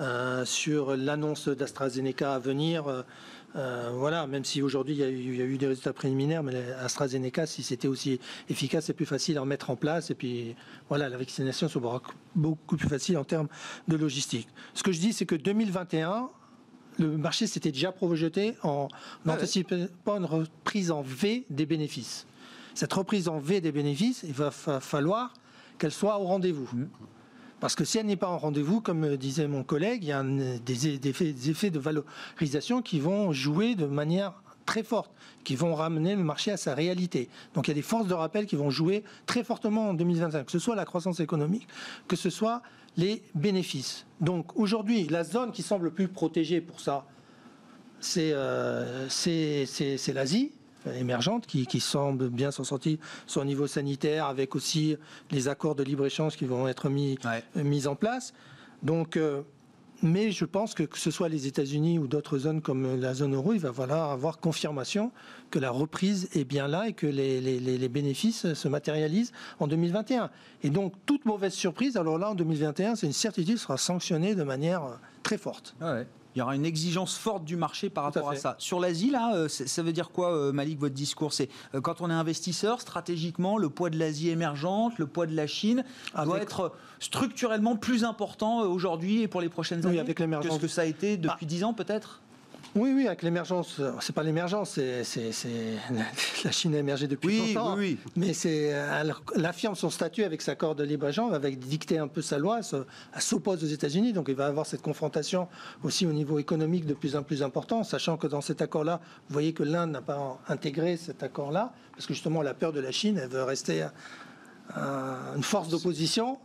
euh, 0.00 0.44
sur 0.44 0.96
l'annonce 0.96 1.48
d'AstraZeneca 1.48 2.34
à 2.34 2.38
venir. 2.38 2.86
Euh, 2.86 3.02
euh, 3.56 3.90
voilà, 3.94 4.28
même 4.28 4.44
si 4.44 4.62
aujourd'hui 4.62 4.94
il, 4.94 5.00
y, 5.36 5.42
a 5.42 5.44
eu 5.44 5.58
des 5.58 5.66
résultats 5.66 5.92
préliminaires, 5.92 6.44
mais 6.44 6.54
AstraZeneca, 6.80 7.46
si 7.46 7.64
c'était 7.64 7.88
aussi 7.88 8.20
efficace, 8.48 8.84
c'est 8.84 8.92
plus 8.92 9.06
facile 9.06 9.38
à 9.38 9.40
remettre 9.40 9.70
en 9.70 9.76
place. 9.76 10.10
Et 10.10 10.14
puis 10.14 10.54
voilà, 10.88 11.08
la 11.08 11.16
vaccination 11.16 11.68
sera 11.68 12.00
beaucoup 12.36 12.76
plus 12.76 12.88
facile 12.88 13.18
en 13.18 13.24
termes 13.24 13.48
de 13.88 13.96
logistique. 13.96 14.48
Ce 14.74 14.84
que 14.84 14.92
je 14.92 15.00
dis, 15.00 15.12
c'est 15.12 15.26
que 15.26 15.34
2021, 15.34 16.30
le 16.98 17.16
marché 17.16 17.46
s'était 17.46 17.72
déjà 17.72 17.92
projeté 17.92 18.54
en 18.62 18.88
n'anticipant 19.24 20.16
une 20.16 20.24
reprise 20.24 20.90
en 20.90 21.02
V 21.02 21.44
des 21.50 21.66
bénéfices. 21.66 22.26
Cette 22.74 22.92
reprise 22.92 23.28
en 23.28 23.38
V 23.38 23.60
des 23.60 23.72
bénéfices, 23.72 24.24
il 24.26 24.32
va 24.32 24.50
falloir 24.50 25.32
qu'elle 25.78 25.92
soit 25.92 26.18
au 26.18 26.24
rendez-vous. 26.24 26.68
Mmh. 26.72 26.88
Parce 27.60 27.74
que 27.74 27.84
si 27.84 27.98
elle 27.98 28.06
n'est 28.06 28.16
pas 28.16 28.28
en 28.28 28.38
rendez-vous, 28.38 28.80
comme 28.80 29.16
disait 29.16 29.48
mon 29.48 29.64
collègue, 29.64 30.04
il 30.04 30.08
y 30.08 30.12
a 30.12 30.22
des, 30.22 31.08
effets, 31.08 31.70
de 31.70 31.78
valorisation 31.78 32.82
qui 32.82 33.00
vont 33.00 33.32
jouer 33.32 33.74
de 33.74 33.86
manière 33.86 34.34
très 34.64 34.82
forte, 34.82 35.10
qui 35.44 35.56
vont 35.56 35.74
ramener 35.74 36.14
le 36.14 36.22
marché 36.22 36.52
à 36.52 36.56
sa 36.56 36.74
réalité. 36.74 37.28
Donc 37.54 37.66
il 37.66 37.70
y 37.70 37.72
a 37.72 37.74
des 37.74 37.82
forces 37.82 38.06
de 38.06 38.14
rappel 38.14 38.46
qui 38.46 38.54
vont 38.54 38.70
jouer 38.70 39.02
très 39.26 39.42
fortement 39.42 39.88
en 39.88 39.94
2025, 39.94 40.44
que 40.44 40.52
ce 40.52 40.58
soit 40.58 40.76
la 40.76 40.84
croissance 40.84 41.20
économique, 41.20 41.66
que 42.06 42.16
ce 42.16 42.30
soit 42.30 42.62
les 42.98 43.22
bénéfices. 43.34 44.04
Donc 44.20 44.58
aujourd'hui, 44.58 45.06
la 45.06 45.24
zone 45.24 45.52
qui 45.52 45.62
semble 45.62 45.92
plus 45.92 46.08
protégée 46.08 46.60
pour 46.60 46.80
ça, 46.80 47.06
c'est 48.00 48.32
euh, 48.34 49.08
l'Asie, 50.14 50.52
émergentes 50.94 51.46
qui, 51.46 51.66
qui 51.66 51.80
semblent 51.80 52.28
bien 52.28 52.50
s'en 52.50 52.64
sortir 52.64 52.98
sur 53.26 53.40
le 53.40 53.46
niveau 53.46 53.66
sanitaire, 53.66 54.26
avec 54.26 54.54
aussi 54.54 54.96
les 55.30 55.48
accords 55.48 55.74
de 55.74 55.82
libre-échange 55.82 56.36
qui 56.36 56.44
vont 56.44 56.68
être 56.68 56.88
mis, 56.90 57.18
mis 57.54 57.86
en 57.86 57.94
place. 57.94 58.34
Donc, 58.82 59.16
euh, 59.16 59.42
mais 60.02 60.30
je 60.30 60.44
pense 60.44 60.74
que 60.74 60.82
que 60.82 60.98
ce 60.98 61.10
soit 61.10 61.28
les 61.28 61.46
États-Unis 61.46 61.98
ou 61.98 62.06
d'autres 62.06 62.38
zones 62.38 62.60
comme 62.60 63.00
la 63.00 63.14
zone 63.14 63.34
euro, 63.34 63.52
il 63.52 63.60
va 63.60 63.72
falloir 63.72 64.10
avoir 64.10 64.38
confirmation 64.38 65.12
que 65.50 65.58
la 65.58 65.70
reprise 65.70 66.28
est 66.34 66.44
bien 66.44 66.68
là 66.68 66.88
et 66.88 66.92
que 66.92 67.06
les, 67.06 67.40
les, 67.40 67.58
les 67.58 67.88
bénéfices 67.88 68.52
se 68.54 68.68
matérialisent 68.68 69.32
en 69.58 69.66
2021. 69.66 70.30
Et 70.62 70.70
donc, 70.70 70.94
toute 71.06 71.24
mauvaise 71.24 71.52
surprise, 71.54 71.96
alors 71.96 72.18
là, 72.18 72.30
en 72.30 72.34
2021, 72.34 72.96
c'est 72.96 73.06
une 73.06 73.12
certitude, 73.12 73.56
sera 73.56 73.76
sanctionnée 73.76 74.34
de 74.34 74.42
manière 74.42 74.98
très 75.22 75.38
forte. 75.38 75.74
Ah 75.80 75.98
il 76.34 76.38
y 76.38 76.42
aura 76.42 76.54
une 76.54 76.64
exigence 76.64 77.16
forte 77.16 77.44
du 77.44 77.56
marché 77.56 77.90
par 77.90 78.04
rapport 78.04 78.30
à, 78.30 78.36
ça. 78.36 78.54
Sur 78.58 78.80
l'Asie, 78.80 79.10
là, 79.10 79.34
euh, 79.34 79.48
ça 79.48 79.82
veut 79.82 79.92
dire 79.92 80.10
quoi, 80.10 80.34
euh, 80.34 80.52
Malik, 80.52 80.78
votre 80.78 80.94
discours? 80.94 81.32
C'est 81.32 81.48
euh, 81.74 81.80
quand 81.80 82.00
on 82.00 82.10
est 82.10 82.14
investisseur, 82.14 82.80
stratégiquement, 82.80 83.58
le 83.58 83.68
poids 83.68 83.90
de 83.90 83.98
l'Asie 83.98 84.28
émergente, 84.28 84.98
le 84.98 85.06
poids 85.06 85.26
de 85.26 85.34
la 85.34 85.46
Chine 85.46 85.84
doit 86.24 86.40
être 86.40 86.72
structurellement 87.00 87.76
plus 87.76 88.04
important 88.04 88.60
aujourd'hui 88.60 89.22
et 89.22 89.28
pour 89.28 89.40
les 89.40 89.48
prochaines 89.48 89.86
années 89.86 90.00
avec 90.00 90.16
que 90.16 90.50
ce 90.50 90.58
que 90.58 90.68
ça 90.68 90.82
a 90.82 90.84
été 90.84 91.16
depuis 91.16 91.46
bah, 91.46 91.48
dix 91.48 91.64
ans, 91.64 91.74
peut-être? 91.74 92.20
Oui, 92.74 92.92
oui, 92.94 93.06
avec 93.06 93.22
l'émergence, 93.22 93.80
c'est 94.00 94.14
pas 94.14 94.22
l'émergence, 94.22 94.78
c'est, 95.02 95.30
la 96.44 96.50
Chine 96.50 96.74
a 96.74 96.78
émergé 96.78 97.08
depuis 97.08 97.28
oui, 97.28 97.54
longtemps. 97.54 97.76
Oui, 97.76 97.98
oui. 98.04 98.12
Mais 98.16 98.32
c'est, 98.32 98.72
elle, 98.72 99.14
affirme 99.44 99.74
son 99.74 99.90
statut 99.90 100.24
avec 100.24 100.42
sa 100.42 100.52
accord 100.52 100.74
de 100.74 100.84
libre-échange, 100.84 101.32
avec 101.32 101.58
dicter 101.58 101.98
un 101.98 102.08
peu 102.08 102.22
sa 102.22 102.38
loi, 102.38 102.60
elle 103.14 103.22
s'oppose 103.22 103.64
aux 103.64 103.68
États-Unis, 103.68 104.12
donc 104.12 104.26
il 104.28 104.34
va 104.34 104.46
avoir 104.46 104.66
cette 104.66 104.82
confrontation 104.82 105.48
aussi 105.82 106.06
au 106.06 106.12
niveau 106.12 106.38
économique 106.38 106.86
de 106.86 106.94
plus 106.94 107.16
en 107.16 107.22
plus 107.22 107.42
important, 107.42 107.84
sachant 107.84 108.16
que 108.16 108.26
dans 108.26 108.40
cet 108.40 108.60
accord-là, 108.62 109.00
vous 109.28 109.32
voyez 109.32 109.52
que 109.52 109.62
l'Inde 109.62 109.92
n'a 109.92 110.02
pas 110.02 110.40
intégré 110.48 110.96
cet 110.96 111.22
accord-là, 111.22 111.72
parce 111.92 112.06
que 112.06 112.14
justement 112.14 112.42
la 112.42 112.54
peur 112.54 112.72
de 112.72 112.80
la 112.80 112.92
Chine, 112.92 113.18
elle 113.22 113.30
veut 113.30 113.44
rester 113.44 113.86
une 114.76 115.42
force 115.42 115.68
d'opposition 115.68 116.38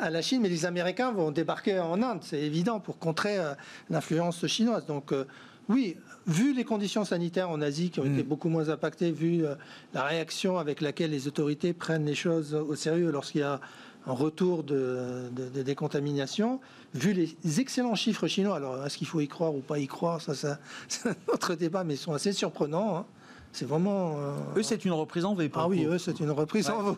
à 0.00 0.10
la 0.10 0.22
Chine, 0.22 0.42
mais 0.42 0.48
les 0.48 0.66
Américains 0.66 1.12
vont 1.12 1.30
débarquer 1.30 1.78
en 1.78 2.02
Inde, 2.02 2.20
c'est 2.22 2.40
évident, 2.40 2.80
pour 2.80 2.98
contrer 2.98 3.38
euh, 3.38 3.54
l'influence 3.90 4.46
chinoise. 4.46 4.86
Donc 4.86 5.12
euh, 5.12 5.26
oui, 5.68 5.96
vu 6.26 6.54
les 6.54 6.64
conditions 6.64 7.04
sanitaires 7.04 7.50
en 7.50 7.60
Asie 7.60 7.90
qui 7.90 8.00
ont 8.00 8.04
été 8.04 8.22
mm. 8.22 8.26
beaucoup 8.26 8.48
moins 8.48 8.68
impactées, 8.68 9.10
vu 9.10 9.44
euh, 9.44 9.54
la 9.94 10.04
réaction 10.04 10.58
avec 10.58 10.80
laquelle 10.80 11.10
les 11.10 11.28
autorités 11.28 11.72
prennent 11.72 12.06
les 12.06 12.14
choses 12.14 12.54
au 12.54 12.74
sérieux 12.74 13.10
lorsqu'il 13.10 13.40
y 13.40 13.44
a 13.44 13.60
un 14.08 14.12
retour 14.12 14.62
de, 14.62 15.28
décontamination, 15.64 16.60
vu 16.94 17.12
les 17.12 17.60
excellents 17.60 17.96
chiffres 17.96 18.28
chinois, 18.28 18.54
alors 18.54 18.86
est-ce 18.86 18.98
qu'il 18.98 19.08
faut 19.08 19.20
y 19.20 19.26
croire 19.26 19.52
ou 19.52 19.60
pas 19.60 19.80
y 19.80 19.88
croire, 19.88 20.20
ça, 20.20 20.32
c'est 20.88 21.08
un 21.08 21.16
autre 21.26 21.56
débat, 21.56 21.82
mais 21.82 21.94
ils 21.94 21.98
sont 21.98 22.12
assez 22.12 22.32
surprenants. 22.32 22.98
Hein. 22.98 23.06
C'est 23.50 23.66
vraiment. 23.66 24.16
eux, 24.54 24.62
c'est 24.62 24.84
une 24.84 24.92
reprise 24.92 25.24
en 25.24 25.34
V. 25.34 25.50
Ah 25.54 25.66
oui, 25.66 25.84
eux, 25.86 25.98
c'est 25.98 26.20
une 26.20 26.30
reprise 26.30 26.68
en 26.70 26.82
V. 26.82 26.96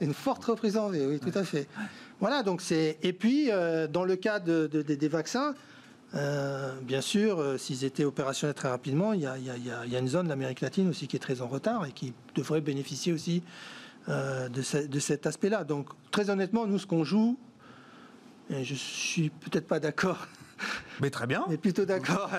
Une 0.00 0.14
forte 0.14 0.44
reprise 0.44 0.76
en 0.76 0.88
vie, 0.88 1.04
oui, 1.04 1.20
tout 1.20 1.36
à 1.36 1.44
fait. 1.44 1.68
Voilà, 2.20 2.42
donc 2.42 2.60
c'est. 2.60 2.98
Et 3.02 3.12
puis, 3.12 3.50
euh, 3.50 3.86
dans 3.86 4.04
le 4.04 4.16
cas 4.16 4.40
de, 4.40 4.66
des 4.66 5.08
vaccins, 5.08 5.54
euh, 6.14 6.72
bien 6.82 7.00
sûr, 7.00 7.38
euh, 7.38 7.58
s'ils 7.58 7.84
étaient 7.84 8.04
opérationnels 8.04 8.54
très 8.54 8.68
rapidement, 8.68 9.12
il 9.12 9.20
y, 9.20 9.26
a, 9.26 9.98
une 9.98 10.08
zone, 10.08 10.28
l'Amérique 10.28 10.60
latine 10.60 10.88
aussi, 10.88 11.06
qui 11.06 11.16
est 11.16 11.20
très 11.20 11.42
en 11.42 11.48
retard 11.48 11.86
et 11.86 11.92
qui 11.92 12.12
devrait 12.34 12.60
bénéficier 12.60 13.12
aussi 13.12 13.42
de, 14.08 14.86
de, 14.86 14.98
cet 15.00 15.26
aspect-là. 15.26 15.64
Donc, 15.64 15.88
très 16.10 16.30
honnêtement, 16.30 16.66
nous, 16.66 16.78
ce 16.78 16.86
qu'on 16.86 17.04
joue, 17.04 17.38
et 18.48 18.64
je 18.64 18.74
suis 18.74 19.28
peut-être 19.28 19.66
pas 19.66 19.80
d'accord 19.80 20.26
mais 21.00 21.10
très 21.10 21.26
bien. 21.26 21.44
Mais 21.48 21.56
plutôt 21.56 21.84
d'accord 21.84 22.30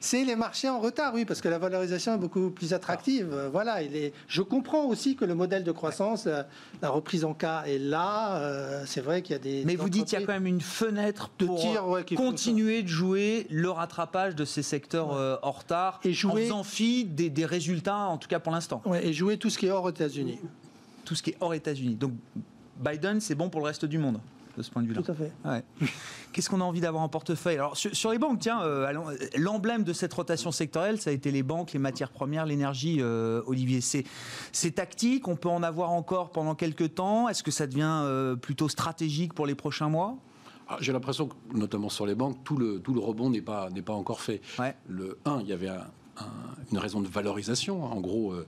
C'est 0.00 0.24
les 0.24 0.36
marchés 0.36 0.68
en 0.68 0.80
retard, 0.80 1.14
oui, 1.14 1.24
parce 1.24 1.40
que 1.40 1.48
la 1.48 1.58
valorisation 1.58 2.14
est 2.14 2.18
beaucoup 2.18 2.50
plus 2.50 2.72
attractive. 2.72 3.28
Ah. 3.32 3.48
Voilà, 3.50 3.82
il 3.82 3.96
est... 3.96 4.12
je 4.28 4.42
comprends 4.42 4.84
aussi 4.86 5.16
que 5.16 5.24
le 5.24 5.34
modèle 5.34 5.64
de 5.64 5.72
croissance, 5.72 6.26
la, 6.26 6.90
reprise 6.90 7.24
en 7.24 7.34
cas 7.34 7.64
est 7.64 7.78
là. 7.78 8.36
Euh, 8.36 8.84
c'est 8.86 9.00
vrai 9.00 9.22
qu'il 9.22 9.32
y 9.32 9.36
a 9.36 9.38
des. 9.38 9.64
Mais 9.64 9.76
vous 9.76 9.88
dites 9.88 10.06
qu'il 10.06 10.18
y 10.18 10.22
a 10.22 10.26
quand 10.26 10.32
même 10.32 10.46
une 10.46 10.60
fenêtre 10.60 11.30
pour 11.30 11.60
continuer 12.16 12.82
de 12.82 12.88
jouer 12.88 13.46
le 13.50 13.70
rattrapage 13.70 14.34
de 14.34 14.44
ces 14.44 14.62
secteurs 14.62 15.14
euh, 15.14 15.36
en 15.42 15.52
retard 15.52 16.00
et 16.04 16.12
jouer... 16.12 16.32
en 16.32 16.36
faisant 16.36 16.64
fi 16.64 17.04
des, 17.04 17.44
résultats, 17.44 17.96
en 17.96 18.18
tout 18.18 18.28
cas 18.28 18.38
pour 18.38 18.52
l'instant. 18.52 18.82
Ouais, 18.84 19.06
et 19.06 19.12
jouer 19.12 19.36
tout 19.36 19.50
ce 19.50 19.58
qui 19.58 19.66
est 19.66 19.70
hors 19.70 19.88
États-Unis. 19.88 20.38
Tout 21.04 21.14
ce 21.14 21.22
qui 21.22 21.30
est 21.30 21.36
hors 21.40 21.54
États-Unis. 21.54 21.94
Donc 21.94 22.12
Biden, 22.76 23.20
c'est 23.20 23.34
bon 23.34 23.50
pour 23.50 23.60
le 23.60 23.66
reste 23.66 23.84
du 23.84 23.98
monde 23.98 24.20
de 24.56 24.62
ce 24.62 24.70
point 24.70 24.82
de 24.82 24.88
vue-là. 24.88 25.02
Tout 25.02 25.10
à 25.10 25.14
fait. 25.14 25.32
Qu'est-ce 26.32 26.50
qu'on 26.50 26.60
a 26.60 26.64
envie 26.64 26.80
d'avoir 26.80 27.02
en 27.02 27.08
portefeuille? 27.08 27.56
Alors 27.56 27.76
sur, 27.76 28.10
les 28.10 28.18
banques, 28.18 28.40
tiens, 28.40 28.62
euh, 28.62 28.92
l'emblème 29.36 29.84
de 29.84 29.92
cette 29.92 30.12
rotation 30.12 30.52
sectorielle, 30.52 31.00
ça 31.00 31.10
a 31.10 31.12
été 31.12 31.30
les 31.30 31.42
banques, 31.42 31.72
les 31.72 31.78
matières 31.78 32.10
premières, 32.10 32.46
l'énergie. 32.46 32.98
Euh, 33.00 33.42
Olivier, 33.46 33.80
c'est 33.80 34.70
tactique. 34.72 35.28
On 35.28 35.36
peut 35.36 35.48
en 35.48 35.62
avoir 35.62 35.90
encore 35.90 36.30
pendant 36.30 36.54
quelques 36.54 36.94
temps. 36.94 37.28
Est-ce 37.28 37.42
que 37.42 37.50
ça 37.50 37.66
devient 37.66 38.02
euh, 38.04 38.36
plutôt 38.36 38.68
stratégique 38.68 39.34
pour 39.34 39.46
les 39.46 39.54
prochains 39.54 39.88
mois? 39.88 40.16
Ah, 40.68 40.78
J'ai 40.80 40.92
l'impression 40.92 41.28
que, 41.28 41.34
notamment 41.54 41.90
sur 41.90 42.06
les 42.06 42.14
banques, 42.14 42.42
tout 42.42 42.56
le, 42.56 42.80
tout 42.80 42.94
le 42.94 43.00
rebond 43.00 43.30
n'est 43.30 43.42
pas, 43.42 43.68
pas 43.84 43.92
encore 43.92 44.20
fait. 44.20 44.40
Le 44.88 45.18
1, 45.24 45.40
il 45.40 45.48
y 45.48 45.52
avait 45.52 45.68
un, 45.68 45.84
une 46.72 46.78
raison 46.78 47.00
de 47.00 47.08
valorisation. 47.08 47.84
En 47.84 48.00
gros, 48.00 48.32
euh, 48.32 48.46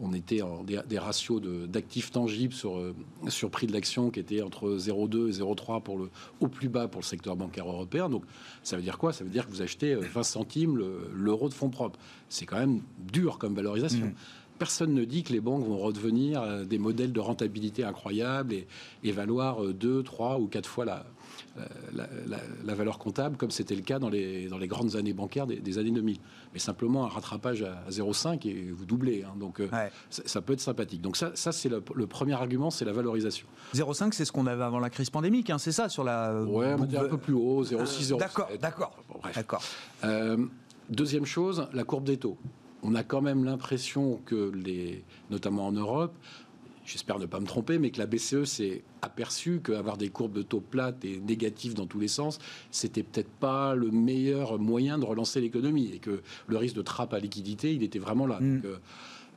on 0.00 0.12
était 0.12 0.42
en 0.42 0.64
des, 0.64 0.98
ratios 0.98 1.40
d'actifs 1.68 2.10
tangibles 2.10 2.54
sur, 2.54 2.78
euh, 2.78 2.94
sur 3.28 3.50
prix 3.50 3.66
de 3.66 3.72
l'action 3.72 4.10
qui 4.10 4.20
étaient 4.20 4.42
entre 4.42 4.76
0,2 4.76 5.28
et 5.28 5.32
0,3 5.32 5.82
pour 5.82 5.98
le, 5.98 6.10
au 6.40 6.48
plus 6.48 6.68
bas 6.68 6.88
pour 6.88 7.00
le 7.00 7.06
secteur 7.06 7.36
bancaire 7.36 7.68
européen. 7.68 8.08
Donc, 8.08 8.24
ça 8.62 8.76
veut 8.76 8.82
dire 8.82 8.98
quoi? 8.98 9.12
Ça 9.12 9.24
veut 9.24 9.30
dire 9.30 9.46
que 9.46 9.50
vous 9.50 9.62
achetez 9.62 9.94
20 9.94 10.20
euh, 10.20 10.22
centimes 10.22 10.82
l'euro 11.12 11.48
de 11.48 11.54
fonds 11.54 11.70
propres. 11.70 11.98
C'est 12.28 12.46
quand 12.46 12.58
même 12.58 12.80
dur 12.98 13.38
comme 13.38 13.54
valorisation. 13.54 14.06
Mmh. 14.06 14.14
Personne 14.58 14.94
ne 14.94 15.04
dit 15.04 15.22
que 15.22 15.34
les 15.34 15.40
banques 15.40 15.66
vont 15.66 15.76
redevenir 15.76 16.64
des 16.64 16.78
modèles 16.78 17.12
de 17.12 17.20
rentabilité 17.20 17.84
incroyables 17.84 18.54
et, 18.54 18.66
et 19.04 19.12
valoir 19.12 19.62
2, 19.62 20.02
3 20.02 20.38
ou 20.38 20.46
4 20.46 20.66
fois 20.66 20.86
la, 20.86 21.04
la, 21.94 22.74
valeur 22.74 22.98
comptable, 22.98 23.36
comme 23.36 23.50
c'était 23.50 23.74
le 23.74 23.82
cas 23.82 23.98
dans 23.98 24.08
les, 24.08 24.48
dans 24.48 24.58
les 24.58 24.68
grandes 24.68 24.96
années 24.96 25.12
bancaires 25.12 25.46
des, 25.46 25.78
années 25.78 25.90
2000. 25.90 26.18
Mais 26.52 26.58
simplement 26.58 27.04
un 27.04 27.08
rattrapage 27.08 27.62
à, 27.62 27.84
0,5 27.90 28.46
et 28.48 28.70
vous 28.70 28.84
doublez. 28.84 29.24
Hein. 29.24 29.34
donc 29.38 29.60
euh, 29.60 29.68
ça, 30.10 30.40
peut 30.40 30.52
être 30.52 30.60
sympathique. 30.60 31.00
Donc 31.00 31.16
ça, 31.16 31.32
ça 31.34 31.52
c'est 31.52 31.68
le, 31.68 31.80
premier 31.80 32.34
argument, 32.34 32.70
c'est 32.70 32.84
la 32.84 32.92
valorisation. 32.92 33.46
0,5, 33.74 34.12
c'est 34.12 34.24
ce 34.24 34.32
qu'on 34.32 34.46
avait 34.46 34.64
avant 34.64 34.78
la 34.78 34.90
crise 34.90 35.10
pandémique, 35.10 35.50
hein, 35.50 35.58
c'est 35.58 35.72
ça 35.72 35.88
sur 35.88 36.04
la. 36.04 36.42
Ouais, 36.42 36.74
on 36.78 36.82
un 36.82 37.08
peu 37.08 37.18
plus 37.18 37.34
haut, 37.34 37.64
0,6, 37.64 38.12
0,7. 38.12 38.18
D'accord, 38.18 38.48
d'accord. 38.60 39.02
d'accord. 39.34 39.62
Euh, 40.04 40.36
deuxième 40.90 41.26
chose, 41.26 41.66
la 41.72 41.84
courbe 41.84 42.04
des 42.04 42.16
taux. 42.16 42.36
On 42.82 42.94
a 42.94 43.02
quand 43.02 43.20
même 43.20 43.44
l'impression 43.44 44.20
que 44.26 44.52
les, 44.54 45.02
notamment 45.30 45.66
en 45.66 45.72
Europe, 45.72 46.14
j'espère 46.86 47.18
ne 47.18 47.26
pas 47.26 47.40
me 47.40 47.46
tromper, 47.46 47.78
mais 47.78 47.90
que 47.90 47.98
la 47.98 48.06
BCE 48.06 48.44
s'est 48.44 48.82
aperçue 49.02 49.60
qu'avoir 49.60 49.96
des 49.96 50.08
courbes 50.08 50.32
de 50.32 50.42
taux 50.42 50.60
plates 50.60 51.04
et 51.04 51.18
négatives 51.20 51.74
dans 51.74 51.86
tous 51.86 52.00
les 52.00 52.08
sens, 52.08 52.38
c'était 52.70 53.02
peut-être 53.02 53.28
pas 53.28 53.74
le 53.74 53.90
meilleur 53.90 54.58
moyen 54.58 54.98
de 54.98 55.04
relancer 55.04 55.40
l'économie 55.40 55.90
et 55.92 55.98
que 55.98 56.22
le 56.46 56.56
risque 56.56 56.76
de 56.76 56.82
trappe 56.82 57.12
à 57.12 57.18
liquidité, 57.18 57.74
il 57.74 57.82
était 57.82 57.98
vraiment 57.98 58.26
là. 58.26 58.38
Mm. 58.40 58.56
Donc, 58.56 58.64
euh, 58.64 58.76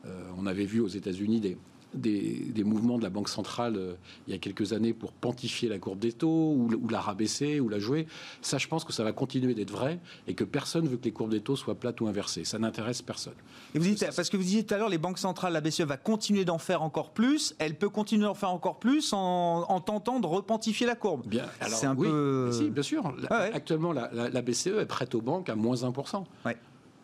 euh, 0.05 0.31
on 0.37 0.45
avait 0.45 0.65
vu 0.65 0.79
aux 0.79 0.87
États-Unis 0.87 1.41
des, 1.41 1.57
des, 1.93 2.63
mouvements 2.63 2.97
de 2.97 3.03
la 3.03 3.09
Banque 3.09 3.29
centrale 3.29 3.75
euh, 3.77 3.93
il 4.27 4.33
y 4.33 4.35
a 4.35 4.39
quelques 4.39 4.73
années 4.73 4.93
pour 4.93 5.13
quantifier 5.19 5.69
la 5.69 5.79
courbe 5.79 5.99
des 5.99 6.11
taux 6.11 6.27
ou, 6.27 6.87
la 6.89 6.99
rabaisser 6.99 7.59
ou 7.59 7.69
la 7.69 7.79
jouer. 7.79 8.07
Ça, 8.41 8.57
je 8.57 8.67
pense 8.67 8.83
que 8.83 8.93
ça 8.93 9.03
va 9.03 9.11
continuer 9.11 9.53
d'être 9.53 9.71
vrai 9.71 9.99
et 10.27 10.33
que 10.33 10.43
personne 10.43 10.87
veut 10.87 10.97
que 10.97 11.05
les 11.05 11.11
courbes 11.11 11.31
des 11.31 11.41
taux 11.41 11.55
soient 11.55 11.75
plates 11.75 12.01
ou 12.01 12.07
inversées. 12.07 12.43
Ça 12.43 12.59
n'intéresse 12.59 13.01
personne. 13.01 13.33
Et 13.73 13.79
vous 13.79 13.85
dites, 13.85 14.05
parce 14.15 14.29
que 14.29 14.37
vous 14.37 14.43
disiez 14.43 14.65
tout 14.65 14.73
à 14.73 14.77
l'heure, 14.77 14.89
les 14.89 14.97
banques 14.97 15.19
centrales, 15.19 15.53
la 15.53 15.61
BCE 15.61 15.81
va 15.81 15.97
continuer 15.97 16.45
d'en 16.45 16.57
faire 16.57 16.81
encore 16.81 17.11
plus. 17.11 17.55
Elle 17.59 17.75
peut 17.75 17.89
continuer 17.89 18.25
d'en 18.25 18.33
faire 18.33 18.51
encore 18.51 18.79
plus 18.79 19.13
en, 19.13 19.79
tentant 19.79 20.19
de 20.19 20.27
repantifier 20.27 20.85
la 20.85 20.95
courbe. 20.95 21.25
Bien, 21.27 21.45
c'est 21.67 21.85
un 21.85 21.95
peu. 21.95 22.51
Si, 22.51 22.69
bien 22.69 22.83
sûr. 22.83 23.13
Actuellement, 23.29 23.93
la, 23.93 24.09
la, 24.11 24.41
BCE 24.41 24.67
est 24.67 24.85
prête 24.85 25.15
aux 25.15 25.21
banques 25.21 25.49
à 25.49 25.55
moins 25.55 25.75
1% 25.75 26.23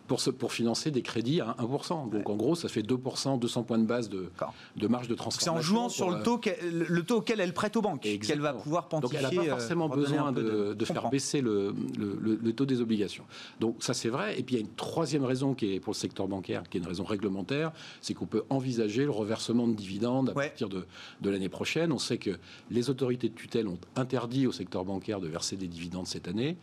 pour, 0.08 0.22
pour 0.38 0.54
financer 0.54 0.92
des 0.92 1.02
crédits 1.02 1.42
à 1.42 1.56
1%. 1.60 2.10
Donc 2.10 2.30
en 2.30 2.36
gros, 2.36 2.56
ça 2.56 2.68
fait 2.68 2.82
2%, 2.82 3.40
200 3.40 3.64
points 3.64 3.78
de 3.78 3.86
base 3.86 4.10
de, 4.10 4.30
de 4.76 4.88
marge 4.88 5.08
de 5.08 5.16
transformation. 5.16 5.54
C'est 5.54 5.60
en 5.60 5.62
jouant 5.62 5.90
sur 5.90 6.10
le 6.10 6.24
taux, 6.24 6.40
le 6.72 7.04
taux 7.04 7.18
auquel 7.18 7.40
elle 7.40 7.54
prête 7.54 7.76
aux 7.76 7.82
banques 7.82 8.02
qu'elle 8.02 8.42
va 8.42 8.54
pouvoir 8.54 8.88
quantifier. 8.88 9.20
Donc 9.20 9.32
elle 9.32 9.38
n'a 9.38 9.44
pas 9.44 9.50
forcément 9.58 9.92
euh, 9.92 9.96
besoin 9.96 10.32
de, 10.32 10.86
faire 10.86 11.10
baisser 11.10 11.42
le, 11.42 11.74
le, 11.98 12.54
taux 12.54 12.66
des 12.66 12.82
obligations. 12.82 13.26
Donc 13.60 13.78
ça 13.80 13.94
c'est 13.94 14.10
vrai. 14.10 14.40
Et 14.40 14.44
puis 14.44 14.56
il 14.56 14.60
y 14.60 14.62
a 14.62 14.66
une 14.66 14.76
troisième 14.76 15.24
raison 15.24 15.54
qui 15.54 15.74
est 15.74 15.80
pour 15.80 15.94
le 15.94 15.98
secteur 15.98 16.28
bancaire, 16.28 16.64
qui 16.70 16.78
est 16.78 16.82
une 16.82 16.88
raison 16.88 17.04
réglementaire, 17.04 17.72
c'est 18.02 18.14
qu'on 18.14 18.26
peut 18.26 18.44
envisager 18.50 19.06
le 19.06 19.12
reversement 19.12 19.68
de 19.68 19.74
dividendes 19.74 20.30
à 20.30 20.34
partir 20.34 20.70
de, 20.70 20.86
de 21.22 21.30
l'année 21.30 21.50
prochaine. 21.50 21.92
On 21.92 22.00
sait 22.00 22.18
que 22.18 22.32
les 22.70 22.90
autorités 22.90 23.30
de 23.30 23.36
tutelle 23.36 23.68
ont 23.68 23.80
interdit 23.96 24.48
au 24.48 24.52
secteur 24.52 24.86
bancaire 24.86 25.20
de 25.20 25.28
verser 25.28 25.56
des 25.56 25.68
dividendes 25.68 26.08
cette 26.08 26.28
année 26.28 26.58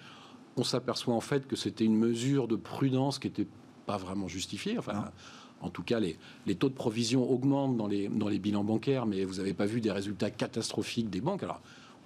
on 0.57 0.65
s'aperçoit 0.65 1.15
en 1.15 1.21
fait 1.21 1.47
que 1.47 1.57
c'était 1.57 1.85
une 1.85 1.97
mesure 1.97 2.49
de 2.49 2.57
prudence 2.57 3.19
qui 3.19 3.29
n'était 3.29 3.47
pas 3.87 3.97
vraiment 3.97 4.29
justifiée. 4.29 4.79
Enfin, 4.79 5.11
en 5.61 5.71
tout 5.71 5.83
cas, 5.83 6.01
les, 6.01 6.55
taux 6.57 6.69
de 6.69 6.75
provision 6.75 7.31
augmentent 7.31 7.77
dans 7.77 7.87
les, 7.87 8.09
dans 8.09 8.29
les 8.29 8.39
bilans 8.39 8.65
bancaires, 8.65 9.07
mais 9.07 9.25
vous 9.25 9.37
n'avez 9.37 9.55
pas 9.55 9.67
vu 9.67 9.81
des 9.81 9.93
résultats 9.93 10.31
catastrophiques 10.31 11.09
des 11.09 11.21
banques. 11.21 11.43
Alors, 11.43 11.61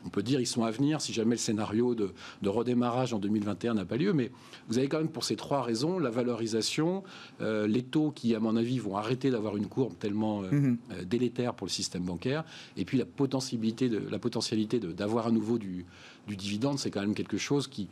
on 0.04 0.08
peut 0.08 0.22
dire 0.22 0.40
ils 0.40 0.46
sont 0.46 0.64
à 0.64 0.70
venir 0.70 1.00
si 1.00 1.12
jamais 1.12 1.32
le 1.32 1.40
scénario 1.40 1.94
de, 1.94 2.12
redémarrage 2.44 3.12
en 3.12 3.18
2021 3.18 3.74
n'a 3.74 3.84
pas 3.84 3.96
lieu, 3.96 4.12
mais 4.12 4.30
vous 4.68 4.78
avez 4.78 4.88
quand 4.88 4.98
même 4.98 5.08
pour 5.08 5.24
ces 5.24 5.36
trois 5.36 5.62
raisons 5.62 5.98
la 5.98 6.10
valorisation, 6.10 7.02
euh, 7.40 7.66
les 7.66 7.82
taux 7.82 8.12
qui, 8.12 8.34
à 8.34 8.40
mon 8.40 8.56
avis, 8.56 8.78
vont 8.78 8.96
arrêter 8.96 9.30
d'avoir 9.30 9.56
une 9.56 9.66
courbe 9.66 9.94
tellement 9.98 10.42
euh, 10.42 10.50
mhm. 10.50 10.78
euh, 10.92 11.04
délétère 11.04 11.54
pour 11.54 11.66
le 11.66 11.72
système 11.72 12.02
bancaire, 12.02 12.44
et 12.76 12.84
puis 12.84 12.98
la 12.98 13.04
potentialité 13.04 13.88
de 13.88 13.98
la 13.98 14.18
potentialité 14.18 14.78
d'avoir 14.78 15.26
à 15.26 15.30
nouveau 15.32 15.58
du, 15.58 15.84
du 16.28 16.36
dividende, 16.36 16.78
c'est 16.78 16.90
quand 16.90 17.00
même 17.00 17.14
quelque 17.14 17.38
chose 17.38 17.66
qui 17.66 17.88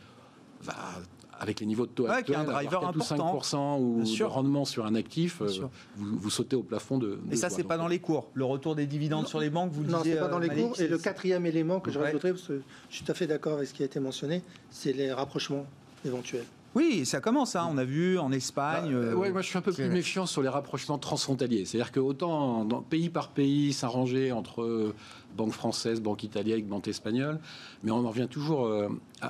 avec 1.38 1.60
les 1.60 1.66
niveaux 1.66 1.86
de 1.86 1.90
taux 1.90 2.06
actuels, 2.06 2.36
un 2.36 2.44
driver 2.44 2.80
4 2.80 2.96
ou 2.96 3.00
5% 3.00 3.80
ou 3.80 4.02
de 4.02 4.24
rendement 4.24 4.64
sur 4.64 4.86
un 4.86 4.94
actif, 4.94 5.42
euh, 5.42 5.48
vous, 5.96 6.30
sautez 6.30 6.56
au 6.56 6.62
plafond 6.62 6.98
de. 6.98 7.18
et 7.30 7.36
ça, 7.36 7.50
c'est 7.50 7.64
pas 7.64 7.76
dans 7.76 7.88
les 7.88 7.98
cours. 7.98 8.30
Le 8.34 8.44
retour 8.44 8.74
des 8.74 8.86
dividendes 8.86 9.26
sur 9.26 9.40
les 9.40 9.50
banques, 9.50 9.72
vous 9.72 9.82
le 9.82 9.90
non, 9.90 9.98
disiez. 9.98 10.14
Non, 10.14 10.20
c'est 10.20 10.26
pas 10.26 10.30
dans 10.30 10.38
les 10.38 10.50
euh, 10.50 10.62
cours. 10.62 10.80
Et 10.80 10.88
le 10.88 10.98
quatrième 10.98 11.46
élément 11.46 11.80
que 11.80 11.90
je 11.90 11.98
rajouterais, 11.98 12.32
parce 12.32 12.46
que 12.46 12.62
je 12.90 12.96
suis 12.96 13.04
tout 13.04 13.12
à 13.12 13.14
fait 13.14 13.26
d'accord 13.26 13.54
avec 13.54 13.68
ce 13.68 13.74
qui 13.74 13.82
a 13.82 13.86
été 13.86 14.00
mentionné, 14.00 14.42
c'est 14.70 14.92
les 14.92 15.12
rapprochements 15.12 15.66
éventuels. 16.04 16.46
Oui, 16.74 17.06
ça 17.06 17.20
commence. 17.20 17.56
Hein. 17.56 17.68
On 17.70 17.78
a 17.78 17.84
vu 17.84 18.18
en 18.18 18.32
Espagne. 18.32 18.92
Bah, 18.92 18.98
euh, 18.98 19.32
moi 19.32 19.42
je 19.42 19.46
suis 19.46 19.58
un 19.58 19.62
peu 19.62 19.72
plus 19.72 19.88
méfiant 19.88 20.26
sur 20.26 20.42
les 20.42 20.48
rapprochements 20.48 20.98
transfrontaliers. 20.98 21.64
C'est-à-dire 21.64 21.92
que 21.92 22.00
autant 22.00 22.64
dans, 22.64 22.82
pays 22.82 23.10
par 23.10 23.28
pays 23.28 23.72
s'arranger 23.72 24.32
entre 24.32 24.92
banque 25.36 25.52
française, 25.52 26.00
banque 26.00 26.22
italienne, 26.22 26.62
banque 26.64 26.88
espagnole, 26.88 27.40
mais 27.82 27.90
on 27.90 28.04
en 28.04 28.08
revient 28.08 28.28
toujours 28.30 28.70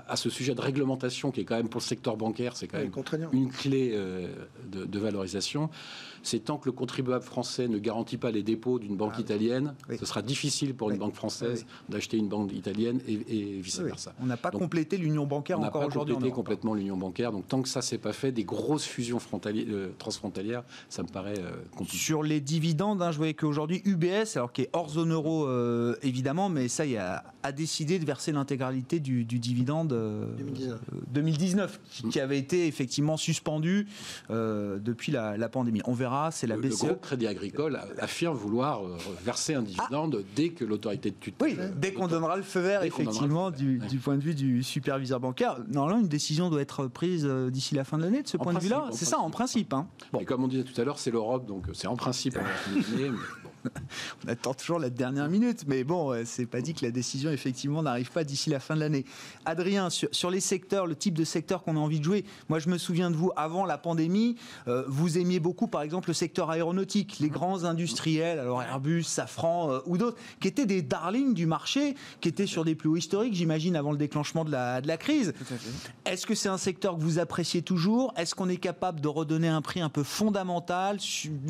à, 0.09 0.16
ce 0.16 0.30
sujet 0.30 0.54
de 0.54 0.61
réglementation 0.61 1.30
qui 1.30 1.40
est 1.40 1.44
quand 1.44 1.57
même 1.57 1.68
pour 1.68 1.80
le 1.80 1.85
secteur 1.85 2.16
bancaire, 2.16 2.57
c'est 2.57 2.66
quand 2.66 2.78
même 2.78 2.92
une 3.33 3.50
clé 3.50 3.92
euh, 3.94 4.28
de, 4.66 4.98
valorisation. 4.98 5.70
C'est 6.25 6.41
tant 6.41 6.59
que 6.59 6.67
le 6.67 6.73
contribuable 6.73 7.25
français 7.25 7.69
ne 7.69 7.79
garantit 7.79 8.17
pas 8.17 8.31
les 8.31 8.43
dépôts 8.43 8.79
d'une 8.79 8.97
banque 8.97 9.15
ah 9.17 9.21
italienne, 9.21 9.75
ce 9.99 10.05
sera 10.05 10.23
difficile 10.23 10.75
pour 10.75 10.91
une 10.91 10.99
banque 10.99 11.15
française 11.15 11.67
d'acheter 11.89 12.17
une 12.17 12.29
banque 12.29 12.53
italienne 12.53 13.01
et, 13.07 13.61
vice 13.61 13.79
versa. 13.81 14.15
On 14.21 14.27
n'a 14.27 14.37
pas 14.37 14.51
complété 14.51 14.97
l'union 14.97 15.27
bancaire 15.27 15.61
encore 15.61 15.87
aujourd'hui. 15.87 16.15
On 16.15 16.21
n'a 16.21 16.27
pas 16.27 16.31
complété 16.31 16.35
complètement 16.35 16.75
l'union 16.75 16.97
bancaire. 16.97 17.33
Donc 17.33 17.47
tant 17.49 17.63
que 17.63 17.69
ça 17.69 17.83
s'est 17.83 17.99
pas 17.99 18.13
fait, 18.13 18.33
des 18.33 18.45
grosses 18.45 18.85
fusions 18.85 19.19
euh, 19.47 19.91
transfrontalières, 19.99 20.65
ça 20.89 21.03
me 21.03 21.09
paraît 21.09 21.39
euh, 21.39 21.53
compliqué. 21.77 21.99
Sur 21.99 22.23
les 22.23 22.41
dividendes, 22.41 23.03
hein, 23.03 23.13
je 23.13 23.19
voyais 23.19 23.35
qu'aujourd'hui 23.35 23.83
UBS, 23.85 24.37
alors 24.37 24.53
qui 24.53 24.63
est 24.63 24.71
hors 24.73 24.89
zone 24.91 25.13
euro 25.13 25.49
évidemment, 26.03 26.49
mais 26.49 26.69
ça 26.69 26.87
y 26.87 26.97
a, 26.97 27.23
a 27.45 27.53
décidé 27.53 27.99
de 27.99 28.07
verser 28.07 28.33
l'intégralité 28.33 29.01
du, 29.01 29.25
du 29.25 29.39
dividende 29.39 29.89
2019, 31.09 31.81
euh, 32.05 32.11
qui, 32.11 32.19
avait 32.19 32.39
été 32.39 32.67
effectivement 32.67 33.17
suspendu 33.17 33.87
euh, 34.31 34.79
depuis 34.79 35.13
la, 35.13 35.49
pandémie. 35.49 35.83
On 35.85 35.93
verra, 35.93 36.13
c'est 36.31 36.46
la 36.46 36.57
le, 36.57 36.62
BCE. 36.62 36.83
Le 36.83 36.88
groupe 36.88 37.00
Crédit 37.00 37.27
Agricole 37.27 37.81
affirme 37.98 38.37
vouloir 38.37 38.85
euh, 38.85 38.96
verser 39.24 39.55
un 39.55 39.62
dividende 39.62 40.24
dès 40.35 40.50
que 40.50 40.64
l'autorité 40.64 41.11
de 41.11 41.16
tutelle. 41.16 41.57
Oui, 41.59 41.66
dès 41.77 41.92
qu'on 41.92 42.09
donnera 42.09 42.37
le 42.37 42.42
feu 42.42 42.61
vert, 42.61 42.83
effectivement, 42.83 43.50
du, 43.50 43.81
point 44.03 44.16
de 44.16 44.22
vue 44.22 44.35
du 44.35 44.62
superviseur 44.62 45.20
bancaire. 45.20 45.59
Normalement, 45.68 46.00
une 46.00 46.09
décision 46.09 46.50
doit 46.50 46.62
être 46.62 46.87
prise 46.87 47.24
d'ici 47.27 47.74
la 47.74 47.85
fin 47.85 47.98
de 47.98 48.03
l'année 48.03 48.22
de 48.22 48.29
ce 48.29 48.37
point 48.37 48.53
de 48.53 48.59
vue-là. 48.59 48.88
C'est 48.92 49.05
ça, 49.05 49.18
en 49.18 49.31
principe. 49.31 49.72
Hein. 49.72 49.87
Bon. 50.12 50.20
Et 50.20 50.24
comme 50.24 50.44
on 50.44 50.48
disait 50.48 50.64
tout 50.64 50.79
à 50.81 50.85
l'heure, 50.85 50.98
c'est 50.98 51.11
l'Europe, 51.11 51.46
donc 51.46 51.64
c'est 51.72 51.87
en 51.87 51.96
principe. 51.96 52.38
mais 52.96 53.11
on 54.24 54.29
attend 54.29 54.55
toujours 54.55 54.79
la 54.79 54.90
dernière 54.90 55.29
minute, 55.29 55.64
mais 55.66 55.85
bon, 55.85 56.14
c'est 56.24 56.46
pas 56.46 56.61
dit 56.61 56.74
que 56.74 56.85
la 56.85 56.90
décision 56.90 57.31
effectivement 57.31 57.83
n'arrive 57.83 58.11
pas 58.11 58.24
d'ici 58.24 58.50
la 58.50 58.61
fin 58.61 58.74
de 58.74 58.81
l'année. 58.81 59.05
Adrien, 59.44 59.90
sur, 59.90 60.31
les 60.31 60.40
secteurs, 60.40 60.87
le 60.87 60.96
type 60.96 61.14
de 61.14 61.24
secteur 61.24 61.62
qu'on 61.62 61.77
a 61.77 61.81
envie 61.81 61.98
de 61.98 62.05
jouer, 62.05 62.24
moi 62.48 62.59
je 62.59 62.68
me 62.68 62.79
souviens 62.79 63.11
de 63.11 63.16
vous 63.16 63.33
avant 63.37 63.64
la 63.64 63.79
pandémie, 63.79 64.37
euh, 64.68 64.85
vous 64.88 65.18
aimiez 65.18 65.40
beaucoup 65.40 65.66
par 65.66 65.83
exemple 65.83 66.09
le 66.09 66.14
secteur 66.14 66.50
aéronautique, 66.50 67.18
les 67.20 67.29
grands 67.29 67.64
industriels, 67.64 68.38
alors 68.38 68.62
Airbus, 68.62 69.05
Safran 69.05 69.70
euh, 69.70 69.79
ou 69.87 69.98
d'autres, 69.98 70.18
qui 70.40 70.48
étaient 70.48 70.66
des 70.66 70.83
darlings 70.83 71.35
du 71.35 71.46
marché, 71.46 71.94
qui 72.20 72.29
étaient 72.29 72.46
sur 72.46 72.64
des 72.64 72.74
plus 72.74 72.88
hauts 72.88 72.96
historiques, 72.96 73.35
j'imagine, 73.35 73.77
avant 73.77 73.92
le 73.92 73.98
déclenchement 73.98 74.44
de 74.44 74.50
la, 74.50 74.81
de 74.81 74.88
la 74.88 74.96
crise. 74.96 75.35
Est-ce 76.05 76.27
que 76.27 76.35
c'est 76.35 76.48
un 76.48 76.59
secteur 76.59 76.96
que 76.96 77.03
vous 77.03 77.18
appréciez 77.18 77.62
toujours? 77.62 78.12
Est-ce 78.16 78.35
qu'on 78.35 78.48
est 78.48 78.57
capable 78.57 79.00
de 79.00 79.09
redonner 79.09 79.48
un 79.48 79.62
prix 79.62 79.81
un 79.81 79.88
peu 79.88 80.03
fondamental 80.03 80.98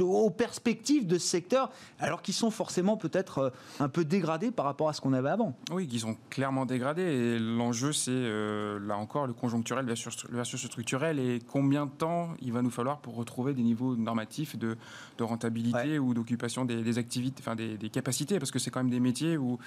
aux 0.00 0.30
perspectives 0.30 1.06
de 1.06 1.18
ce 1.18 1.26
secteur? 1.26 1.70
Alors 2.04 2.22
qu'ils 2.22 2.34
sont 2.34 2.50
forcément 2.50 2.96
peut-être 2.96 3.38
euh, 3.38 3.50
un 3.80 3.88
peu 3.88 4.04
dégradés 4.04 4.50
par 4.50 4.66
rapport 4.66 4.88
à 4.88 4.92
ce 4.92 5.00
qu'on 5.00 5.12
avait 5.12 5.30
avant. 5.30 5.56
Oui, 5.72 5.86
qui 5.86 5.98
sont 5.98 6.16
clairement 6.30 6.66
dégradés. 6.66 7.02
Et 7.02 7.38
l'enjeu, 7.38 7.92
c'est 7.92 8.10
euh, 8.12 8.78
là 8.80 8.96
encore 8.96 9.26
le 9.26 9.32
conjoncturel 9.32 9.86
versus, 9.86 10.26
versus 10.30 10.64
structurel 10.66 11.18
et 11.18 11.40
combien 11.46 11.86
de 11.86 11.90
temps 11.90 12.34
il 12.40 12.52
va 12.52 12.62
nous 12.62 12.70
falloir 12.70 12.98
pour 12.98 13.16
retrouver 13.16 13.54
des 13.54 13.62
niveaux 13.62 13.96
normatifs 13.96 14.56
de, 14.56 14.76
de 15.18 15.24
rentabilité 15.24 15.98
ou 15.98 16.14
d'occupation 16.14 16.64
des, 16.64 16.98
activités, 16.98 17.42
enfin 17.44 17.56
des, 17.56 17.90
capacités, 17.90 18.38
parce 18.38 18.50
que 18.50 18.58
c'est 18.58 18.70
quand 18.70 18.80
même 18.80 18.90
des 18.90 19.00
métiers 19.00 19.36
où 19.36 19.58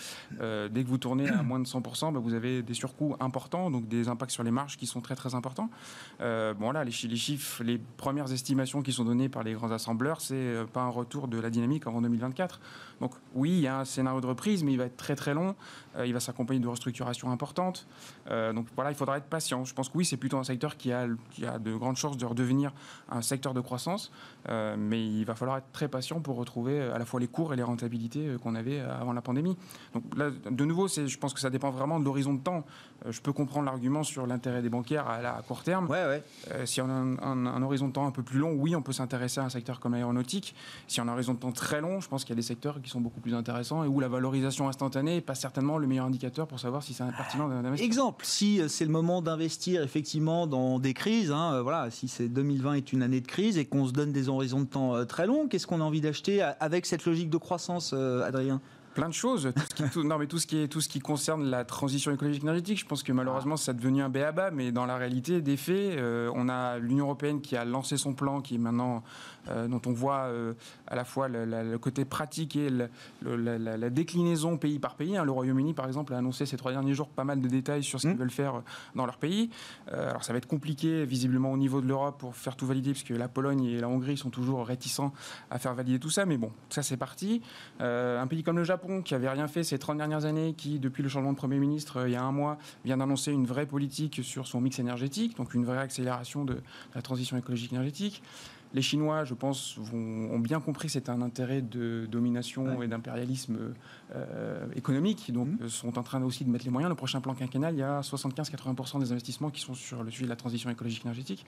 euh, 0.42 0.70
dès 0.70 0.84
que 0.84 0.90
vous 0.90 0.98
tournez 0.98 1.30
à 1.30 1.44
moins 1.44 1.60
de 1.60 1.66
100%, 1.66 2.14
bah, 2.14 2.20
vous 2.20 2.34
avez 2.34 2.62
des 2.62 2.74
surcoûts 2.74 3.16
importants, 3.20 3.72
donc 3.72 3.88
des 3.88 4.08
impacts 4.08 4.32
sur 4.32 4.44
les 4.44 4.52
marges 4.52 4.78
qui 4.78 4.86
sont 4.86 5.02
très 5.02 5.16
très 5.16 5.36
importants. 5.36 5.70
bon 6.20 6.72
là, 6.72 6.84
les, 6.84 6.92
les, 6.92 7.16
chiffres, 7.16 7.64
les 7.64 7.78
premières 7.78 8.32
estimations 8.32 8.82
qui 8.82 8.92
sont 8.92 9.06
données 9.06 9.30
par 9.30 9.44
les 9.44 9.54
grands 9.54 9.72
assembleurs, 9.72 10.22
c'est 10.22 10.56
pas 10.74 10.82
un 10.82 10.90
retour 10.90 11.28
de 11.28 11.40
la 11.40 11.50
dynamique 11.50 11.88
avant 11.88 12.02
2020 12.02 12.27
donc 13.00 13.12
oui, 13.36 13.52
il 13.52 13.60
y 13.60 13.68
a 13.68 13.80
un 13.80 13.86
scénario 13.86 14.22
de 14.22 14.28
reprise, 14.28 14.64
mais 14.64 14.72
il 14.72 14.78
va 14.78 14.86
être 14.86 14.98
très 14.98 15.16
très 15.16 15.34
long. 15.34 15.56
Euh, 15.98 16.06
il 16.06 16.14
va 16.14 16.20
s'accompagner 16.20 16.60
de 16.60 16.68
restructurations 16.68 17.32
importantes. 17.32 17.88
Euh, 18.30 18.54
donc 18.54 18.68
voilà, 18.76 18.92
il 18.92 18.96
faudra 18.96 19.18
être 19.18 19.26
patient. 19.26 19.66
Je 19.66 19.74
pense 19.74 19.90
que 19.90 19.98
oui, 19.98 20.06
c'est 20.06 20.18
plutôt 20.18 20.38
un 20.38 20.44
secteur 20.44 20.78
qui 20.78 20.92
a, 20.92 21.08
qui 21.32 21.46
a 21.46 21.60
de 21.60 21.76
grandes 21.76 21.98
chances 21.98 22.18
de 22.18 22.26
redevenir 22.26 22.74
un 23.10 23.22
secteur 23.22 23.54
de 23.54 23.62
croissance, 23.62 24.12
euh, 24.50 24.76
mais 24.78 25.06
il 25.06 25.26
va 25.26 25.36
falloir 25.36 25.58
être 25.58 25.72
très 25.72 25.88
patient 25.88 26.20
pour 26.20 26.36
retrouver 26.36 26.82
à 26.82 26.98
la 26.98 27.06
fois 27.06 27.20
les 27.20 27.28
cours 27.28 27.54
et 27.54 27.56
les 27.56 27.64
rentabilités 27.64 28.36
qu'on 28.42 28.56
avait 28.56 28.80
avant 28.80 29.14
la 29.14 29.22
pandémie. 29.22 29.58
Donc 29.94 30.04
là, 30.16 30.30
de 30.30 30.66
nouveau, 30.66 30.88
je 30.88 31.18
pense 31.18 31.34
que 31.34 31.40
ça 31.40 31.50
dépend 31.50 31.72
vraiment 31.72 32.00
de 32.00 32.06
l'horizon 32.06 32.34
de 32.34 32.42
temps. 32.42 32.66
je 33.10 33.20
peux 33.22 33.34
comprendre 33.34 33.66
l'argument 33.66 34.04
sur 34.04 34.28
l'intérêt 34.28 34.62
des 34.62 34.70
bancaires 34.70 35.08
à, 35.08 35.42
court 35.48 35.64
terme. 35.64 35.90
Ouais, 35.90 36.06
ouais. 36.06 36.66
si 36.66 36.82
on 36.82 36.90
a 36.90 36.94
un, 36.94 37.64
horizon 37.64 37.88
de 37.88 37.94
temps 37.94 38.08
un 38.08 38.12
peu 38.12 38.24
plus 38.24 38.40
long, 38.40 38.54
oui, 38.54 38.76
on 38.76 38.82
peut 38.82 38.92
s'intéresser 38.94 39.40
à 39.40 39.44
un 39.44 39.50
secteur 39.50 39.80
comme 39.80 39.94
l'aéronautique. 39.94 40.56
Si 40.88 41.02
on 41.02 41.08
a 41.08 41.12
un 41.12 41.14
horizon 41.14 41.34
de 41.34 41.40
temps 41.40 41.52
très 41.52 41.82
long, 41.82 42.00
je 42.00 42.08
pense 42.08 42.24
qu'il 42.24 42.32
y 42.32 42.38
a 42.38 42.42
des 42.42 42.42
secteurs 42.42 42.82
qui 42.82 42.90
sont 42.90 43.02
beaucoup 43.02 43.20
plus 43.20 43.34
intéressants 43.34 43.84
et 43.84 43.88
où 43.88 44.00
la 44.00 44.08
valorisation 44.08 44.68
instantanée 44.70 45.16
n'est 45.16 45.22
pas 45.22 45.36
certainement 45.36 45.78
le 45.78 45.87
meilleur 45.88 46.06
indicateur 46.06 46.48
pour 46.48 46.60
savoir 46.60 46.84
si 46.84 46.94
c'est 46.94 47.04
pertinent 47.16 47.48
d'investir. 47.48 47.86
Exemple, 47.86 48.26
si 48.26 48.62
euh, 48.62 48.68
c'est 48.68 48.86
le 48.86 48.92
moment 48.92 49.22
d'investir 49.22 49.84
effectivement 49.84 50.48
dans 50.48 50.80
des 50.80 50.94
crises, 50.94 51.32
hein, 51.32 51.54
euh, 51.54 51.62
voilà, 51.62 51.90
si 51.92 52.08
c'est 52.08 52.28
2020 52.28 52.74
est 52.74 52.94
une 52.94 53.04
année 53.04 53.22
de 53.22 53.28
crise 53.28 53.58
et 53.58 53.66
qu'on 53.66 53.88
se 53.88 53.94
donne 53.94 54.12
des 54.12 54.30
horizons 54.30 54.62
de 54.62 54.66
temps 54.68 54.96
euh, 54.96 55.06
très 55.06 55.26
longs, 55.26 55.48
qu'est-ce 55.48 55.68
qu'on 55.68 55.82
a 55.82 55.84
envie 55.84 56.02
d'acheter 56.02 56.42
avec 56.42 56.86
cette 56.86 57.06
logique 57.06 57.30
de 57.30 57.38
croissance, 57.38 57.94
Adrien? 57.94 58.62
Plein 58.94 59.10
de 59.10 59.14
choses. 59.14 59.52
Tout 59.56 59.84
ce 59.84 60.00
qui, 60.00 60.06
non, 60.08 60.18
mais 60.18 60.26
tout 60.26 60.40
ce 60.40 60.48
qui 60.48 60.58
est 60.58 60.68
tout 60.68 60.82
ce 60.82 60.90
qui 60.90 61.00
concerne 61.00 61.46
la 61.52 61.64
transition 61.66 62.12
écologique 62.12 62.42
énergétique, 62.42 62.80
je 62.80 62.86
pense 62.86 63.04
que 63.04 63.12
malheureusement 63.12 63.56
ça 63.56 63.70
a 63.70 63.74
devenu 63.76 64.02
un 64.02 64.10
béaba, 64.10 64.50
mais 64.50 64.72
dans 64.72 64.88
la 64.88 64.98
réalité 64.98 65.40
des 65.42 65.56
faits, 65.56 66.00
on 66.34 66.50
a 66.50 66.80
l'Union 66.80 67.06
européenne 67.06 67.42
qui 67.42 67.56
a 67.56 67.64
lancé 67.64 67.96
son 67.98 68.16
plan, 68.16 68.42
qui 68.42 68.56
est 68.56 68.60
maintenant 68.60 69.04
euh, 69.50 69.68
dont 69.68 69.82
on 69.86 69.92
voit 69.92 70.26
euh, 70.26 70.54
à 70.88 70.96
la 70.96 71.06
fois 71.06 71.28
le, 71.28 71.78
côté 71.78 72.06
pratique 72.06 72.56
et 72.56 72.70
la, 72.70 73.90
déclinaison 73.90 74.58
pays 74.58 74.80
par 74.80 74.96
pays. 74.96 75.18
Hein. 75.18 75.24
Le 75.24 75.32
Royaume-Uni, 75.32 75.74
par 75.74 75.88
exemple, 75.88 76.14
a 76.14 76.18
annoncé 76.18 76.46
ces 76.46 76.58
trois 76.58 76.72
derniers 76.72 76.94
jours 76.94 77.10
pas 77.10 77.24
mal 77.24 77.42
de 77.42 77.48
détails 77.48 77.84
sur 77.84 78.00
ce 78.00 78.08
qu'ils 78.08 78.16
mmh. 78.16 78.20
veulent 78.20 78.32
faire 78.32 78.56
euh, 78.56 78.62
dans 78.96 79.06
leur 79.06 79.18
pays. 79.18 79.50
alors 79.92 80.24
ça 80.24 80.34
va 80.34 80.38
être 80.38 80.48
compliqué, 80.48 81.06
visiblement, 81.06 81.52
au 81.52 81.58
niveau 81.58 81.82
de 81.82 81.88
l'Europe 81.88 82.18
pour 82.20 82.36
faire 82.36 82.56
tout 82.56 82.66
valider, 82.66 82.92
puisque 82.92 83.10
la 83.10 83.28
Pologne 83.28 83.64
et 83.66 83.80
la 83.80 83.88
Hongrie 83.88 84.18
sont 84.18 84.30
toujours 84.30 84.66
réticents 84.66 85.14
à 85.50 85.60
faire 85.60 85.74
valider 85.74 86.00
tout 86.00 86.10
ça. 86.10 86.26
Mais 86.26 86.38
bon, 86.38 86.52
ça 86.70 86.84
c'est 86.84 86.98
parti. 86.98 87.42
un 87.80 88.28
pays 88.28 88.44
comme 88.44 88.58
le 88.58 88.64
Japon, 88.64 89.02
qui 89.02 89.16
avait 89.16 89.30
rien 89.30 89.48
fait 89.48 89.64
ces 89.64 89.78
30 89.78 89.98
dernières 89.98 90.26
années, 90.26 90.54
qui, 90.58 90.80
depuis 90.80 91.04
le 91.04 91.10
changement 91.10 91.32
de 91.32 91.38
Premier 91.38 91.60
ministre 91.60 92.06
il 92.08 92.14
y 92.14 92.16
a 92.16 92.24
un 92.24 92.32
mois, 92.32 92.58
vient 92.86 92.98
d'annoncer 92.98 93.32
une 93.32 93.46
vraie 93.46 93.66
politique 93.66 94.22
sur 94.24 94.48
son 94.48 94.62
mix 94.62 94.80
énergétique, 94.80 95.38
donc 95.38 95.54
une 95.54 95.66
vraie 95.66 95.80
accélération 95.80 96.46
de 96.46 96.62
la 96.96 97.02
transition 97.02 97.38
écologique 97.38 97.74
énergétique. 97.74 98.22
Les 98.78 98.84
Chinois, 98.84 99.24
je 99.24 99.34
pense, 99.34 99.80
ont 99.92 100.38
bien 100.38 100.60
compris 100.60 100.86
que 100.86 100.92
c'est 100.92 101.10
un 101.10 101.24
intérêt 101.24 101.64
de 101.64 102.06
domination 102.06 102.84
et 102.84 102.88
d'impérialisme 102.88 103.74
euh, 104.14 104.68
économique. 104.76 105.34
Donc, 105.34 105.48
mmh. 105.48 105.68
sont 105.68 105.98
en 105.98 106.04
train 106.04 106.22
aussi 106.22 106.46
de 106.46 106.52
mettre 106.52 106.66
les 106.66 106.70
moyens. 106.70 106.88
Le 106.88 106.96
prochain 106.96 107.20
plan 107.20 107.34
quinquennal, 107.34 107.74
il 107.74 107.80
y 107.80 107.82
a 107.82 108.02
75-80% 108.02 109.00
des 109.00 109.12
investissements 109.12 109.50
qui 109.50 109.62
sont 109.62 109.74
sur 109.74 110.04
le 110.04 110.12
sujet 110.12 110.26
de 110.26 110.30
la 110.30 110.36
transition 110.36 110.70
écologique 110.70 111.04
énergétique. 111.06 111.44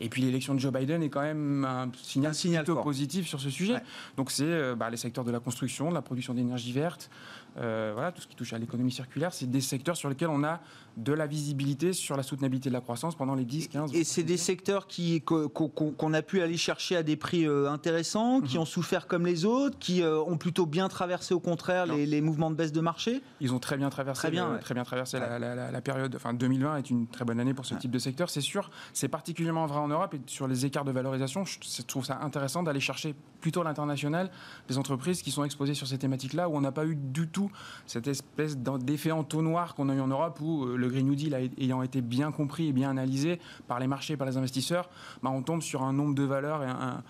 Et 0.00 0.08
puis, 0.08 0.22
l'élection 0.22 0.54
de 0.54 0.60
Joe 0.60 0.72
Biden 0.72 1.02
est 1.02 1.08
quand 1.08 1.22
même 1.22 1.64
un 1.64 1.90
signal, 2.02 2.30
un 2.30 2.34
signal 2.34 2.64
plutôt 2.64 2.82
positif 2.82 3.26
sur 3.26 3.40
ce 3.40 3.50
sujet. 3.50 3.76
Donc, 4.16 4.30
c'est 4.30 4.44
euh, 4.44 4.74
bah, 4.74 4.90
les 4.90 4.96
secteurs 4.96 5.24
de 5.24 5.30
la 5.30 5.40
construction, 5.40 5.88
de 5.90 5.94
la 5.94 6.02
production 6.02 6.34
d'énergie 6.34 6.72
verte, 6.72 7.10
euh, 7.56 7.92
voilà, 7.94 8.10
tout 8.10 8.20
ce 8.20 8.26
qui 8.26 8.34
touche 8.34 8.52
à 8.52 8.58
l'économie 8.58 8.90
circulaire, 8.90 9.32
c'est 9.32 9.48
des 9.48 9.60
secteurs 9.60 9.96
sur 9.96 10.08
lesquels 10.08 10.28
on 10.28 10.42
a 10.42 10.60
de 10.96 11.12
la 11.12 11.26
visibilité 11.26 11.92
sur 11.92 12.16
la 12.16 12.22
soutenabilité 12.22 12.68
de 12.68 12.74
la 12.74 12.80
croissance 12.80 13.16
pendant 13.16 13.34
les 13.34 13.44
10, 13.44 13.68
15 13.68 13.94
Et 13.94 14.04
c'est 14.04 14.22
des 14.22 14.36
secteurs 14.36 14.86
qui, 14.86 15.22
qu'on, 15.22 16.14
a 16.14 16.22
pu 16.22 16.40
aller 16.40 16.56
chercher 16.56 16.96
à 16.96 17.02
des 17.02 17.16
prix 17.16 17.46
euh, 17.46 17.70
intéressants, 17.70 18.40
qui 18.40 18.56
mhm. 18.56 18.62
ont 18.62 18.64
souffert 18.64 19.06
comme 19.06 19.26
les 19.26 19.44
autres, 19.44 19.78
qui 19.78 20.02
ont 20.02 20.36
plutôt 20.36 20.66
bien 20.66 20.88
traversé 20.88 21.34
au 21.34 21.40
contraire 21.40 21.86
les, 21.86 22.20
mouvements 22.20 22.50
de 22.50 22.56
baisse 22.56 22.72
de 22.72 22.80
marché? 22.80 23.22
Ils 23.40 23.52
ont 23.52 23.58
très 23.58 23.76
bien 23.76 23.90
traversé, 23.90 24.22
très 24.22 24.30
bien, 24.30 24.58
très 24.60 24.74
bien 24.74 24.84
traversé 24.84 25.18
la, 25.18 25.80
période. 25.80 26.14
Enfin, 26.16 26.32
2020 26.32 26.78
est 26.78 26.90
une 26.90 27.06
très 27.06 27.24
bonne 27.24 27.38
année 27.38 27.54
pour 27.54 27.66
ce 27.66 27.74
type 27.74 27.90
de 27.90 27.98
secteur, 27.98 28.30
c'est 28.30 28.40
sûr. 28.40 28.70
C'est 28.92 29.08
particulièrement 29.08 29.66
vrai 29.66 29.80
en 29.84 29.88
Europe 29.88 30.14
et 30.14 30.20
sur 30.26 30.48
les 30.48 30.66
écarts 30.66 30.84
de 30.84 30.92
valorisation, 30.92 31.44
je 31.44 31.82
trouve 31.82 32.04
ça 32.04 32.18
intéressant 32.22 32.62
d'aller 32.62 32.80
chercher 32.80 33.14
plutôt 33.40 33.60
à 33.60 33.64
l'international 33.64 34.30
des 34.68 34.78
entreprises 34.78 35.20
qui 35.20 35.30
sont 35.30 35.44
exposées 35.44 35.74
sur 35.74 35.86
ces 35.86 35.98
thématiques-là, 35.98 36.48
où 36.48 36.56
on 36.56 36.62
n'a 36.62 36.72
pas 36.72 36.86
eu 36.86 36.96
du 36.96 37.28
tout 37.28 37.50
cette 37.84 38.06
espèce 38.06 38.56
d'effet 38.56 39.10
entonnoir 39.10 39.74
qu'on 39.74 39.90
a 39.90 39.94
eu 39.94 40.00
en 40.00 40.06
Europe, 40.06 40.40
où 40.40 40.64
euh, 40.64 40.76
le 40.76 40.88
Green 40.88 41.06
New 41.06 41.14
Deal 41.14 41.34
ayant 41.58 41.82
été 41.82 42.00
bien 42.00 42.32
compris 42.32 42.68
et 42.68 42.72
bien 42.72 42.88
analysé 42.88 43.38
par 43.68 43.78
les 43.80 43.86
marchés, 43.86 44.16
par 44.16 44.26
les 44.26 44.38
investisseurs, 44.38 44.88
bah, 45.22 45.30
on 45.30 45.42
tombe 45.42 45.60
sur 45.60 45.82
un 45.82 45.92
nombre 45.92 46.14
de 46.14 46.22
valeurs 46.22 46.62
et 46.62 46.68
un, 46.68 47.02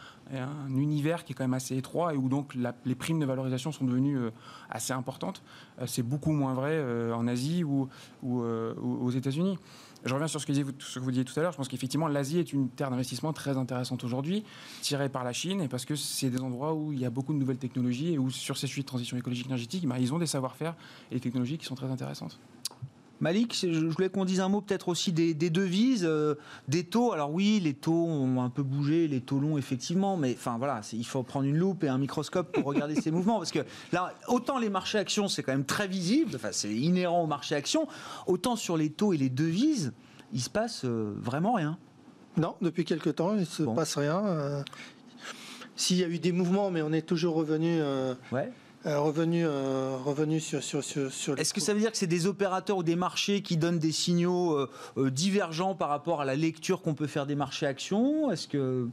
univers 0.69 1.23
qui 1.23 1.33
est 1.33 1.35
quand 1.37 1.45
même 1.45 1.55
assez 1.55 1.77
étroit 1.77 2.15
et 2.15 2.17
où 2.17 2.29
donc 2.29 2.57
les 2.57 2.95
primes 2.95 3.21
de 3.21 3.27
valorisation 3.27 3.71
sont 3.71 3.85
devenues 3.85 4.19
euh, 4.19 4.31
assez 4.71 4.93
importantes. 4.93 5.43
Euh, 5.81 5.87
c'est 5.87 6.03
beaucoup 6.03 6.33
moins 6.33 6.55
vrai 6.55 6.83
en 7.13 7.29
Asie 7.29 7.63
ou 7.63 7.89
aux 8.23 9.11
États-Unis. 9.11 9.59
Je 10.05 10.12
reviens 10.12 10.29
sur 10.29 10.40
ce 10.40 10.47
que, 10.47 11.01
vous 11.01 11.11
disiez 11.11 11.25
tout 11.25 11.38
à 11.38 11.43
l'heure. 11.43 11.53
Je 11.53 11.57
pense 11.57 11.69
qu'effectivement, 11.69 12.09
l'Asie 12.09 12.38
est 12.38 12.53
une 12.53 12.69
terre 12.69 12.90
d'investissement 12.90 13.33
très 13.33 13.57
intéressante 13.57 14.05
aujourd'hui, 14.05 14.45
tirée 14.83 15.09
par 15.09 15.25
la 15.25 15.33
Chine, 15.33 15.62
et 15.62 15.69
parce 15.69 15.87
que 15.87 15.97
c'est 15.97 16.29
des 16.29 16.40
endroits 16.40 16.75
où 16.75 16.93
il 16.93 17.01
y 17.01 17.07
a 17.07 17.11
beaucoup 17.11 17.33
de 17.33 17.38
nouvelles 17.38 17.59
technologies 17.59 18.12
et 18.12 18.19
où, 18.19 18.31
sur 18.31 18.59
ces 18.59 18.67
sujets 18.67 18.83
de 18.83 18.87
transition 18.87 19.17
écologique 19.17 19.47
énergétique, 19.47 19.87
bah, 19.87 19.97
ils 19.99 20.12
ont 20.12 20.19
des 20.19 20.27
savoir-faire 20.27 20.75
et 21.11 21.14
des 21.14 21.21
technologies 21.21 21.57
qui 21.57 21.64
sont 21.64 21.75
très 21.75 21.90
intéressantes. 21.90 22.38
Malik, 23.20 23.55
je 23.55 23.87
voulais 23.87 24.09
qu'on 24.09 24.24
dise 24.24 24.40
un 24.40 24.48
mot 24.48 24.61
peut-être 24.61 24.88
aussi 24.88 25.12
des, 25.12 25.35
devises, 25.35 26.05
euh, 26.05 26.35
des 26.68 26.85
taux. 26.85 27.12
Alors 27.12 27.33
oui, 27.33 27.61
les 27.62 27.74
taux 27.74 28.07
ont 28.07 28.42
un 28.42 28.50
peu 28.50 28.62
bougé, 28.62 29.09
les 29.09 29.20
taux 29.20 29.38
longs 29.38 29.57
effectivement, 29.57 30.16
mais 30.16 30.35
enfin 30.37 30.57
voilà, 30.59 30.81
il 30.92 31.07
faut 31.07 31.22
prendre 31.22 31.46
une 31.46 31.57
loupe 31.57 31.85
et 31.85 31.88
un 31.88 31.98
microscope 31.98 32.53
pour 32.53 32.64
regarder 32.64 32.94
ces 32.96 33.11
mouvements 33.12 33.38
parce 33.38 33.53
que 33.53 33.61
là, 33.92 34.12
autant 34.29 34.59
les 34.59 34.68
marchés 34.68 34.98
actions 34.98 35.29
c'est 35.29 35.42
quand 35.42 35.53
même 35.53 35.64
très 35.64 35.87
visible, 35.87 36.33
enfin 36.35 36.48
c'est 36.50 36.74
inhérent 36.74 37.22
au 37.22 37.27
marché 37.27 37.55
actions, 37.55 37.87
autant 38.27 38.57
sur 38.57 38.77
les 38.77 38.90
taux 38.90 39.12
et 39.12 39.16
les 39.16 39.31
devises, 39.31 39.92
il 40.33 40.40
se 40.40 40.50
passe 40.50 40.85
euh, 40.85 41.14
vraiment 41.16 41.55
rien. 41.55 41.79
Non, 42.37 42.57
depuis 42.61 42.85
quelque 42.85 43.11
temps, 43.11 43.35
il 43.35 43.40
ne 43.40 43.44
se 43.44 43.62
passe 43.62 43.96
rien. 43.96 44.27
Euh, 44.27 44.62
s'il 45.77 45.98
y 45.98 46.05
a 46.05 46.09
eu 46.09 46.18
des 46.18 46.33
mouvements, 46.33 46.70
mais 46.72 46.83
on 46.83 46.92
est 46.92 47.07
toujours 47.07 47.37
revenu. 47.37 47.81
ouais 48.33 48.53
euh, 48.87 49.01
revenu, 49.01 49.47
euh, 49.47 49.97
revenu 50.05 50.40
sur, 50.40 50.62
sur, 50.62 50.85
sur, 50.85 51.38
Est-ce 51.38 51.55
que 51.55 51.61
ça 51.61 51.73
veut 51.73 51.81
dire 51.81 51.90
que 51.90 51.97
c'est 51.97 52.07
des 52.07 52.27
opérateurs 52.27 52.77
ou 52.77 52.83
des 52.83 52.97
marchés 52.97 53.40
qui 53.40 53.57
donnent 53.57 53.79
des 53.79 53.92
signaux 53.92 54.59
euh, 54.59 55.11
divergents 55.11 55.75
par 55.75 55.88
rapport 55.88 56.20
à 56.20 56.27
la 56.27 56.37
lecture 56.37 56.83
qu'on 56.83 56.94
peut 56.94 57.07
faire 57.07 57.25
des 57.25 57.35
marchés 57.35 57.64
actions? 57.64 58.31
Est-ce 58.31 58.47
que 58.47 58.88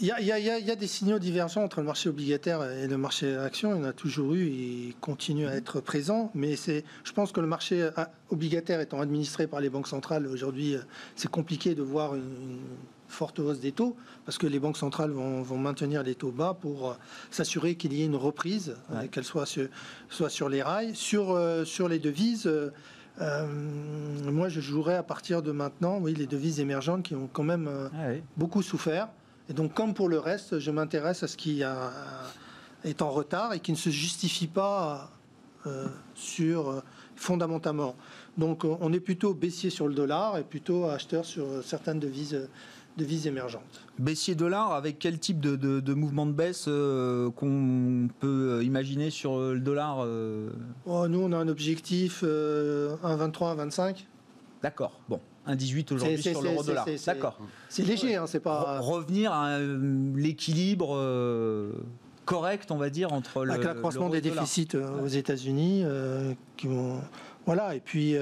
il 0.00 0.06
y, 0.06 0.12
a, 0.12 0.20
il, 0.20 0.26
y 0.26 0.32
a, 0.32 0.58
il 0.58 0.66
y, 0.66 0.70
a, 0.70 0.76
des 0.76 0.86
signaux 0.86 1.18
divergents 1.18 1.62
entre 1.62 1.80
le 1.80 1.86
marché 1.86 2.08
obligataire 2.08 2.62
et 2.62 2.86
le 2.86 2.96
marché 2.96 3.36
actions. 3.36 3.74
Il 3.74 3.82
y 3.82 3.84
en 3.84 3.88
a 3.88 3.92
toujours 3.92 4.32
eu 4.32 4.46
et 4.46 4.96
continue 5.02 5.46
à 5.46 5.54
être 5.54 5.80
présent. 5.80 6.30
Mais 6.34 6.56
c'est, 6.56 6.84
je 7.04 7.12
pense 7.12 7.32
que 7.32 7.40
le 7.40 7.46
marché 7.46 7.90
obligataire 8.30 8.80
étant 8.80 9.02
administré 9.02 9.46
par 9.46 9.60
les 9.60 9.68
banques 9.68 9.88
centrales, 9.88 10.26
aujourd'hui, 10.26 10.76
c'est 11.16 11.30
compliqué 11.30 11.74
de 11.74 11.82
voir 11.82 12.14
une 12.14 12.60
forte 13.10 13.38
hausse 13.38 13.60
des 13.60 13.72
taux, 13.72 13.96
parce 14.24 14.38
que 14.38 14.46
les 14.46 14.58
banques 14.58 14.76
centrales 14.76 15.10
vont, 15.10 15.58
maintenir 15.58 16.02
les 16.02 16.14
taux 16.14 16.30
bas 16.30 16.56
pour 16.58 16.90
euh, 16.90 16.94
s'assurer 17.30 17.74
qu'il 17.74 17.92
y 17.92 18.02
ait 18.02 18.06
une 18.06 18.16
reprise, 18.16 18.76
euh, 18.92 19.06
qu'elle 19.08 19.24
soit 19.24 19.46
sur, 19.46 19.68
soit 20.08 20.30
sur 20.30 20.48
les 20.48 20.62
rails. 20.62 20.94
Sur, 20.94 21.32
euh, 21.32 21.64
sur 21.64 21.88
les 21.88 21.98
devises, 21.98 22.50
moi 23.18 24.48
je 24.48 24.60
jouerais 24.60 24.94
à 24.94 25.02
partir 25.02 25.42
de 25.42 25.52
maintenant, 25.52 25.98
oui, 26.00 26.14
les 26.14 26.26
devises 26.26 26.60
émergentes 26.60 27.02
qui 27.02 27.14
ont 27.14 27.28
quand 27.30 27.42
même 27.42 27.68
ah 27.92 28.12
beaucoup 28.36 28.62
souffert. 28.62 29.08
Et 29.48 29.52
donc, 29.52 29.74
comme 29.74 29.94
pour 29.94 30.08
le 30.08 30.18
reste, 30.18 30.58
je 30.60 30.70
m'intéresse 30.70 31.22
à 31.22 31.28
ce 31.28 31.36
qui 31.36 31.62
a, 31.62 31.90
est 32.84 33.02
en 33.02 33.10
retard 33.10 33.52
et 33.52 33.60
qui 33.60 33.72
ne 33.72 33.76
se 33.76 33.90
justifie 33.90 34.46
pas 34.46 35.10
sur 36.14 36.82
fondamentalement. 37.16 37.94
Donc 38.38 38.64
on 38.64 38.92
est 38.94 39.00
plutôt 39.00 39.34
baissier 39.34 39.68
sur 39.68 39.86
le 39.86 39.94
dollar 39.94 40.38
et 40.38 40.44
plutôt 40.44 40.86
acheteur 40.86 41.26
sur 41.26 41.62
certaines 41.62 42.00
devises 42.00 42.48
devises 43.00 43.26
émergentes. 43.26 43.86
Baissier 43.98 44.34
dollar, 44.34 44.72
avec 44.72 44.98
quel 44.98 45.18
type 45.18 45.40
de, 45.40 45.94
mouvement 45.94 46.26
de 46.26 46.32
baisse 46.32 46.66
euh, 46.68 47.30
qu'on 47.30 48.08
peut 48.20 48.58
euh, 48.58 48.64
imaginer 48.64 49.10
sur 49.10 49.38
euh, 49.38 49.54
le 49.54 49.60
dollar 49.60 50.06
oh, 50.86 51.08
Nous, 51.08 51.20
on 51.20 51.32
a 51.32 51.36
un 51.36 51.48
objectif 51.48 52.22
1,23, 52.22 53.56
1,25. 53.56 54.04
D'accord, 54.62 55.00
bon. 55.08 55.20
1,18 55.48 55.94
aujourd'hui 55.94 56.22
sur 56.22 56.42
l'euro 56.42 56.62
dollar. 56.62 56.86
D'accord. 57.06 57.38
C'est 57.68 57.82
léger, 57.82 58.14
hein, 58.14 58.26
c'est 58.26 58.40
pas. 58.40 58.78
Revenir 58.80 59.32
à 59.32 59.58
l'équilibre 59.58 60.96
correct, 62.26 62.70
on 62.70 62.76
va 62.76 62.90
dire, 62.90 63.12
entre 63.12 63.44
le. 63.44 63.52
Avec 63.52 63.64
l'accroissement 63.64 64.10
des 64.10 64.20
déficits 64.20 64.76
aux 65.02 65.08
États-Unis, 65.08 65.84
qui 66.56 66.68
vont. 66.68 67.00
Voilà, 67.46 67.74
et 67.74 67.80
puis 67.80 68.16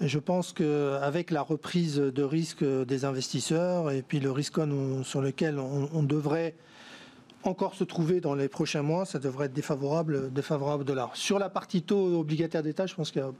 je 0.00 0.18
pense 0.18 0.52
qu'avec 0.52 1.30
la 1.30 1.42
reprise 1.42 1.96
de 1.96 2.22
risque 2.22 2.64
des 2.64 3.04
investisseurs 3.04 3.90
et 3.90 4.02
puis 4.02 4.20
le 4.20 4.30
risque 4.30 4.58
sur 5.04 5.20
lequel 5.20 5.58
on, 5.58 6.02
devrait 6.02 6.54
encore 7.44 7.74
se 7.74 7.84
trouver 7.84 8.20
dans 8.20 8.34
les 8.34 8.48
prochains 8.48 8.82
mois, 8.82 9.04
ça 9.04 9.18
devrait 9.18 9.46
être 9.46 9.52
défavorable, 9.52 10.32
défavorable 10.32 10.82
au 10.82 10.84
dollar. 10.84 11.16
Sur 11.16 11.38
la 11.38 11.48
partie 11.48 11.82
taux 11.82 12.18
obligataire 12.18 12.62
d'État, 12.62 12.86
je 12.86 12.94
pense 12.94 13.10
qu'il 13.10 13.22
y 13.22 13.24
a 13.24 13.30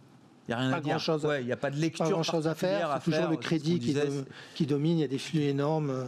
il 0.46 0.50
n'y 0.50 0.54
a 0.54 0.58
rien 0.58 0.72
à 0.72 0.80
dire. 0.80 0.98
Il 1.40 1.46
n'y 1.46 1.52
a 1.52 1.56
pas 1.56 1.70
de 1.70 1.76
lecture. 1.76 2.08
grand 2.08 2.22
chose 2.22 2.46
à 2.46 2.54
faire. 2.54 3.00
C'est 3.02 3.10
toujours 3.10 3.30
le 3.30 3.36
crédit 3.36 3.80
qui, 4.54 4.66
domine. 4.66 4.98
Il 4.98 5.00
y 5.00 5.04
a 5.04 5.08
des 5.08 5.18
flux 5.18 5.40
énormes 5.40 5.90
euh, 5.90 6.04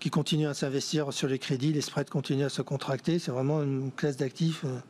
qui 0.00 0.10
continuent 0.10 0.48
à 0.48 0.54
s'investir 0.54 1.12
sur 1.12 1.28
les 1.28 1.38
crédits. 1.38 1.72
Les 1.72 1.80
spreads 1.80 2.10
continuent 2.10 2.46
à 2.46 2.48
se 2.48 2.62
contracter. 2.62 3.20
C'est 3.20 3.30
vraiment 3.30 3.62
une 3.62 3.92
classe 3.92 4.16
d'actifs 4.16 4.64
euh, 4.64 4.80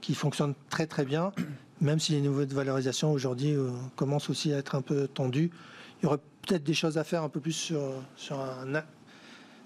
qui 0.00 0.14
fonctionne 0.14 0.54
très 0.70 0.86
très 0.86 1.04
bien 1.04 1.32
même 1.80 1.98
si 1.98 2.12
les 2.12 2.20
niveaux 2.20 2.44
de 2.44 2.54
valorisation 2.54 3.12
aujourd'hui 3.12 3.54
euh, 3.54 3.70
commencent 3.96 4.30
aussi 4.30 4.52
à 4.52 4.58
être 4.58 4.74
un 4.74 4.82
peu 4.82 5.08
tendus, 5.08 5.50
il 6.00 6.04
y 6.04 6.06
aurait 6.06 6.18
peut-être 6.46 6.64
des 6.64 6.74
choses 6.74 6.98
à 6.98 7.04
faire 7.04 7.22
un 7.22 7.28
peu 7.28 7.40
plus 7.40 7.52
sur, 7.52 7.80
sur 8.16 8.38
un, 8.40 8.82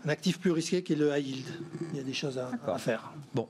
actif 0.09 0.40
plus 0.40 0.51
risqué 0.51 0.83
qui 0.83 0.94
est 0.94 0.96
le 0.96 1.16
high 1.16 1.27
yield. 1.27 1.46
Il 1.92 1.96
y 1.96 2.01
a 2.01 2.03
des 2.03 2.12
choses 2.12 2.38
à, 2.38 2.79
faire. 2.79 3.12
Bon. 3.35 3.46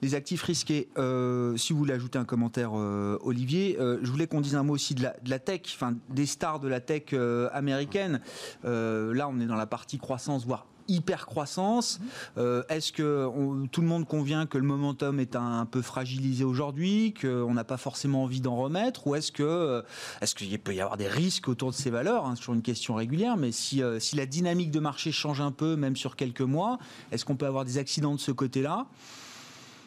Les 0.00 0.14
actifs 0.14 0.42
risqués, 0.44 0.88
euh, 0.96 1.56
si 1.56 1.72
vous 1.72 1.80
voulez 1.80 1.92
ajouter 1.92 2.18
un 2.18 2.24
commentaire, 2.24 2.70
euh, 2.76 3.18
Olivier, 3.20 3.76
je 3.78 4.10
voulais 4.10 4.28
qu'on 4.28 4.40
dise 4.40 4.54
un 4.54 4.62
mot 4.62 4.74
aussi 4.74 4.94
de 4.94 5.02
la, 5.02 5.16
de 5.22 5.28
la 5.28 5.40
tech, 5.40 5.62
enfin 5.74 5.96
des 6.08 6.26
stars 6.26 6.60
de 6.60 6.68
la 6.68 6.80
tech 6.80 7.12
américaine. 7.52 8.20
là, 8.62 9.28
on 9.28 9.40
est 9.40 9.46
dans 9.46 9.56
la 9.56 9.66
partie 9.66 9.98
croissance, 9.98 10.46
voire 10.46 10.67
hyper 10.88 11.26
croissance. 11.26 12.00
Euh, 12.36 12.62
est-ce 12.68 12.92
que 12.92 13.28
tout 13.70 13.80
le 13.80 13.86
monde 13.86 14.06
convient 14.06 14.46
que 14.46 14.58
le 14.58 14.64
momentum 14.64 15.20
est 15.20 15.36
un, 15.36 15.66
peu 15.66 15.82
fragilisé 15.82 16.44
aujourd'hui, 16.44 17.14
qu'on 17.20 17.54
n'a 17.54 17.64
pas 17.64 17.76
forcément 17.76 18.24
envie 18.24 18.40
d'en 18.40 18.56
remettre, 18.56 19.06
ou 19.06 19.14
est-ce 19.14 19.30
que 19.30 19.42
euh, 19.42 19.82
est-ce 20.20 20.34
qu'il 20.34 20.58
peut 20.58 20.74
y 20.74 20.80
avoir 20.80 20.96
des 20.96 21.08
risques 21.08 21.48
autour 21.48 21.70
de 21.70 21.74
ces 21.74 21.90
valeurs 21.90 22.26
hein, 22.26 22.34
sur 22.34 22.54
une 22.54 22.62
question 22.62 22.94
régulière, 22.94 23.36
mais 23.36 23.52
si, 23.52 23.82
euh, 23.82 24.00
si 24.00 24.16
la 24.16 24.26
dynamique 24.26 24.70
de 24.70 24.80
marché 24.80 25.12
change 25.12 25.40
un 25.40 25.52
peu, 25.52 25.76
même 25.76 25.96
sur 25.96 26.16
quelques 26.16 26.40
mois, 26.40 26.78
est-ce 27.12 27.24
qu'on 27.24 27.36
peut 27.36 27.46
avoir 27.46 27.64
des 27.64 27.78
accidents 27.78 28.14
de 28.14 28.20
ce 28.20 28.32
côté-là? 28.32 28.86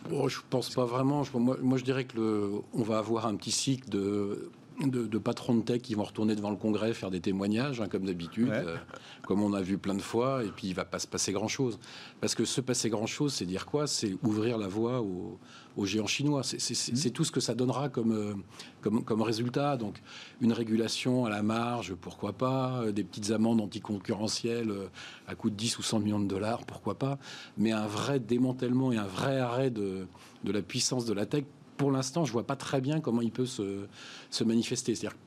Je 0.09 0.29
je 0.29 0.39
pense 0.49 0.69
pas 0.69 0.85
vraiment. 0.85 1.23
Moi, 1.33 1.77
je 1.77 1.83
dirais 1.83 2.05
que 2.05 2.49
on 2.73 2.83
va 2.83 2.97
avoir 2.97 3.27
un 3.27 3.35
petit 3.35 3.51
cycle 3.51 3.89
de 3.89 4.49
de, 4.87 5.17
patrons 5.17 5.55
de 5.55 5.61
tech 5.61 5.81
qui 5.81 5.95
vont 5.95 6.03
retourner 6.03 6.35
devant 6.35 6.49
le 6.49 6.55
Congrès 6.55 6.93
faire 6.93 7.11
des 7.11 7.21
témoignages, 7.21 7.81
hein, 7.81 7.87
comme 7.87 8.05
d'habitude, 8.05 8.51
euh, 8.51 8.77
comme 9.23 9.41
on 9.41 9.53
a 9.53 9.61
vu 9.61 9.77
plein 9.77 9.93
de 9.93 10.01
fois, 10.01 10.43
et 10.43 10.49
puis 10.49 10.67
il 10.67 10.73
va 10.73 10.85
pas 10.85 10.99
se 10.99 11.07
passer 11.07 11.31
grand-chose. 11.31 11.79
Parce 12.19 12.35
que 12.35 12.45
se 12.45 12.61
passer 12.61 12.89
grand-chose, 12.89 13.33
c'est 13.33 13.45
dire 13.45 13.65
quoi? 13.65 13.87
C'est 13.87 14.15
ouvrir 14.23 14.57
la 14.57 14.67
voie 14.67 15.01
aux, 15.01 15.39
géants 15.85 16.07
chinois. 16.07 16.43
C'est 16.43 17.07
mmh. 17.07 17.11
tout 17.11 17.23
ce 17.23 17.31
que 17.31 17.39
ça 17.39 17.55
donnera 17.55 17.89
comme, 17.89 18.11
euh, 18.11 18.33
comme, 18.81 19.03
comme, 19.03 19.21
résultat. 19.21 19.77
Donc 19.77 20.01
une 20.41 20.53
régulation 20.53 21.25
à 21.25 21.29
la 21.29 21.43
marge, 21.43 21.95
pourquoi 21.95 22.33
pas 22.33 22.81
euh, 22.81 22.91
Des 22.91 23.03
petites 23.03 23.31
amendes 23.31 23.61
anticoncurrentielles 23.61 24.73
à 25.27 25.35
coût 25.35 25.49
de 25.49 25.55
10 25.55 25.79
ou 25.79 25.81
100 25.81 25.99
millions 25.99 26.19
de 26.19 26.27
dollars, 26.27 26.65
pourquoi 26.65 26.95
pas 26.95 27.17
Mais 27.57 27.71
un 27.71 27.87
vrai 27.87 28.19
démantèlement 28.19 28.91
et 28.91 28.97
un 28.97 29.07
vrai 29.07 29.39
arrêt 29.39 29.69
de, 29.69 30.07
de 30.43 30.51
la 30.51 30.61
puissance 30.61 31.05
de 31.05 31.13
la 31.13 31.25
tech, 31.25 31.45
pour 31.81 31.91
l'instant, 31.91 32.25
je 32.25 32.31
vois 32.31 32.45
pas 32.45 32.55
très 32.55 32.79
bien 32.79 32.99
comment 32.99 33.23
il 33.23 33.31
peut 33.31 33.47
se, 33.47 33.87
se 34.29 34.43
manifester. 34.43 34.93
C'est-à-dire 34.93 35.17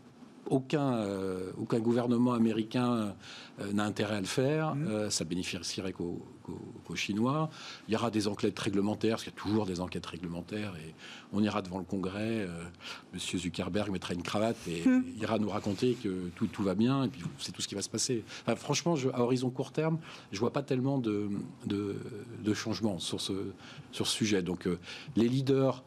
aucun, 0.49 0.99
euh, 0.99 1.51
aucun 1.59 1.81
gouvernement 1.81 2.33
américain 2.33 3.17
euh, 3.61 3.73
n'a 3.73 3.83
intérêt 3.83 4.15
à 4.15 4.21
le 4.21 4.27
faire. 4.27 4.77
Mmh. 4.77 4.87
Euh, 4.87 5.11
ça 5.11 5.25
bénéficierait 5.25 5.93
qu'aux 5.93 6.23
Chinois. 6.95 7.51
Il 7.89 7.95
y 7.95 7.97
aura 7.97 8.13
des 8.13 8.29
enquêtes 8.29 8.57
réglementaires, 8.57 9.15
parce 9.15 9.25
qu'il 9.25 9.33
y 9.33 9.37
a 9.37 9.41
toujours 9.41 9.67
des 9.67 9.81
enquêtes 9.81 10.07
réglementaires, 10.07 10.75
et 10.77 10.95
on 11.33 11.43
ira 11.43 11.61
devant 11.61 11.79
le 11.79 11.85
Congrès. 11.85 12.47
Monsieur 13.13 13.37
Zuckerberg 13.37 13.91
mettra 13.91 14.15
une 14.15 14.23
cravate 14.23 14.59
et 14.69 14.89
mmh. 14.89 15.03
ira 15.21 15.41
nous 15.41 15.49
raconter 15.49 15.95
que 15.95 16.29
tout, 16.37 16.47
tout 16.47 16.63
va 16.63 16.77
bien, 16.77 17.03
et 17.03 17.09
puis 17.09 17.23
c'est 17.39 17.51
tout 17.51 17.63
ce 17.63 17.67
qui 17.67 17.75
va 17.75 17.83
se 17.83 17.91
passer. 17.91 18.23
franchement, 18.55 18.95
je, 18.95 19.09
à 19.09 19.23
horizon 19.23 19.51
court 19.51 19.73
terme, 19.73 19.99
je 20.31 20.39
vois 20.39 20.53
pas 20.53 20.63
tellement 20.63 20.99
de, 20.99 21.31
de, 21.67 21.97
de 22.45 22.55
changements 22.55 23.01
sur 23.01 23.21
ce, 23.21 23.33
sur 23.91 24.07
ce 24.07 24.15
sujet. 24.15 24.43
Donc, 24.43 24.69
les 25.17 25.29
leaders. 25.29 25.83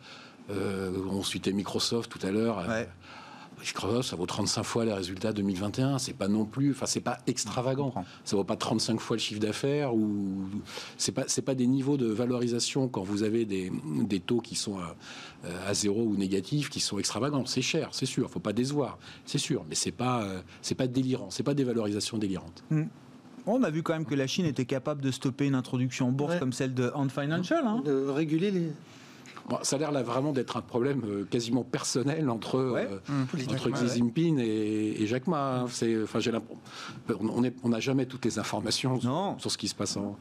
Euh, 0.49 0.91
on 1.09 1.23
citait 1.23 1.51
Microsoft 1.51 2.11
tout 2.11 2.25
à 2.25 2.31
l'heure. 2.31 2.59
Euh, 2.59 2.83
Microsoft, 3.59 4.09
ça 4.09 4.15
vaut 4.15 4.25
35 4.25 4.63
fois 4.63 4.85
les 4.85 4.93
résultats 4.93 5.33
2021. 5.33 5.97
C'est 5.97 6.13
pas 6.13 6.27
non 6.27 6.45
plus, 6.45 6.71
enfin, 6.71 6.85
c'est 6.85 7.01
pas 7.01 7.17
extravagant. 7.25 7.93
Ça 8.23 8.35
vaut 8.35 8.43
pas 8.43 8.55
35 8.55 8.99
fois 8.99 9.15
le 9.15 9.21
chiffre 9.21 9.39
d'affaires 9.39 9.95
ou 9.95 10.47
c'est 10.97 11.11
pas, 11.11 11.23
c'est 11.27 11.41
pas 11.41 11.55
des 11.55 11.65
niveaux 11.65 11.97
de 11.97 12.05
valorisation 12.05 12.87
quand 12.87 13.01
vous 13.01 13.23
avez 13.23 13.45
des, 13.45 13.71
des 14.03 14.19
taux 14.19 14.41
qui 14.41 14.55
sont 14.55 14.77
à, 15.67 15.73
zéro 15.73 16.03
ou 16.03 16.15
négatifs 16.15 16.69
qui 16.69 16.79
sont 16.79 16.99
extravagants. 16.99 17.45
C'est 17.45 17.63
cher, 17.63 17.89
c'est 17.93 18.05
sûr. 18.05 18.29
Faut 18.29 18.39
pas 18.39 18.53
décevoir, 18.53 18.99
c'est 19.25 19.39
sûr. 19.39 19.65
Mais 19.69 19.75
c'est 19.75 19.91
pas, 19.91 20.27
c'est 20.61 20.75
pas 20.75 20.87
délirant. 20.87 21.29
C'est 21.31 21.43
pas 21.43 21.55
des 21.55 21.63
valorisations 21.63 22.17
délirantes. 22.17 22.63
Hmm. 22.69 22.85
On 23.47 23.63
a 23.63 23.69
vu 23.69 23.81
quand 23.81 23.93
même 23.93 24.05
que 24.05 24.13
la 24.13 24.27
Chine 24.27 24.45
était 24.45 24.65
capable 24.65 25.01
de 25.01 25.09
stopper 25.09 25.45
une 25.45 25.55
introduction 25.55 26.09
en 26.09 26.11
bourse 26.11 26.37
comme 26.37 26.51
celle 26.51 26.73
de 26.73 26.91
Ant 26.93 27.07
Financial. 27.07 27.65
Hein. 27.65 27.81
De 27.85 28.07
réguler 28.07 28.51
les, 28.51 28.71
ça 29.63 29.75
a 29.75 29.79
l'air 29.79 29.91
là 29.91 30.03
vraiment 30.03 30.31
d'être 30.31 30.57
un 30.57 30.61
problème 30.61 31.01
euh, 31.05 31.25
quasiment 31.25 31.63
personnel 31.63 32.29
entre, 32.29 32.57
euh, 32.57 32.99
mmh. 33.07 33.51
entre 33.51 33.69
Xi 33.69 33.87
Jinping 33.95 34.39
et, 34.39 35.05
Jack 35.07 35.27
Ma. 35.27 35.61
Hein. 35.61 35.65
C'est, 35.69 36.03
enfin, 36.03 36.19
j'ai 36.19 36.31
on 37.19 37.69
n'a 37.69 37.79
jamais 37.79 38.05
toutes 38.05 38.25
les 38.25 38.39
informations 38.39 38.99
sur, 39.39 39.51
ce 39.51 39.57
qui 39.57 39.67
se 39.67 39.75
passe 39.75 39.97
en, 39.97 40.17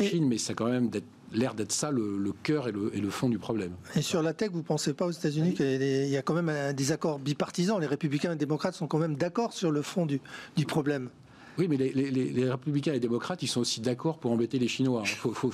Chine, 0.00 0.26
mais 0.26 0.38
ça 0.38 0.52
a 0.52 0.54
quand 0.54 0.70
même 0.70 0.90
l'air 1.32 1.54
d'être 1.54 1.72
ça 1.72 1.90
le, 1.90 2.32
cœur 2.42 2.68
et 2.68 2.72
le, 2.72 3.10
fond 3.10 3.28
du 3.28 3.38
problème. 3.38 3.72
Et 3.94 4.02
sur 4.02 4.22
la 4.22 4.32
tech, 4.32 4.50
vous 4.50 4.58
ne 4.58 4.64
pensez 4.64 4.94
pas 4.94 5.06
aux 5.06 5.10
États-Unis 5.10 5.54
qu'il 5.54 6.08
y 6.08 6.16
a 6.16 6.22
quand 6.22 6.34
même 6.34 6.72
des 6.72 6.92
accords 6.92 7.18
bipartisans 7.18 7.78
Les 7.78 7.86
républicains 7.86 8.30
et 8.30 8.32
les 8.32 8.38
démocrates 8.38 8.74
sont 8.74 8.86
quand 8.86 8.98
même 8.98 9.16
d'accord 9.16 9.52
sur 9.52 9.70
le 9.70 9.82
fond 9.82 10.06
du, 10.06 10.20
du 10.56 10.64
problème 10.64 11.10
Oui, 11.58 11.66
mais 11.68 11.76
les, 11.76 12.50
républicains 12.50 12.92
et 12.92 12.94
les 12.94 13.00
démocrates, 13.00 13.42
ils 13.42 13.48
sont 13.48 13.60
aussi 13.60 13.80
d'accord 13.80 14.18
pour 14.18 14.32
embêter 14.32 14.58
les 14.58 14.68
Chinois. 14.68 15.02
Il 15.04 15.14
faut, 15.34 15.50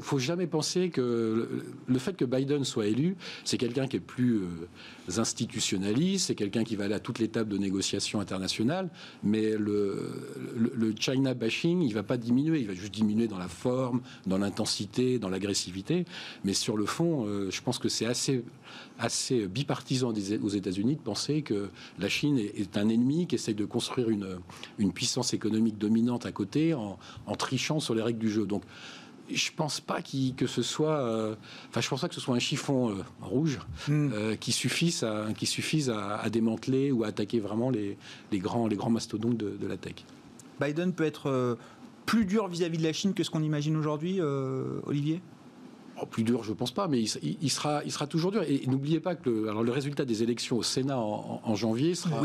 faut, 0.00 0.18
jamais 0.18 0.46
penser 0.46 0.90
que 0.90 1.62
le, 1.86 1.98
fait 1.98 2.16
que 2.16 2.24
Biden 2.24 2.64
soit 2.64 2.86
élu, 2.86 3.16
c'est 3.44 3.58
quelqu'un 3.58 3.88
qui 3.88 3.96
est 3.96 4.00
plus 4.00 4.36
euh, 4.36 5.20
institutionnaliste, 5.20 6.26
c'est 6.26 6.34
quelqu'un 6.34 6.62
qui 6.62 6.76
va 6.76 6.84
aller 6.84 6.94
à 6.94 7.00
toutes 7.00 7.18
les 7.18 7.28
tables 7.28 7.50
de 7.50 7.58
négociation 7.58 8.20
internationales, 8.20 8.90
mais 9.24 9.56
le, 9.56 10.12
le, 10.56 10.94
China 10.98 11.34
bashing, 11.34 11.82
il 11.82 11.94
va 11.94 12.04
pas 12.04 12.16
diminuer, 12.16 12.60
il 12.60 12.66
va 12.68 12.74
juste 12.74 12.94
diminuer 12.94 13.26
dans 13.26 13.38
la 13.38 13.48
forme, 13.48 14.02
dans 14.26 14.38
l'intensité, 14.38 15.18
dans 15.18 15.28
l'agressivité, 15.28 16.04
mais 16.44 16.54
sur 16.54 16.76
le 16.76 16.86
fond, 16.86 17.26
euh, 17.26 17.50
je 17.50 17.60
pense 17.60 17.78
que 17.78 17.88
c'est 17.88 18.06
assez 18.06 18.44
assez 18.98 19.46
bipartisan 19.46 20.12
aux 20.42 20.48
États-Unis 20.48 20.96
de 20.96 21.00
penser 21.00 21.42
que 21.42 21.70
la 21.98 22.08
Chine 22.08 22.38
est 22.38 22.76
un 22.76 22.88
ennemi 22.88 23.26
qui 23.26 23.34
essaye 23.34 23.54
de 23.54 23.64
construire 23.64 24.10
une, 24.10 24.38
une 24.78 24.92
puissance 24.92 25.34
économique 25.34 25.78
dominante 25.78 26.26
à 26.26 26.32
côté 26.32 26.74
en, 26.74 26.98
trichant 27.36 27.80
sur 27.80 27.94
les 27.94 28.02
règles 28.02 28.18
du 28.18 28.30
jeu. 28.30 28.46
Donc, 28.46 28.62
je 29.30 29.50
pense 29.54 29.80
pas 29.80 30.00
que 30.02 30.46
ce 30.46 30.62
soit, 30.62 31.00
euh, 31.00 31.34
enfin, 31.70 31.80
je 31.80 31.88
pense 31.88 32.00
pas 32.00 32.08
que 32.08 32.14
ce 32.14 32.20
soit 32.20 32.34
un 32.34 32.40
chiffon 32.40 32.90
euh, 32.90 32.94
rouge 33.20 33.60
hmm. 33.88 34.10
euh, 34.12 34.36
qui 34.36 34.52
suffise 34.52 35.04
à 35.04 35.28
qui 35.34 35.46
suffise 35.46 35.90
à, 35.90 36.28
démanteler 36.28 36.92
ou 36.92 37.04
à 37.04 37.08
attaquer 37.08 37.40
vraiment 37.40 37.70
les, 37.70 37.96
les 38.30 38.38
grands 38.38 38.66
les 38.66 38.76
grands 38.76 38.90
mastodontes 38.90 39.36
de, 39.36 39.56
de 39.58 39.66
la 39.66 39.76
tech. 39.76 40.04
Biden 40.60 40.92
peut 40.92 41.04
être 41.04 41.56
plus 42.04 42.24
dur 42.26 42.48
vis-à-vis 42.48 42.78
de 42.78 42.82
la 42.82 42.92
Chine 42.92 43.14
que 43.14 43.24
ce 43.24 43.30
qu'on 43.30 43.42
imagine 43.42 43.76
aujourd'hui, 43.76 44.20
Olivier? 44.20 45.20
Oh, 46.02 46.06
plus 46.06 46.24
dur, 46.24 46.42
je 46.42 46.52
pense 46.52 46.72
pas, 46.72 46.88
mais 46.88 47.00
il, 47.00 47.50
sera, 47.50 47.82
il 47.84 47.92
sera 47.92 48.08
toujours 48.08 48.32
dur. 48.32 48.42
Et, 48.42 48.62
n'oubliez 48.66 48.98
pas 48.98 49.14
que 49.14 49.30
le, 49.30 49.48
alors 49.48 49.62
le 49.62 49.70
résultat 49.70 50.04
des 50.04 50.24
élections 50.24 50.58
au 50.58 50.62
Sénat 50.64 50.98
en, 50.98 51.54
janvier 51.54 51.94
sera, 51.94 52.20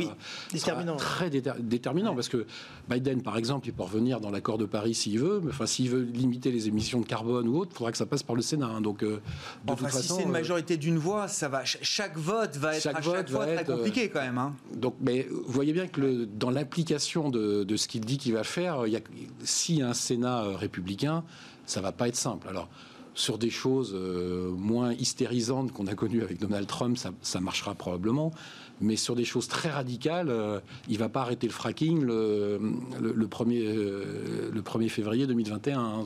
très 0.97 1.29
déterminant, 1.29 2.15
parce 2.15 2.27
que 2.27 2.47
Biden, 2.89 3.21
par 3.21 3.37
exemple, 3.37 3.67
il 3.67 3.73
peut 3.73 3.83
revenir 3.83 4.19
dans 4.19 4.31
l'accord 4.31 4.57
de 4.57 4.65
Paris 4.65 4.95
s'il 4.95 5.19
veut, 5.19 5.41
mais 5.43 5.51
enfin, 5.51 5.67
s'il 5.67 5.91
veut 5.91 6.01
limiter 6.01 6.51
les 6.51 6.67
émissions 6.67 7.01
de 7.01 7.05
carbone 7.05 7.47
ou 7.47 7.57
autre, 7.57 7.71
il 7.73 7.77
faudra 7.77 7.91
que 7.91 7.99
ça 7.99 8.07
passe 8.07 8.23
par 8.23 8.35
le 8.35 8.41
Sénat. 8.41 8.65
Hein. 8.65 8.81
donc, 8.81 9.03
euh, 9.03 9.19
de 9.65 9.73
toute 9.73 9.79
façon, 9.79 10.01
si 10.01 10.07
c'est 10.07 10.23
une 10.23 10.29
euh, 10.29 10.31
majorité 10.31 10.77
d'une 10.77 10.97
voix, 10.97 11.27
ça 11.27 11.47
va, 11.47 11.63
chaque 11.63 12.17
vote 12.17 12.57
va 12.57 12.75
être 12.75 12.87
à 12.87 13.01
chaque 13.01 13.29
fois 13.29 13.45
très 13.45 13.63
compliqué 13.63 14.05
euh, 14.05 14.09
quand 14.11 14.21
même. 14.21 14.39
Hein. 14.39 14.55
Donc, 14.75 14.95
mais 15.01 15.27
vous 15.29 15.51
voyez 15.51 15.73
bien 15.73 15.87
que 15.87 16.01
le, 16.01 16.25
dans 16.25 16.49
l'application 16.49 17.29
de, 17.29 17.63
de, 17.63 17.77
ce 17.77 17.87
qu'il 17.87 18.01
dit 18.01 18.17
qu'il 18.17 18.33
va 18.33 18.43
faire, 18.43 18.87
il 18.87 18.93
y 18.93 18.97
a, 18.97 19.01
si 19.43 19.83
un 19.83 19.93
Sénat 19.93 20.57
républicain, 20.57 21.23
ça 21.67 21.81
va 21.81 21.91
pas 21.91 22.07
être 22.07 22.15
simple. 22.15 22.47
Alors 22.47 22.69
sur 23.17 23.39
des 23.39 23.49
choses 23.49 23.93
euh, 23.95 24.51
moins 24.51 24.93
hystérisantes 24.93 25.71
qu'on 25.71 25.87
a 25.87 25.95
connues 25.95 26.21
avec 26.21 26.39
Donald 26.39 26.67
Trump, 26.67 26.97
ça, 26.97 27.39
marchera 27.41 27.73
probablement. 27.73 28.31
Mais 28.79 28.95
sur 28.95 29.15
des 29.15 29.25
choses 29.25 29.47
très 29.47 29.71
radicales, 29.71 30.29
euh, 30.29 30.59
il 30.87 30.99
va 30.99 31.09
pas 31.09 31.21
arrêter 31.21 31.47
le 31.47 31.53
fracking 31.53 32.03
le, 32.03 32.59
1er, 33.01 33.63
euh, 33.65 34.87
février 34.87 35.25
2021. 35.25 35.79
Hein. 35.79 36.05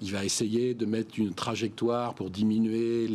Il 0.00 0.12
va 0.12 0.24
essayer 0.24 0.74
de 0.74 0.86
mettre 0.86 1.18
une 1.18 1.34
trajectoire 1.34 2.14
pour 2.14 2.30
diminuer 2.30 3.08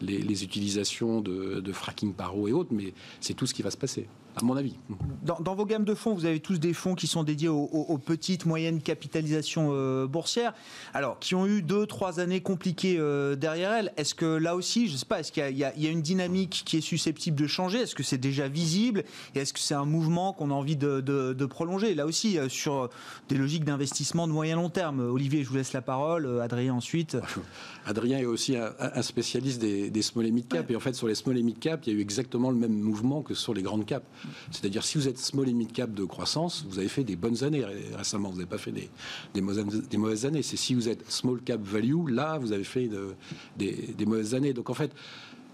les, 0.00 0.44
utilisations 0.44 1.20
de, 1.20 1.60
de 1.60 1.72
fracking 1.72 2.12
par 2.12 2.36
eau 2.36 2.48
et 2.48 2.52
autres, 2.52 2.72
mais 2.72 2.92
c'est 3.20 3.34
tout 3.34 3.46
ce 3.46 3.54
qui 3.54 3.62
va 3.62 3.70
se 3.70 3.76
passer 3.76 4.06
à 4.38 4.44
mon 4.44 4.56
avis. 4.56 4.74
Dans, 5.22 5.54
vos 5.54 5.66
gammes 5.66 5.84
de 5.84 5.94
fonds, 5.94 6.14
vous 6.14 6.24
avez 6.24 6.40
tous 6.40 6.58
des 6.58 6.72
fonds 6.72 6.94
qui 6.94 7.06
sont 7.06 7.24
dédiés 7.24 7.48
aux, 7.48 7.98
petites, 7.98 8.46
moyennes 8.46 8.80
capitalisations 8.80 9.70
euh, 9.72 10.06
boursières, 10.06 10.54
alors 10.94 11.18
qui 11.18 11.34
ont 11.34 11.46
eu 11.46 11.62
deux, 11.62 11.86
trois 11.86 12.20
années 12.20 12.40
compliquées 12.40 12.96
euh, 12.98 13.34
derrière 13.34 13.72
elles. 13.72 13.92
Est-ce 13.96 14.14
que 14.14 14.24
là 14.24 14.54
aussi, 14.54 14.86
je 14.86 14.92
ne 14.92 14.98
sais 14.98 15.06
pas, 15.06 15.20
est-ce 15.20 15.32
qu'il 15.32 15.56
y, 15.56 15.64
a 15.64 15.90
une 15.90 16.02
dynamique 16.02 16.62
qui 16.64 16.76
est 16.76 16.82
susceptible 16.82 17.38
de 17.38 17.46
changer? 17.46 17.80
Est-ce 17.80 17.94
que 17.94 18.02
c'est 18.02 18.18
déjà 18.18 18.48
visible? 18.48 19.04
Et 19.34 19.40
est-ce 19.40 19.52
que 19.52 19.58
c'est 19.58 19.74
un 19.74 19.84
mouvement 19.84 20.32
qu'on 20.32 20.50
a 20.50 20.54
envie 20.54 20.76
de, 20.76 21.46
prolonger? 21.46 21.94
Là 21.94 22.06
aussi, 22.06 22.38
euh, 22.38 22.48
sur 22.48 22.88
des 23.28 23.36
logiques 23.36 23.64
d'investissement 23.64 24.28
de 24.28 24.32
moyen 24.32 24.56
long 24.56 24.70
terme. 24.70 25.00
Olivier, 25.00 25.42
je 25.42 25.48
vous 25.48 25.56
laisse 25.56 25.72
la 25.72 25.82
parole. 25.82 26.07
Adrien 26.42 26.74
ensuite. 26.74 27.16
Adrien 27.86 28.18
est 28.18 28.24
aussi 28.24 28.56
un, 28.56 29.02
spécialiste 29.02 29.60
des, 29.60 30.02
small 30.02 30.26
et 30.26 30.30
mid 30.30 30.48
cap. 30.48 30.70
Et 30.70 30.76
en 30.76 30.80
fait, 30.80 30.94
sur 30.94 31.08
les 31.08 31.14
small 31.14 31.38
et 31.38 31.42
mid 31.42 31.58
cap, 31.58 31.86
il 31.86 31.92
y 31.92 31.96
a 31.96 31.98
eu 31.98 32.02
exactement 32.02 32.50
le 32.50 32.56
même 32.56 32.78
mouvement 32.78 33.22
que 33.22 33.34
sur 33.34 33.54
les 33.54 33.62
grandes 33.62 33.86
caps. 33.86 34.06
C'est-à-dire, 34.50 34.84
si 34.84 34.98
vous 34.98 35.08
êtes 35.08 35.18
small 35.18 35.48
et 35.48 35.52
mid 35.52 35.72
cap 35.72 35.92
de 35.92 36.04
croissance, 36.04 36.64
vous 36.68 36.78
avez 36.78 36.88
fait 36.88 37.04
des 37.04 37.16
bonnes 37.16 37.44
années 37.44 37.64
récemment. 37.96 38.30
Vous 38.30 38.36
n'avez 38.36 38.48
pas 38.48 38.58
fait 38.58 38.72
des, 38.72 38.90
des, 39.34 39.40
mauvaises, 39.40 40.26
années. 40.26 40.42
C'est 40.42 40.56
si 40.56 40.74
vous 40.74 40.88
êtes 40.88 41.10
small 41.10 41.40
cap 41.40 41.60
value, 41.62 42.08
là, 42.08 42.38
vous 42.38 42.52
avez 42.52 42.64
fait 42.64 42.90
des, 43.56 44.06
mauvaises 44.06 44.34
années. 44.34 44.52
Donc, 44.52 44.70
en 44.70 44.74
fait, 44.74 44.92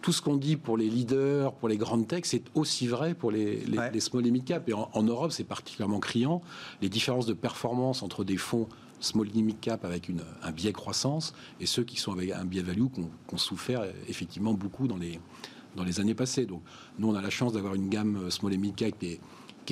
tout 0.02 0.12
ce 0.12 0.20
qu'on 0.20 0.36
dit 0.36 0.56
pour 0.56 0.76
les 0.76 0.90
leaders, 0.90 1.54
pour 1.54 1.68
les 1.68 1.78
grandes 1.78 2.06
techs, 2.06 2.26
c'est 2.26 2.42
aussi 2.54 2.86
vrai 2.86 3.14
pour 3.14 3.30
les, 3.30 3.62
small 4.00 4.26
et 4.26 4.30
mid 4.30 4.44
cap. 4.44 4.68
Et 4.68 4.74
en, 4.74 5.02
Europe, 5.02 5.32
c'est 5.32 5.44
particulièrement 5.44 6.00
criant. 6.00 6.42
Les 6.82 6.88
différences 6.88 7.26
de 7.26 7.32
performance 7.32 8.02
entre 8.02 8.24
des 8.24 8.36
fonds 8.36 8.68
small 9.00 9.28
mid 9.34 9.60
cap 9.60 9.84
avec 9.84 10.10
un 10.42 10.50
biais 10.50 10.72
croissance 10.72 11.34
et 11.60 11.66
ceux 11.66 11.84
qui 11.84 11.96
sont 11.96 12.12
avec 12.12 12.30
un 12.32 12.44
biais 12.44 12.62
value 12.62 12.86
qui 12.92 13.00
ont 13.32 13.38
souffert 13.38 13.84
effectivement 14.08 14.54
beaucoup 14.54 14.88
dans 14.88 14.96
les, 14.96 15.20
dans 15.76 15.84
les 15.84 16.00
années 16.00 16.14
passées. 16.14 16.46
Donc, 16.46 16.62
nous, 16.98 17.08
on 17.08 17.14
a 17.14 17.22
la 17.22 17.30
chance 17.30 17.52
d'avoir 17.52 17.74
une 17.74 17.88
gamme 17.88 18.16
euh, 18.24 18.30
small 18.30 18.56
mid 18.56 18.74
cap 18.74 18.94
qui 18.98 19.18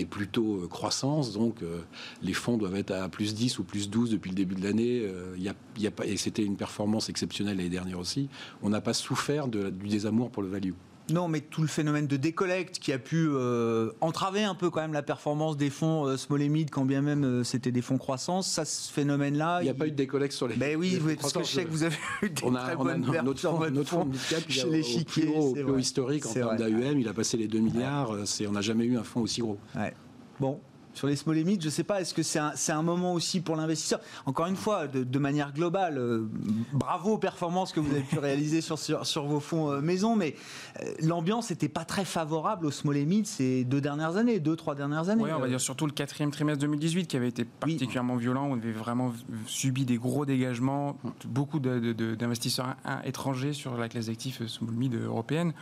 est, 0.00 0.04
plutôt 0.06 0.56
euh, 0.56 0.68
croissance. 0.68 1.32
Donc, 1.32 1.62
euh, 1.62 1.82
les 2.22 2.32
fonds 2.32 2.56
doivent 2.56 2.76
être 2.76 2.92
à 2.92 3.08
plus 3.08 3.34
10 3.34 3.58
ou 3.58 3.64
plus 3.64 3.90
12 3.90 4.10
depuis 4.10 4.30
le 4.30 4.36
début 4.36 4.54
de 4.54 4.62
l'année. 4.62 5.06
Il 5.36 5.42
y 5.42 5.48
a, 5.86 5.90
pas, 5.90 6.06
et 6.06 6.16
c'était 6.16 6.44
une 6.44 6.56
performance 6.56 7.08
exceptionnelle 7.08 7.56
l'année 7.56 7.68
dernière 7.68 7.98
aussi. 7.98 8.28
On 8.62 8.70
n'a 8.70 8.80
pas 8.80 8.94
souffert 8.94 9.48
du 9.48 9.70
désamour 9.70 10.30
pour 10.30 10.42
le 10.42 10.48
value. 10.48 10.72
Non, 11.11 11.28
mais 11.28 11.40
tout 11.40 11.62
le 11.62 11.68
phénomène 11.68 12.07
de 12.07 12.16
décollecte 12.16 12.78
qui 12.78 12.92
a 12.92 12.98
pu 12.98 13.28
euh, 13.28 13.90
entraver 14.00 14.44
un 14.44 14.55
peu 14.55 14.70
quand 14.70 14.80
même 14.80 14.92
la 14.92 15.03
performance 15.03 15.57
des 15.57 15.70
fonds 15.70 16.07
euh, 16.07 16.16
small 16.16 16.42
et 16.42 16.48
mid, 16.48 16.70
quand 16.70 16.84
bien 16.84 17.03
même 17.03 17.24
euh, 17.24 17.44
c'était 17.44 17.72
des 17.72 17.82
fonds 17.82 17.98
croissance, 17.98 18.48
ça, 18.48 18.64
ce 18.64 18.90
phénomène-là. 18.92 19.61
Il 19.61 19.64
n'y 19.64 19.70
a 19.70 19.74
pas 19.74 19.86
eu 19.86 19.90
de 19.90 19.96
décollecte 19.96 20.34
sur 20.34 20.48
les. 20.48 20.57
Ben 20.57 20.76
oui, 20.76 21.00
parce 21.20 21.32
que 21.32 21.40
je 21.42 21.48
sais 21.48 21.64
que 21.64 21.70
vous 21.70 21.82
avez 21.82 21.96
eu 22.22 22.30
des 22.30 22.44
on 22.44 22.55
a, 22.55 22.61
très 22.61 22.76
on 22.76 22.86
a 22.86 22.96
notre 22.96 23.40
fonds, 23.40 23.70
notre 23.70 23.90
fonds 23.90 24.05
mid-cap, 24.05 24.42
il 24.48 24.61
a 24.61 25.05
plus 25.05 25.28
haut, 25.28 25.78
historique 25.78 26.26
en 26.26 26.32
termes 26.32 26.57
d'AUM, 26.57 26.98
il 26.98 27.09
a 27.09 27.12
passé 27.12 27.36
les 27.36 27.48
2 27.48 27.59
milliards. 27.59 28.16
C'est, 28.24 28.46
on 28.46 28.53
n'a 28.53 28.61
jamais 28.61 28.84
eu 28.84 28.96
un 28.96 29.05
fonds 29.05 29.22
aussi 29.22 29.40
gros. 29.40 29.59
Ouais. 29.74 29.92
Bon, 30.38 30.61
sur 30.95 31.07
les 31.07 31.16
small 31.16 31.36
limits, 31.36 31.59
je 31.61 31.66
ne 31.66 31.70
sais 31.70 31.84
pas, 31.84 32.01
est-ce 32.01 32.14
que 32.14 32.22
c'est 32.22 32.38
un, 32.38 32.53
un, 32.68 32.82
moment 32.82 33.14
aussi 33.14 33.40
pour 33.40 33.57
l'investisseur? 33.57 34.01
Encore 34.26 34.47
une 34.47 34.57
fois, 34.57 34.86
de, 34.86 35.18
manière 35.18 35.53
globale, 35.53 35.99
euh, 35.99 36.28
bravo 36.72 37.12
aux 37.12 37.18
performances 37.18 37.72
que 37.72 37.80
vous 37.80 37.90
avez 37.90 38.03
pu 38.03 38.18
réaliser 38.18 38.61
sur, 38.61 38.78
sur, 38.78 39.24
vos 39.24 39.40
fonds 39.40 39.70
euh, 39.70 39.80
maison, 39.80 40.16
mais 40.16 40.34
euh, 40.82 40.93
l'ambiance 41.01 41.51
n'était 41.51 41.68
pas 41.68 41.84
très 41.84 42.05
favorable 42.05 42.66
aux 42.66 42.70
small 42.70 42.97
limits 42.97 43.24
ces 43.24 43.64
deux 43.64 43.80
dernières 43.80 44.16
années, 44.16 44.40
deux, 44.40 44.57
trois 44.57 44.74
dernières 44.74 45.09
années. 45.09 45.22
Oui, 45.22 45.30
on 45.34 45.40
va 45.40 45.49
dire 45.49 45.61
surtout 45.61 45.86
le 45.86 45.93
quatrième 45.93 46.30
trimestre 46.30 46.61
2018 46.61 47.07
qui 47.07 47.16
avait 47.16 47.28
été 47.28 47.45
particulièrement 47.45 48.16
violent, 48.16 48.49
on 48.51 48.55
avait 48.55 48.72
vraiment 48.72 49.12
subi 49.47 49.84
des 49.84 49.97
gros 49.97 50.26
dégagements, 50.26 50.99
beaucoup 51.24 51.61
d'investisseurs 51.61 52.76
étrangers 53.05 53.53
sur 53.53 53.76
la 53.76 53.88
classe 53.88 54.07
d'actifs 54.07 54.45
small 54.47 54.74
mid 54.74 54.95
européenne. 54.95 55.53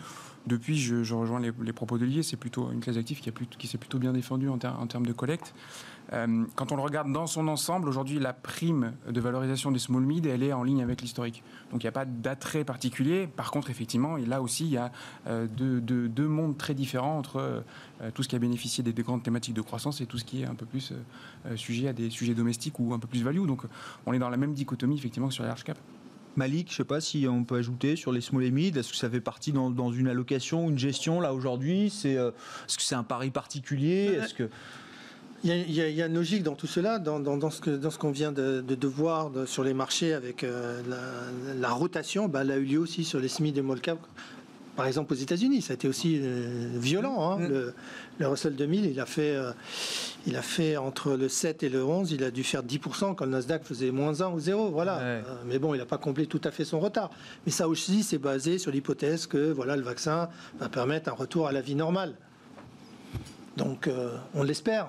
Depuis, 0.46 0.78
je, 0.78 1.14
rejoins 1.14 1.40
les, 1.40 1.72
propos 1.72 1.98
de 1.98 2.06
Lié, 2.06 2.22
c'est 2.22 2.36
plutôt 2.36 2.70
une 2.72 2.80
classe 2.80 2.96
d'actifs 2.96 3.20
qui, 3.20 3.66
s'est 3.66 3.78
plutôt 3.78 3.98
bien 3.98 4.12
défendue 4.12 4.48
en, 4.48 4.58
termes 4.58 5.06
de 5.06 5.12
collecte. 5.12 5.54
Euh, 6.12 6.44
quand 6.56 6.72
on 6.72 6.76
le 6.76 6.82
regarde 6.82 7.12
dans 7.12 7.26
son 7.26 7.46
ensemble, 7.46 7.88
aujourd'hui, 7.88 8.18
la 8.18 8.32
prime 8.32 8.94
de 9.08 9.20
valorisation 9.20 9.70
des 9.70 9.78
small 9.78 10.02
mid, 10.02 10.26
elle 10.26 10.42
est 10.42 10.52
en 10.52 10.64
ligne 10.64 10.82
avec 10.82 11.02
l'historique. 11.02 11.44
Donc 11.70 11.82
il 11.82 11.86
n'y 11.86 11.90
a 11.90 11.92
pas 11.92 12.06
d'attrait 12.06 12.64
particulier. 12.64 13.26
Par 13.26 13.50
contre, 13.50 13.70
effectivement, 13.70 14.16
là 14.16 14.40
aussi, 14.40 14.64
il 14.64 14.72
y 14.72 14.76
a 14.78 14.90
euh, 15.26 15.46
deux, 15.46 16.28
mondes 16.28 16.56
très 16.56 16.74
différents 16.74 17.18
entre 17.18 17.36
euh, 18.00 18.10
tout 18.14 18.22
ce 18.22 18.28
qui 18.28 18.34
a 18.34 18.38
bénéficié 18.38 18.82
des, 18.82 18.92
grandes 19.02 19.22
thématiques 19.22 19.54
de 19.54 19.62
croissance 19.62 20.00
et 20.00 20.06
tout 20.06 20.18
ce 20.18 20.24
qui 20.24 20.42
est 20.42 20.46
un 20.46 20.54
peu 20.54 20.66
plus 20.66 20.92
sujet 21.54 21.88
à 21.88 21.92
des 21.92 22.10
sujets 22.10 22.34
domestiques 22.34 22.78
ou 22.80 22.94
un 22.94 22.98
peu 22.98 23.06
plus 23.06 23.22
value. 23.22 23.46
Donc 23.46 23.62
on 24.06 24.12
est 24.12 24.18
dans 24.18 24.30
la 24.30 24.36
même 24.36 24.54
dichotomie, 24.54 24.96
effectivement, 24.96 25.30
sur 25.30 25.42
les 25.42 25.48
large 25.48 25.64
cap. 25.64 25.78
Malik, 26.40 26.68
je 26.68 26.72
ne 26.72 26.76
sais 26.78 26.84
pas 26.84 27.02
si 27.02 27.26
on 27.28 27.44
peut 27.44 27.56
ajouter 27.56 27.96
sur 27.96 28.12
les 28.12 28.22
small 28.22 28.44
et 28.44 28.50
mid, 28.50 28.74
est-ce 28.74 28.92
que 28.92 28.96
ça 28.96 29.10
fait 29.10 29.20
partie 29.20 29.52
dans, 29.52 29.92
une 29.92 30.08
allocation, 30.08 30.70
une 30.70 30.78
gestion 30.78 31.20
là 31.20 31.34
aujourd'hui? 31.34 31.90
C'est, 31.90 32.12
Est-ce 32.12 32.78
que 32.78 32.82
c'est 32.82 32.94
un 32.94 33.02
pari 33.02 33.30
particulier? 33.30 34.18
Est-ce 34.22 34.32
que 34.32 34.48
il 35.42 35.72
y, 35.72 36.02
a, 36.02 36.06
une 36.06 36.14
logique 36.14 36.42
dans 36.42 36.54
tout 36.54 36.66
cela, 36.66 36.98
dans, 36.98 37.50
ce, 37.50 37.98
qu'on 37.98 38.10
vient 38.10 38.32
de, 38.32 38.86
voir 38.86 39.30
sur 39.46 39.64
les 39.64 39.72
marchés 39.72 40.12
avec 40.12 40.44
euh, 40.44 40.82
la, 41.58 41.70
rotation, 41.70 42.28
bah, 42.28 42.40
elle 42.42 42.50
a 42.50 42.56
eu 42.56 42.64
lieu 42.64 42.78
aussi 42.78 43.04
sur 43.04 43.20
les 43.20 43.28
SMI 43.28 43.54
et 43.56 43.62
Molcap. 43.62 43.98
Par 44.80 44.86
exemple 44.86 45.12
aux 45.12 45.16
États-Unis, 45.16 45.60
ça 45.60 45.72
a 45.72 45.74
été 45.74 45.88
aussi 45.88 46.18
euh, 46.22 46.70
violent. 46.72 47.32
Hein. 47.32 47.36
Mm. 47.36 47.72
Le, 48.18 48.26
Russell 48.26 48.56
2000, 48.56 48.86
il 48.86 48.98
a, 48.98 49.04
fait, 49.04 49.36
euh, 49.36 49.52
il 50.26 50.36
a 50.36 50.40
fait 50.40 50.78
entre 50.78 51.16
le 51.16 51.28
7 51.28 51.62
et 51.64 51.68
le 51.68 51.84
11, 51.84 52.12
il 52.12 52.24
a 52.24 52.30
dû 52.30 52.42
faire 52.42 52.62
10% 52.62 53.14
quand 53.14 53.26
le 53.26 53.30
Nasdaq 53.30 53.62
faisait 53.62 53.90
moins 53.90 54.22
1 54.22 54.30
ou 54.30 54.40
0. 54.40 54.70
Voilà. 54.70 55.20
mais 55.44 55.58
bon, 55.58 55.74
il 55.74 55.78
n'a 55.78 55.84
pas 55.84 55.98
complété 55.98 56.30
tout 56.30 56.40
à 56.48 56.50
fait 56.50 56.64
son 56.64 56.80
retard. 56.80 57.10
Mais 57.44 57.52
ça 57.52 57.68
aussi, 57.68 58.02
c'est 58.02 58.16
basé 58.16 58.56
sur 58.56 58.70
l'hypothèse 58.70 59.26
que 59.26 59.52
voilà, 59.52 59.76
le 59.76 59.82
vaccin 59.82 60.30
va 60.58 60.70
permettre 60.70 61.10
un 61.10 61.14
retour 61.14 61.46
à 61.46 61.52
la 61.52 61.60
vie 61.60 61.74
normale. 61.74 62.14
Donc, 63.58 63.90
on 64.34 64.42
l'espère. 64.42 64.88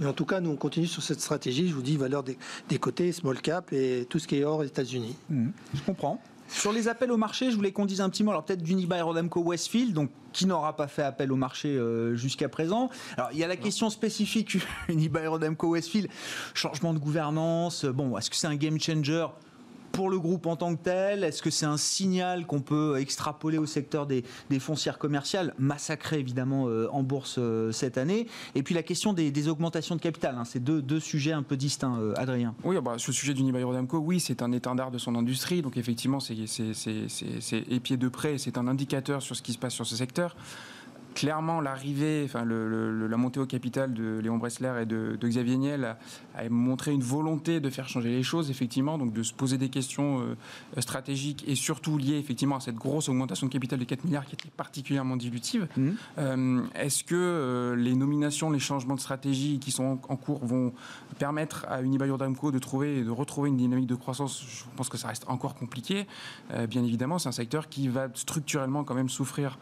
Mais 0.00 0.06
en 0.06 0.14
tout 0.14 0.24
cas, 0.24 0.40
nous, 0.40 0.50
on 0.50 0.56
continue 0.56 0.88
sur 0.88 1.04
cette 1.04 1.20
stratégie. 1.20 1.68
Je 1.68 1.74
vous 1.74 1.82
dis, 1.82 1.96
valeur 1.96 2.24
des, 2.24 2.78
côtés, 2.80 3.12
small 3.12 3.40
cap 3.40 3.72
et 3.72 4.04
tout 4.10 4.18
ce 4.18 4.26
qui 4.26 4.38
est 4.38 4.44
hors 4.44 4.64
États-Unis. 4.64 5.14
Mmh. 5.30 5.50
je 5.74 5.82
comprends. 5.82 6.20
Sur 6.54 6.72
les 6.72 6.88
appels 6.88 7.10
au 7.10 7.16
marché, 7.16 7.50
je 7.50 7.56
voulais 7.56 7.72
qu'on 7.72 7.86
dise 7.86 8.00
un 8.00 8.10
petit 8.10 8.22
mot, 8.22 8.30
alors 8.30 8.44
peut-être 8.44 8.62
d'Unibail 8.62 9.02
Rodamco 9.02 9.40
Westfield, 9.40 9.92
donc 9.92 10.10
qui 10.32 10.46
n'aura 10.46 10.76
pas 10.76 10.86
fait 10.86 11.02
appel 11.02 11.32
au 11.32 11.36
marché 11.36 11.78
jusqu'à 12.14 12.48
présent. 12.48 12.90
Alors 13.16 13.30
il 13.32 13.38
y 13.38 13.44
a 13.44 13.48
la 13.48 13.56
question 13.56 13.90
spécifique 13.90 14.58
Unibail 14.88 15.26
Rodamco 15.26 15.68
Westfield, 15.68 16.08
changement 16.54 16.94
de 16.94 16.98
gouvernance. 16.98 17.84
Bon, 17.84 18.16
est-ce 18.16 18.30
que 18.30 18.36
c'est 18.36 18.46
un 18.46 18.56
game 18.56 18.80
changer? 18.80 19.26
Pour 19.92 20.10
le 20.10 20.18
groupe 20.18 20.46
en 20.46 20.56
tant 20.56 20.74
que 20.74 20.82
tel 20.82 21.22
Est-ce 21.22 21.42
que 21.42 21.50
c'est 21.50 21.66
un 21.66 21.76
signal 21.76 22.46
qu'on 22.46 22.60
peut 22.60 22.98
extrapoler 22.98 23.58
au 23.58 23.66
secteur 23.66 24.06
des, 24.06 24.24
foncières 24.58 24.98
commerciales, 24.98 25.54
massacrées 25.58 26.18
évidemment 26.18 26.68
euh, 26.68 26.88
en 26.90 27.02
bourse 27.02 27.36
euh, 27.38 27.70
cette 27.72 27.98
année? 27.98 28.26
Et 28.54 28.62
puis 28.62 28.74
la 28.74 28.82
question 28.82 29.12
des, 29.12 29.48
augmentations 29.48 29.96
de 29.96 30.00
capital, 30.00 30.36
hein, 30.38 30.44
c'est 30.44 30.62
deux, 30.62 31.00
sujets 31.00 31.32
un 31.32 31.42
peu 31.42 31.56
distincts, 31.56 31.98
euh, 31.98 32.14
Adrien. 32.16 32.54
Oui, 32.64 32.76
bah, 32.82 32.94
sur 32.98 33.10
le 33.10 33.14
sujet 33.16 33.34
d'Unibail 33.34 33.64
Rodamco, 33.64 33.98
oui, 33.98 34.20
c'est 34.20 34.42
un 34.42 34.52
étendard 34.52 34.90
de 34.90 34.98
son 34.98 35.14
industrie, 35.14 35.62
donc 35.62 35.76
effectivement, 35.76 36.20
c'est 36.20 36.34
épié 37.68 37.96
de 37.96 38.08
près, 38.08 38.38
c'est 38.38 38.56
un 38.56 38.66
indicateur 38.68 39.22
sur 39.22 39.36
ce 39.36 39.42
qui 39.42 39.52
se 39.52 39.58
passe 39.58 39.74
sur 39.74 39.86
ce 39.86 39.96
secteur 39.96 40.36
clairement 41.14 41.60
l'arrivée, 41.60 42.22
enfin 42.24 42.44
la 42.44 43.16
montée 43.16 43.40
au 43.40 43.46
capital 43.46 43.92
de 43.92 44.18
Léon 44.22 44.38
Bressler 44.38 44.72
et 44.82 44.86
de, 44.86 45.18
Xavier 45.22 45.56
Niel 45.56 45.96
a, 46.34 46.48
montré 46.48 46.92
une 46.92 47.02
volonté 47.02 47.60
de 47.60 47.70
faire 47.70 47.88
changer 47.88 48.10
les 48.10 48.22
choses, 48.22 48.50
effectivement, 48.50 48.98
donc 48.98 49.12
de 49.12 49.22
se 49.22 49.32
poser 49.32 49.58
des 49.58 49.68
questions 49.68 50.20
euh, 50.20 50.80
stratégiques 50.80 51.44
et 51.46 51.54
surtout 51.54 51.98
liées 51.98 52.18
effectivement 52.18 52.56
à 52.56 52.60
cette 52.60 52.76
grosse 52.76 53.08
augmentation 53.08 53.46
de 53.46 53.52
capital 53.52 53.78
de 53.78 53.84
4 53.84 54.04
milliards 54.04 54.26
qui 54.26 54.34
était 54.34 54.50
particulièrement 54.56 55.16
dilutive. 55.16 55.68
Mmh. 55.76 55.90
Euh, 56.18 56.62
est-ce 56.74 57.04
que 57.04 57.14
euh, 57.14 57.76
les 57.76 57.94
nominations, 57.94 58.50
les 58.50 58.58
changements 58.58 58.94
de 58.94 59.00
stratégie 59.00 59.58
qui 59.58 59.70
sont 59.70 59.98
en, 60.08 60.16
cours 60.16 60.44
vont 60.44 60.72
permettre 61.18 61.66
à 61.68 61.82
Unibail 61.82 62.10
Damco 62.18 62.50
de 62.50 62.58
trouver 62.58 63.02
de 63.02 63.10
retrouver 63.10 63.48
une 63.48 63.56
dynamique 63.56 63.86
de 63.86 63.94
croissance? 63.94 64.44
Je 64.48 64.64
pense 64.76 64.88
que 64.88 64.96
ça 64.96 65.08
reste 65.08 65.24
encore 65.28 65.54
compliqué. 65.54 66.06
bien 66.68 66.84
évidemment, 66.84 67.18
c'est 67.18 67.28
un 67.28 67.32
secteur 67.32 67.68
qui 67.68 67.88
va 67.88 68.08
structurellement 68.14 68.84
quand 68.84 68.94
même 68.94 69.08
souffrir 69.08 69.58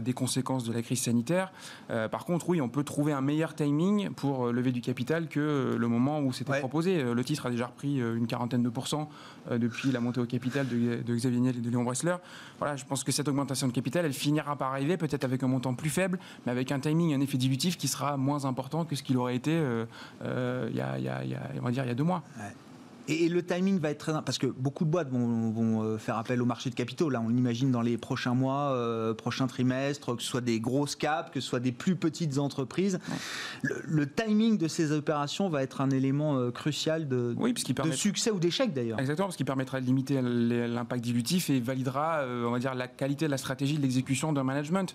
des 0.00 0.12
conséquences 0.12 0.64
de 0.64 0.72
la 0.72 0.81
crise 0.82 1.02
sanitaire. 1.02 1.52
Euh, 1.90 2.08
par 2.08 2.24
contre, 2.24 2.48
oui, 2.48 2.60
on 2.60 2.68
peut 2.68 2.84
trouver 2.84 3.12
un 3.12 3.20
meilleur 3.20 3.54
timing 3.54 4.10
pour 4.10 4.46
euh, 4.46 4.52
lever 4.52 4.72
du 4.72 4.80
capital 4.80 5.28
que 5.28 5.40
euh, 5.40 5.78
le 5.78 5.88
moment 5.88 6.20
où 6.20 6.32
c'était 6.32 6.58
proposé. 6.58 7.02
Le 7.02 7.24
titre 7.24 7.46
a 7.46 7.50
déjà 7.50 7.66
repris 7.66 7.98
une 7.98 8.26
quarantaine 8.26 8.62
de 8.62 8.68
pourcents 8.68 9.08
depuis 9.50 9.90
la 9.90 10.00
montée 10.00 10.20
au 10.20 10.26
capital 10.26 10.66
de, 10.68 11.14
Xavier 11.14 11.40
Niel 11.40 11.56
et 11.56 11.60
de 11.60 11.70
Léon 11.70 11.82
Bressler. 11.82 12.16
Voilà, 12.58 12.76
je 12.76 12.84
pense 12.84 13.04
que 13.04 13.12
cette 13.12 13.28
augmentation 13.28 13.66
de 13.66 13.72
capital, 13.72 14.04
elle 14.04 14.12
finira 14.12 14.56
par 14.56 14.72
arriver, 14.72 14.96
peut-être 14.96 15.24
avec 15.24 15.42
un 15.42 15.48
montant 15.48 15.74
plus 15.74 15.90
faible, 15.90 16.18
mais 16.44 16.52
avec 16.52 16.72
un 16.72 16.80
timing, 16.80 17.14
un 17.14 17.20
effet 17.20 17.38
dilutif 17.38 17.76
qui 17.76 17.88
sera 17.88 18.16
moins 18.16 18.44
important 18.44 18.84
que 18.84 18.96
ce 18.96 19.02
qu'il 19.02 19.16
aurait 19.16 19.36
été 19.36 19.52
il 19.52 20.76
y, 20.76 20.80
a, 20.80 20.98
on 21.58 21.64
va 21.64 21.70
dire, 21.70 21.84
il 21.84 21.88
y 21.88 21.92
a 21.92 21.94
deux 21.94 22.04
mois. 22.04 22.22
Et, 23.08 23.28
le 23.28 23.42
timing 23.42 23.78
va 23.78 23.90
être 23.90 23.98
très 23.98 24.12
parce 24.12 24.38
que 24.38 24.46
beaucoup 24.46 24.84
de 24.84 24.90
boîtes 24.90 25.10
vont, 25.10 25.82
euh, 25.82 25.98
faire 25.98 26.18
appel 26.18 26.42
au 26.42 26.44
marché 26.44 26.70
de 26.70 26.74
capitaux. 26.74 27.08
Là, 27.10 27.22
on 27.24 27.28
l'imagine 27.28 27.70
dans 27.70 27.80
les 27.80 27.96
prochains 27.96 28.34
mois, 28.34 28.72
euh, 28.72 29.14
prochains 29.14 29.46
trimestres, 29.46 30.16
que 30.16 30.22
ce 30.22 30.28
soit 30.28 30.40
des 30.40 30.60
grosses 30.60 30.96
caps, 30.96 31.30
que 31.30 31.40
ce 31.40 31.48
soit 31.48 31.60
des 31.60 31.72
plus 31.72 31.96
petites 31.96 32.38
entreprises. 32.38 32.98
Le, 33.62 34.06
timing 34.06 34.58
de 34.58 34.68
ces 34.68 34.92
opérations 34.92 35.48
va 35.48 35.62
être 35.62 35.80
un 35.80 35.90
élément 35.90 36.36
euh, 36.36 36.50
crucial 36.50 37.08
de, 37.08 37.34
de 37.34 37.92
succès 37.92 38.30
ou 38.30 38.38
d'échec 38.38 38.74
d'ailleurs. 38.74 38.98
Exactement, 38.98 39.28
parce 39.28 39.36
qu'il 39.36 39.46
permettra 39.46 39.80
de 39.80 39.86
limiter 39.86 40.20
l'impact 40.20 41.02
dilutif 41.02 41.50
et 41.50 41.60
validera, 41.60 42.24
on 42.26 42.50
va 42.50 42.58
dire, 42.58 42.74
la 42.74 42.88
qualité 42.88 43.26
de 43.26 43.30
la 43.30 43.38
stratégie 43.38 43.76
de 43.76 43.82
l'exécution 43.82 44.32
d'un 44.32 44.44
management. 44.44 44.94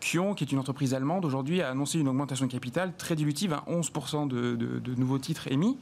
Kion, 0.00 0.34
qui 0.34 0.44
est 0.44 0.52
une 0.52 0.58
entreprise 0.58 0.94
allemande, 0.94 1.24
aujourd'hui 1.24 1.60
a 1.60 1.70
annoncé 1.70 1.98
une 1.98 2.08
augmentation 2.08 2.46
de 2.46 2.52
capital 2.52 2.92
très 2.96 3.16
dilutive 3.16 3.52
à 3.52 3.64
11% 3.68 4.28
de, 4.28 4.56
de 4.56 4.94
nouveaux 4.94 5.18
titres 5.18 5.48
émis 5.50 5.76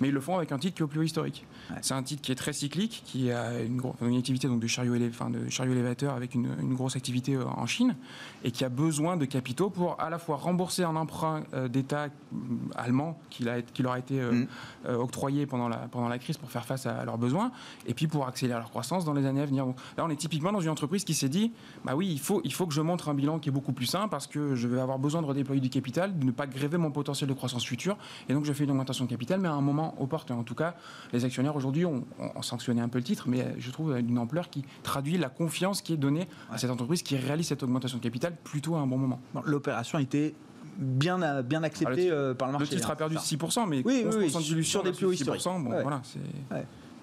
mais 0.00 0.08
ils 0.08 0.14
le 0.14 0.20
font 0.20 0.36
avec 0.36 0.52
un 0.52 0.58
titre 0.58 0.76
qui 0.76 0.82
est 0.82 0.84
au 0.84 0.88
plus 0.88 1.00
haut 1.00 1.04
historique. 1.04 1.46
C'est 1.82 1.94
un 1.94 2.02
titre 2.02 2.22
qui 2.22 2.32
est 2.32 2.36
très 2.36 2.52
cyclique, 2.52 3.02
qui 3.04 3.30
a 3.30 3.60
une, 3.60 3.80
une 4.02 4.16
activité 4.16 4.48
donc 4.48 4.60
de 4.60 4.66
chariot, 4.66 4.96
de 4.96 5.48
chariot 5.48 5.72
élévateur 5.72 6.14
avec 6.14 6.34
une, 6.34 6.74
grosse 6.74 6.96
activité 6.96 7.34
euh, 7.34 7.44
en 7.44 7.66
Chine, 7.66 7.96
et 8.44 8.50
qui 8.50 8.64
a 8.64 8.68
besoin 8.68 9.16
de 9.16 9.24
capitaux 9.24 9.70
pour 9.70 10.00
à 10.00 10.08
la 10.10 10.18
fois 10.18 10.36
rembourser 10.36 10.84
un 10.84 10.96
emprunt 10.96 11.42
euh, 11.52 11.68
d'État 11.68 12.04
euh, 12.04 12.36
allemand 12.74 13.20
qui, 13.28 13.44
leur 13.44 13.92
a 13.92 13.98
été 13.98 14.20
mm. 14.20 14.46
octroyé 14.88 15.46
pendant 15.46 15.68
la, 15.68 15.76
pendant 15.76 16.08
la 16.08 16.18
crise 16.18 16.36
pour 16.36 16.50
faire 16.50 16.64
face 16.64 16.86
à 16.86 17.04
leurs 17.04 17.18
besoins, 17.18 17.50
et 17.86 17.94
puis 17.94 18.06
pour 18.06 18.26
accélérer 18.26 18.58
leur 18.58 18.70
croissance 18.70 19.04
dans 19.04 19.14
les 19.14 19.26
années 19.26 19.42
à 19.42 19.46
venir. 19.46 19.66
là, 19.66 20.04
on 20.04 20.10
est 20.10 20.16
typiquement 20.16 20.52
dans 20.52 20.60
une 20.60 20.70
entreprise 20.70 21.04
qui 21.04 21.14
s'est 21.14 21.28
dit, 21.28 21.52
bah 21.84 21.94
oui, 21.94 22.08
il 22.10 22.20
faut, 22.20 22.40
il 22.44 22.52
faut 22.52 22.66
que 22.66 22.74
je 22.74 22.80
montre 22.80 23.08
un 23.08 23.14
bilan 23.14 23.38
qui 23.38 23.48
est 23.48 23.52
beaucoup 23.52 23.72
plus 23.72 23.86
sain 23.86 24.08
parce 24.08 24.26
que 24.26 24.54
je 24.54 24.68
vais 24.68 24.80
avoir 24.80 24.98
besoin 24.98 25.22
de 25.22 25.26
redéployer 25.26 25.60
du 25.60 25.70
capital, 25.70 26.18
de 26.18 26.24
ne 26.24 26.30
pas 26.30 26.46
gréver 26.46 26.78
mon 26.78 26.90
potentiel 26.90 27.28
de 27.28 27.34
croissance 27.34 27.64
future, 27.64 27.96
et 28.28 28.32
donc 28.32 28.44
je 28.44 28.52
fais 28.52 28.64
une 28.64 28.70
augmentation 28.70 29.04
de 29.04 29.10
capital, 29.10 29.40
mais 29.40 29.48
à 29.48 29.54
un 29.54 29.60
moment 29.60 29.89
aux 29.98 30.06
portes. 30.06 30.30
En 30.30 30.42
tout 30.42 30.54
cas, 30.54 30.74
les 31.12 31.24
actionnaires 31.24 31.56
aujourd'hui 31.56 31.84
ont, 31.84 32.04
sanctionné 32.42 32.80
un 32.80 32.88
peu 32.88 32.98
le 32.98 33.04
titre, 33.04 33.24
mais 33.28 33.54
je 33.58 33.70
trouve 33.70 34.00
d'une 34.02 34.18
ampleur 34.18 34.50
qui 34.50 34.64
traduit 34.82 35.18
la 35.18 35.28
confiance 35.28 35.82
qui 35.82 35.92
est 35.92 35.98
donnée 35.98 36.26
à 36.50 36.58
cette 36.58 36.70
entreprise 36.70 37.02
qui 37.02 37.16
réalise 37.16 37.48
cette 37.48 37.62
augmentation 37.62 37.98
de 37.98 38.02
capital 38.02 38.34
plutôt 38.44 38.76
à 38.76 38.80
un 38.80 38.86
bon 38.86 38.98
moment. 38.98 39.20
L'opération 39.44 39.98
a 39.98 40.02
été 40.02 40.34
bien, 40.78 41.42
bien 41.42 41.62
acceptée 41.62 42.10
euh, 42.10 42.34
par 42.34 42.48
le 42.48 42.52
marché. 42.52 42.74
Le 42.74 42.76
titre 42.76 42.90
a 42.90 42.96
perdu 42.96 43.16
6%, 43.16 43.68
mais 43.68 43.82
oui, 43.84 44.04
oui, 44.16 44.64
sur 44.64 44.82
des 44.82 44.92
plus 44.92 45.06
hauts 45.06 45.12
historiques. 45.12 45.44
Bon, 45.44 45.82
voilà, 45.82 46.02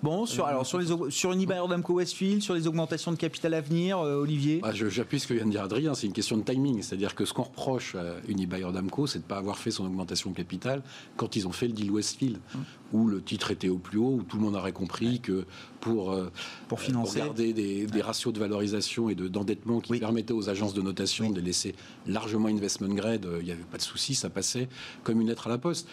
Bon, 0.03 0.25
sur, 0.25 0.45
alors, 0.45 0.65
sur, 0.65 0.77
les, 0.77 0.87
sur 1.09 1.31
Unibail 1.31 1.59
Rodamco 1.59 1.93
Westfield, 1.93 2.41
sur 2.41 2.53
les 2.53 2.67
augmentations 2.67 3.11
de 3.11 3.17
capital 3.17 3.53
à 3.55 3.61
venir, 3.61 3.99
euh, 3.99 4.21
Olivier 4.21 4.59
bah, 4.61 4.71
J'appuie 4.73 5.19
ce 5.19 5.27
que 5.27 5.33
vient 5.33 5.45
de 5.45 5.51
dire 5.51 5.63
Adrien, 5.63 5.95
c'est 5.95 6.05
une 6.05 6.13
question 6.13 6.37
de 6.37 6.43
timing. 6.43 6.81
C'est-à-dire 6.83 7.15
que 7.15 7.25
ce 7.25 7.33
qu'on 7.33 7.43
reproche 7.43 7.95
à 7.95 8.15
Unibail 8.27 8.63
Rodamco, 8.63 9.07
c'est 9.07 9.19
de 9.19 9.23
ne 9.23 9.27
pas 9.27 9.37
avoir 9.37 9.57
fait 9.57 9.71
son 9.71 9.85
augmentation 9.85 10.29
de 10.29 10.35
capital 10.35 10.83
quand 11.15 11.35
ils 11.35 11.47
ont 11.47 11.51
fait 11.51 11.67
le 11.67 11.73
deal 11.73 11.89
Westfield, 11.89 12.39
hum. 12.53 12.63
où 12.93 13.07
le 13.07 13.21
titre 13.21 13.49
était 13.49 13.69
au 13.69 13.77
plus 13.77 13.97
haut, 13.97 14.17
où 14.19 14.23
tout 14.23 14.37
le 14.37 14.43
monde 14.43 14.55
aurait 14.55 14.71
compris 14.71 15.19
que 15.19 15.45
pour, 15.81 16.11
euh, 16.11 16.31
pour 16.67 16.79
financer. 16.79 17.19
garder 17.19 17.53
des, 17.53 18.01
ratios 18.01 18.33
de 18.33 18.39
valorisation 18.39 19.09
et 19.09 19.15
d'endettement 19.15 19.79
qui 19.79 19.99
permettaient 19.99 20.33
aux 20.33 20.49
agences 20.49 20.73
de 20.73 20.81
notation 20.81 21.31
de 21.31 21.41
laisser 21.41 21.73
largement 22.05 22.47
investment 22.47 22.93
grade, 22.93 23.25
euh, 23.25 23.39
il 23.39 23.45
n'y 23.45 23.51
avait 23.51 23.63
pas 23.63 23.77
de 23.77 23.81
souci, 23.81 24.13
ça 24.13 24.29
passait 24.29 24.69
comme 25.03 25.21
une 25.21 25.27
lettre 25.27 25.47
à 25.47 25.49
la 25.49 25.57
poste 25.57 25.87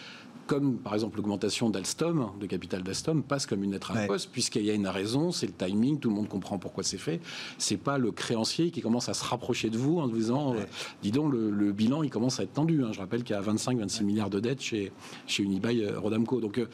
comme 0.47 0.77
par 0.77 0.93
exemple 0.93 1.17
l'augmentation 1.17 1.69
d'Alstom, 1.69 2.31
de 2.39 2.45
capital 2.45 2.83
d'Alstom, 2.83 3.23
passe 3.23 3.45
comme 3.45 3.63
une 3.63 3.71
lettre 3.71 3.91
à 3.91 4.01
la 4.01 4.07
poste, 4.07 4.29
puisqu'il 4.31 4.63
y 4.63 4.69
a 4.69 4.73
une 4.73 4.87
raison, 4.87 5.31
c'est 5.31 5.47
le 5.47 5.53
timing, 5.53 5.99
tout 5.99 6.09
le 6.09 6.15
monde 6.15 6.27
comprend 6.27 6.57
pourquoi 6.57 6.83
c'est 6.83 6.97
fait. 6.97 7.19
C'est 7.57 7.77
pas 7.77 7.97
le 7.97 8.11
créancier 8.11 8.71
qui 8.71 8.81
commence 8.81 9.09
à 9.09 9.13
se 9.13 9.23
rapprocher 9.23 9.69
de 9.69 9.77
vous 9.77 9.99
en 9.99 10.07
vous 10.07 10.17
disant, 10.17 10.53
euh, 10.53 10.65
dis 11.01 11.11
donc, 11.11 11.33
le, 11.33 11.71
bilan, 11.71 12.03
il 12.03 12.09
commence 12.09 12.39
à 12.39 12.43
être 12.43 12.53
tendu. 12.53 12.83
Hein. 12.83 12.91
Je 12.91 12.99
rappelle 12.99 13.23
qu'il 13.23 13.35
y 13.35 13.39
a 13.39 13.41
25-26 13.41 14.03
milliards 14.03 14.29
de 14.29 14.39
dettes 14.39 14.61
chez, 14.61 14.91
chez 15.27 15.43
Unibail 15.43 15.83
euh, 15.83 15.99
Rodamco. 15.99 16.39
Donc, 16.39 16.57
euh, 16.57 16.67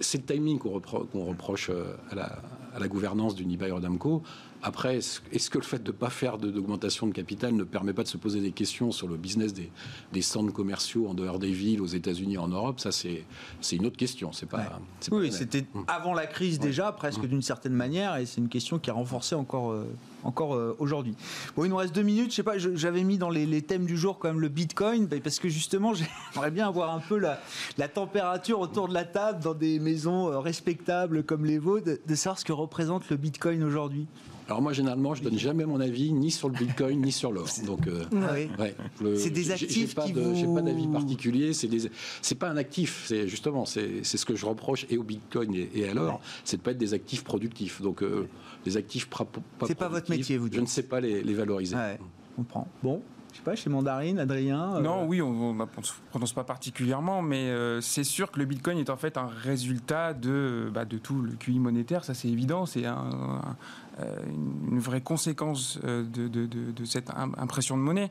c'est 0.00 0.18
le 0.18 0.34
timing 0.34 0.58
qu'on 0.58 1.24
reproche 1.24 1.70
à 2.10 2.14
la, 2.14 2.42
à 2.74 2.78
la 2.80 2.88
gouvernance 2.88 3.34
d'Unibail 3.34 3.70
Rodamco. 3.70 4.22
Après, 4.62 4.96
est-ce 4.96 5.50
que 5.50 5.58
le 5.58 5.64
fait 5.64 5.82
de 5.82 5.90
ne 5.90 5.96
pas 5.96 6.10
faire 6.10 6.38
d'augmentation 6.38 7.06
de, 7.06 7.12
capital 7.12 7.54
ne 7.54 7.64
permet 7.64 7.92
pas 7.92 8.04
de 8.04 8.08
se 8.08 8.16
poser 8.16 8.40
des 8.40 8.52
questions 8.52 8.92
sur 8.92 9.08
le 9.08 9.16
business 9.16 9.52
des, 9.52 9.70
des 10.12 10.22
centres 10.22 10.52
commerciaux 10.52 11.08
en 11.08 11.14
dehors 11.14 11.38
des 11.38 11.50
villes, 11.50 11.80
aux 11.80 11.86
États-Unis, 11.86 12.38
en 12.38 12.48
Europe? 12.48 12.78
Ça, 12.78 12.92
c'est 12.92 13.24
une 13.72 13.86
autre 13.86 13.96
question. 13.96 14.32
C'est 14.32 14.46
pas, 14.46 14.80
oui, 15.10 15.32
c'était 15.32 15.66
hum. 15.74 15.84
avant 15.88 16.14
la 16.14 16.26
crise 16.26 16.58
déjà, 16.58 16.92
presque 16.92 17.20
hum. 17.20 17.28
d'une 17.28 17.42
certaine 17.42 17.74
manière, 17.74 18.16
et 18.16 18.26
c'est 18.26 18.40
une 18.40 18.48
question 18.48 18.78
qui 18.78 18.90
a 18.90 18.92
renforcé 18.92 19.34
encore, 19.34 19.72
euh, 19.72 19.84
encore 20.24 20.54
euh, 20.54 20.76
aujourd'hui. 20.78 21.14
Bon, 21.56 21.64
il 21.64 21.68
nous 21.68 21.76
reste 21.76 21.94
deux 21.94 22.02
minutes. 22.02 22.30
Je 22.30 22.36
sais 22.36 22.42
pas, 22.42 22.58
j'avais 22.58 23.04
mis 23.04 23.18
dans 23.18 23.30
les, 23.30 23.62
thèmes 23.62 23.86
du 23.86 23.96
jour 23.96 24.18
quand 24.18 24.28
même 24.28 24.40
le 24.40 24.48
Bitcoin, 24.48 25.08
parce 25.22 25.38
que 25.38 25.48
justement, 25.48 25.92
j'aimerais 26.34 26.50
bien 26.50 26.66
avoir 26.66 26.94
un 26.94 27.00
peu 27.00 27.18
la, 27.18 27.40
la, 27.78 27.88
température 27.88 28.60
autour 28.60 28.88
de 28.88 28.94
la 28.94 29.04
table 29.04 29.42
dans 29.42 29.54
des 29.54 29.78
maisons 29.78 30.28
euh, 30.28 30.38
respectables 30.40 31.22
comme 31.22 31.44
les 31.44 31.58
vôtres, 31.58 31.86
de, 31.86 32.00
de 32.06 32.14
savoir 32.14 32.38
ce 32.38 32.44
que 32.44 32.52
représente 32.52 33.08
le 33.10 33.16
Bitcoin 33.16 33.62
aujourd'hui. 33.62 34.06
Alors 34.48 34.60
moi, 34.60 34.72
généralement, 34.72 35.14
je 35.14 35.22
donne 35.22 35.38
jamais 35.38 35.64
mon 35.64 35.80
avis 35.80 36.12
ni 36.12 36.30
sur 36.30 36.48
le 36.48 36.58
Bitcoin 36.58 37.00
ni 37.00 37.12
sur 37.12 37.32
l'or. 37.32 37.48
Donc, 37.64 37.86
euh, 37.86 38.04
c'est 39.16 39.30
des 39.30 39.50
actifs 39.50 39.94
qui 39.94 40.12
vous... 40.12 40.34
J'ai 40.34 40.46
pas 40.46 40.62
d'avis 40.62 40.88
particulier. 40.88 41.52
C'est 41.52 41.68
des... 41.68 41.90
c'est 42.20 42.34
pas 42.34 42.48
un 42.50 42.56
actif. 42.56 43.04
C'est 43.06 43.28
justement, 43.28 43.64
c'est 43.64 44.04
ce 44.04 44.24
que 44.26 44.34
je 44.34 44.44
reproche 44.44 44.86
et 44.90 44.98
au 44.98 45.04
Bitcoin 45.04 45.54
et, 45.54 45.88
à 45.88 45.94
l'or, 45.94 46.20
c'est 46.44 46.56
de 46.56 46.62
pas 46.62 46.72
être 46.72 46.78
des 46.78 46.94
actifs 46.94 47.24
productifs. 47.24 47.80
Donc, 47.80 48.02
euh, 48.02 48.28
les 48.64 48.76
actifs 48.76 49.08
pas, 49.08 49.26
C'est 49.66 49.74
pas 49.74 49.88
votre 49.88 50.10
métier, 50.10 50.38
vous 50.38 50.48
dites. 50.48 50.56
Je 50.56 50.60
ne 50.60 50.66
sais 50.66 50.84
pas 50.84 51.00
les, 51.00 51.22
les 51.22 51.34
valoriser. 51.34 51.76
Ouais, 51.76 51.98
on 52.32 52.42
comprend. 52.42 52.68
Bon, 52.82 53.02
je 53.32 53.38
sais 53.38 53.42
pas, 53.42 53.54
chez 53.54 53.70
Mandarine, 53.70 54.18
Adrien 54.18 54.76
euh, 54.76 54.80
Non, 54.80 55.06
oui, 55.06 55.22
on 55.22 55.54
ne 55.54 55.64
prononce 56.10 56.32
pas 56.32 56.44
particulièrement, 56.44 57.22
mais 57.22 57.50
c'est 57.80 58.04
sûr 58.04 58.30
que 58.30 58.38
le 58.38 58.44
Bitcoin 58.44 58.78
est 58.78 58.90
en 58.90 58.96
fait 58.96 59.16
un 59.16 59.26
résultat 59.26 60.12
de, 60.14 60.70
bah, 60.72 60.84
de 60.84 60.98
tout 60.98 61.20
le 61.20 61.32
QI 61.32 61.58
monétaire, 61.58 62.04
ça 62.04 62.14
c'est 62.14 62.28
évident, 62.28 62.66
c'est 62.66 62.84
un, 62.84 63.10
euh, 63.10 63.91
une 64.00 64.78
vraie 64.78 65.00
conséquence 65.00 65.78
euh, 65.84 66.02
de, 66.02 66.28
de, 66.28 66.46
de, 66.46 66.84
cette 66.84 67.10
impression 67.36 67.76
de 67.76 67.82
monnaie. 67.82 68.10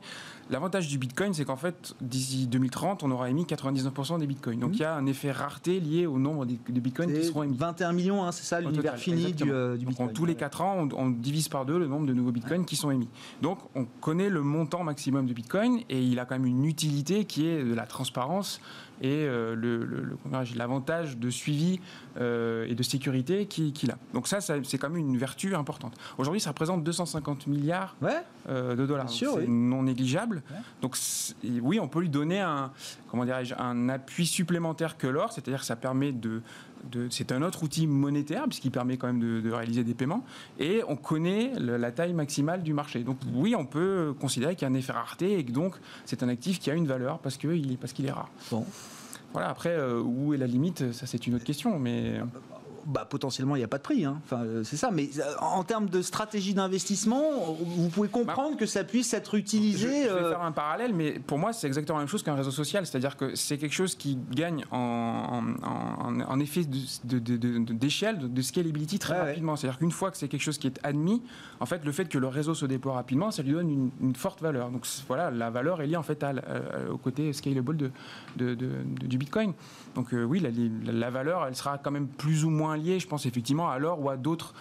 L'avantage 0.50 0.88
du 0.88 0.98
Bitcoin, 0.98 1.34
c'est 1.34 1.44
qu'en 1.44 1.56
fait, 1.56 1.94
d'ici 2.00 2.46
2030, 2.46 3.02
on 3.02 3.10
aura 3.10 3.30
émis 3.30 3.44
99% 3.44 4.18
des 4.18 4.26
Bitcoins. 4.26 4.60
Donc 4.60 4.72
mmh. 4.72 4.74
il 4.74 4.80
y 4.80 4.84
a 4.84 4.94
un 4.94 5.06
effet 5.06 5.32
rareté 5.32 5.80
lié 5.80 6.06
au 6.06 6.18
nombre 6.18 6.46
de 6.46 6.80
Bitcoins 6.80 7.12
qui 7.12 7.24
seront 7.24 7.42
émis. 7.42 7.56
21 7.56 7.92
millions, 7.92 8.24
hein, 8.24 8.32
c'est 8.32 8.44
ça 8.44 8.60
l'univers 8.60 8.96
fini 8.96 9.32
du, 9.32 9.50
euh, 9.50 9.76
Bitcoin. 9.76 10.12
tous 10.12 10.24
les 10.24 10.34
4 10.34 10.60
ans, 10.60 10.88
on, 10.96 11.10
divise 11.10 11.48
par 11.48 11.66
deux 11.66 11.78
le 11.78 11.86
nombre 11.86 12.06
de 12.06 12.12
nouveaux 12.12 12.32
Bitcoins 12.32 12.64
qui 12.64 12.76
sont 12.76 12.90
émis. 12.90 13.08
Donc 13.40 13.58
on 13.74 13.84
connaît 14.00 14.28
le 14.28 14.42
montant 14.42 14.84
maximum 14.84 15.26
de 15.26 15.32
Bitcoin 15.32 15.80
et 15.88 16.02
il 16.02 16.18
a 16.18 16.24
quand 16.24 16.36
même 16.36 16.46
une 16.46 16.64
utilité 16.64 17.24
qui 17.24 17.46
est 17.46 17.62
de 17.62 17.74
la 17.74 17.86
transparence 17.86 18.60
et 19.02 19.26
euh, 19.26 19.54
le, 19.54 20.16
l'avantage 20.54 21.18
de 21.18 21.28
suivi 21.28 21.80
euh, 22.18 22.66
et 22.68 22.74
de 22.74 22.82
sécurité 22.82 23.46
qu'il 23.46 23.90
a. 23.90 23.98
Donc 24.14 24.28
ça, 24.28 24.40
c'est 24.40 24.78
quand 24.78 24.88
même 24.88 24.98
une 24.98 25.18
vertu 25.18 25.54
importante. 25.54 25.94
Aujourd'hui, 26.18 26.40
ça 26.40 26.50
représente 26.50 26.84
250 26.84 27.48
milliards 27.48 27.96
euh, 28.48 28.76
de 28.76 28.86
dollars. 28.86 29.10
C'est 29.10 29.48
non 29.48 29.82
négligeable. 29.82 30.42
Donc 30.80 30.96
oui, 31.60 31.80
on 31.80 31.88
peut 31.88 32.00
lui 32.00 32.08
donner 32.08 32.40
un, 32.40 32.70
comment 33.10 33.24
un 33.58 33.88
appui 33.88 34.26
supplémentaire 34.26 34.96
que 34.96 35.08
l'or, 35.08 35.32
c'est-à-dire 35.32 35.60
que 35.60 35.66
ça 35.66 35.76
permet 35.76 36.12
de 36.12 36.40
c'est 37.10 37.32
un 37.32 37.42
autre 37.42 37.62
outil 37.62 37.86
monétaire 37.86 38.44
puisqu'il 38.44 38.70
permet 38.70 38.96
quand 38.96 39.06
même 39.06 39.20
de, 39.20 39.50
réaliser 39.50 39.84
des 39.84 39.94
paiements 39.94 40.24
et 40.58 40.82
on 40.88 40.96
connaît 40.96 41.52
la 41.58 41.92
taille 41.92 42.12
maximale 42.12 42.62
du 42.62 42.72
marché. 42.72 43.00
Donc 43.00 43.18
oui, 43.34 43.54
on 43.54 43.66
peut 43.66 44.14
considérer 44.20 44.54
qu'il 44.54 44.68
y 44.68 44.70
a 44.70 44.74
un 44.74 44.76
effet 44.76 44.92
rareté 44.92 45.38
et 45.38 45.44
que 45.44 45.52
donc 45.52 45.76
c'est 46.04 46.22
un 46.22 46.28
actif 46.28 46.58
qui 46.58 46.70
a 46.70 46.74
une 46.74 46.86
valeur 46.86 47.18
parce 47.18 47.36
qu'il 47.36 47.76
parce 47.78 47.92
qu'il 47.92 48.06
est 48.06 48.12
rare. 48.12 48.30
Bon. 48.50 48.64
Voilà, 49.32 49.48
après, 49.48 49.70
euh, 49.70 50.00
où 50.00 50.34
est 50.34 50.36
la 50.36 50.46
limite? 50.46 50.92
Ça, 50.92 51.06
c'est 51.06 51.26
une 51.26 51.34
autre 51.34 51.44
question. 51.44 51.78
Mais 51.78 52.20
bah, 52.86 53.06
potentiellement, 53.08 53.56
il 53.56 53.60
n'y 53.60 53.64
a 53.64 53.68
pas 53.68 53.78
de 53.78 53.82
prix. 53.82 54.04
Hein. 54.04 54.20
Enfin, 54.24 54.42
euh, 54.42 54.64
c'est 54.64 54.76
ça. 54.76 54.90
Mais 54.90 55.08
euh, 55.18 55.34
en 55.40 55.62
termes 55.64 55.88
de 55.88 56.02
stratégie 56.02 56.54
d'investissement, 56.54 57.22
vous 57.60 57.88
pouvez 57.88 58.08
comprendre 58.08 58.56
que 58.56 58.66
ça 58.66 58.84
puisse 58.84 59.12
être 59.14 59.34
utilisé. 59.34 59.86
Je, 59.86 59.88
vais 59.88 60.08
euh, 60.08 60.30
faire 60.30 60.42
un 60.42 60.52
parallèle, 60.52 60.94
mais 60.94 61.18
pour 61.18 61.38
moi, 61.38 61.52
c'est 61.52 61.66
exactement 61.66 61.98
la 61.98 62.04
même 62.04 62.08
chose 62.08 62.22
qu'un 62.22 62.34
réseau 62.34 62.50
social. 62.50 62.86
C'est-à-dire 62.86 63.16
que 63.16 63.34
c'est 63.34 63.58
quelque 63.58 63.74
chose 63.74 63.94
qui 63.94 64.18
gagne 64.30 64.64
en, 64.70 65.42
en, 65.62 66.40
effet 66.40 66.64
d'échelle, 66.64 68.18
de, 68.18 68.26
de, 68.26 68.34
de, 68.34 68.42
scalability 68.42 68.98
très 68.98 69.18
rapidement. 69.18 69.56
C'est-à-dire 69.56 69.78
qu'une 69.78 69.92
fois 69.92 70.10
que 70.10 70.16
c'est 70.16 70.28
quelque 70.28 70.42
chose 70.42 70.58
qui 70.58 70.66
est 70.66 70.80
admis, 70.82 71.22
en 71.60 71.66
fait, 71.66 71.84
le 71.84 71.92
fait 71.92 72.08
que 72.08 72.18
le 72.18 72.28
réseau 72.28 72.54
se 72.54 72.66
déploie 72.66 72.94
rapidement, 72.94 73.30
ça 73.30 73.42
lui 73.42 73.52
donne 73.52 73.90
une, 74.00 74.14
forte 74.14 74.42
valeur. 74.42 74.70
Donc 74.70 74.86
voilà, 75.08 75.30
la 75.30 75.50
valeur 75.50 75.80
est 75.80 75.86
liée 75.86 75.96
en 75.96 76.02
fait 76.02 76.24
au 76.90 76.98
côté 76.98 77.32
scalable 77.32 77.76
de, 78.36 78.54
du 78.56 79.18
Bitcoin. 79.18 79.52
Donc 79.94 80.08
oui, 80.12 80.40
la, 80.40 80.50
la 80.92 81.10
valeur, 81.10 81.46
elle 81.46 81.56
sera 81.56 81.78
quand 81.78 81.90
même 81.90 82.08
plus 82.08 82.44
ou 82.44 82.50
moins 82.50 82.71
lié, 82.76 82.98
je 82.98 83.06
pense 83.06 83.26
effectivement 83.26 83.70
à 83.70 83.78
l'or 83.78 84.00
ou 84.00 84.10
à 84.10 84.16
d'autres 84.16 84.54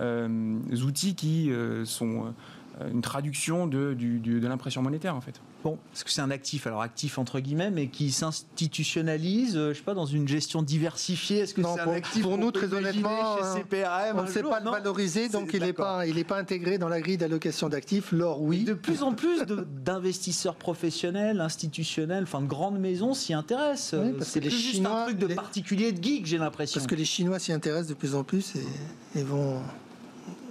euh, 0.00 0.58
outils 0.84 1.14
qui 1.14 1.50
euh, 1.50 1.84
sont 1.84 2.34
euh, 2.80 2.90
une 2.90 3.02
traduction 3.02 3.66
de, 3.66 3.94
de 3.94 4.46
l'impression 4.46 4.82
monétaire 4.82 5.14
en 5.14 5.20
fait. 5.20 5.40
Bon, 5.64 5.76
est-ce 5.92 6.04
que 6.04 6.10
c'est 6.10 6.20
un 6.20 6.30
actif, 6.30 6.68
alors 6.68 6.82
actif 6.82 7.18
entre 7.18 7.40
guillemets, 7.40 7.70
mais 7.70 7.88
qui 7.88 8.12
s'institutionnalise, 8.12 9.54
je 9.54 9.72
sais 9.72 9.82
pas, 9.82 9.94
dans 9.94 10.06
une 10.06 10.28
gestion 10.28 10.62
diversifiée 10.62 11.38
Est-ce 11.38 11.54
que 11.54 11.62
c'est 11.62 11.80
un 11.80 11.92
actif 11.92 12.22
Pour 12.22 12.38
nous, 12.38 12.52
très 12.52 12.72
honnêtement, 12.72 13.38
chez 13.38 13.60
CPRM, 13.60 14.18
on 14.18 14.22
ne 14.22 14.28
sait 14.28 14.42
pas 14.42 14.60
le 14.60 14.70
valoriser, 14.70 15.28
donc 15.28 15.50
il 15.54 15.60
n'est 15.60 15.72
pas, 15.72 16.06
il 16.06 16.24
pas 16.24 16.38
intégré 16.38 16.78
dans 16.78 16.88
la 16.88 17.00
grille 17.00 17.16
d'allocation 17.16 17.68
d'actifs. 17.68 18.12
L'or, 18.12 18.42
oui. 18.42 18.64
de 18.64 18.74
plus 18.74 19.02
en 19.02 19.12
plus 19.12 19.42
d'investisseurs 19.84 20.54
professionnels, 20.54 21.40
institutionnels, 21.40 22.24
enfin 22.24 22.40
de 22.40 22.46
grandes 22.46 22.78
maisons 22.78 23.14
s'y 23.14 23.34
intéressent. 23.34 24.00
c'est 24.20 24.40
les 24.40 24.50
Chinois, 24.50 25.02
un 25.02 25.04
truc 25.06 25.18
de 25.18 25.34
particulier 25.34 25.92
de 25.92 26.02
geek, 26.02 26.26
j'ai 26.26 26.38
l'impression. 26.38 26.78
Parce 26.78 26.86
que 26.86 26.94
les 26.94 27.04
Chinois 27.04 27.38
s'y 27.38 27.52
intéressent 27.52 27.88
de 27.88 27.94
plus 27.94 28.14
en 28.14 28.22
plus 28.22 28.54
et, 28.56 29.18
et 29.18 29.22
vont 29.22 29.60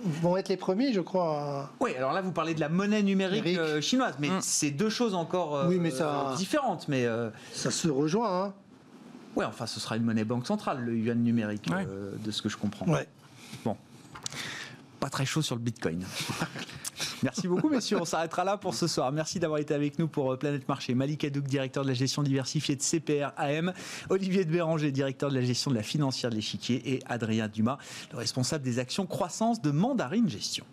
vont 0.06 0.38
être 0.38 0.50
les 0.50 0.58
premiers, 0.58 0.94
je 0.94 1.02
crois. 1.02 1.70
Oui, 1.80 1.96
alors 1.96 2.14
là, 2.14 2.22
vous 2.22 2.32
parlez 2.32 2.54
de 2.54 2.60
la 2.60 2.70
monnaie 2.70 3.04
numérique, 3.04 3.58
euh, 3.58 3.82
chinoise, 3.82 4.16
mais 4.20 4.30
mm. 4.30 4.42
c'est 4.42 4.72
deux 4.72 4.90
choses 4.90 5.14
encore 5.14 5.56
euh, 5.56 5.68
oui, 5.68 5.80
mais 5.80 5.92
ça, 5.92 6.34
différentes. 6.38 6.88
Mais 6.88 7.06
euh, 7.06 7.30
ça 7.54 7.72
se 7.72 7.88
rejoint. 7.88 8.46
Hein. 8.46 8.54
Oui, 9.36 9.46
enfin, 9.46 9.68
ce 9.68 9.80
sera 9.80 9.98
une 9.98 10.04
monnaie 10.04 10.24
banque 10.24 10.48
centrale, 10.48 10.80
le 10.80 10.96
yuan 10.98 11.22
numérique, 11.22 11.70
de 11.70 12.32
ce 12.32 12.42
que 12.42 12.50
je 12.50 12.58
comprends. 12.58 12.88
Ouais. 12.88 13.08
Très 15.10 15.26
chaud 15.26 15.42
sur 15.42 15.56
le 15.56 15.62
Bitcoin. 15.62 16.04
Merci 17.24 17.48
beaucoup, 17.48 17.70
messieurs. 17.70 17.98
On 18.00 18.06
s'arrêtera 18.06 18.44
là 18.44 18.58
pour 18.58 18.74
ce 18.74 18.88
soir. 18.88 19.12
Merci 19.12 19.40
d'avoir 19.40 19.60
été 19.60 19.74
avec 19.74 19.98
nous 20.00 20.08
pour 20.08 20.34
euh, 20.34 20.38
Planète 20.38 20.68
Marché. 20.68 20.94
Malik 20.94 21.24
Adouk, 21.24 21.46
directeur 21.46 21.84
de 21.84 21.90
la 21.90 21.94
gestion 21.94 22.24
diversifiée 22.24 22.76
de 22.76 22.82
CPR 22.82 23.32
AM. 23.38 23.74
Olivier 24.10 24.46
de 24.46 24.52
Béranger, 24.52 24.92
directeur 24.92 25.30
de 25.30 25.36
la 25.36 25.42
gestion 25.42 25.72
de 25.72 25.76
la 25.76 25.84
financière 25.84 26.30
de 26.30 26.36
l'échiquier. 26.36 26.94
Et 26.94 27.00
Adrien 27.06 27.48
Dumas, 27.48 27.78
le 28.12 28.18
responsable 28.18 28.64
des 28.64 28.80
actions 28.80 29.06
croissance 29.06 29.62
de 29.62 29.72
Mandarine 29.72 30.30
Gestion. 30.30 30.66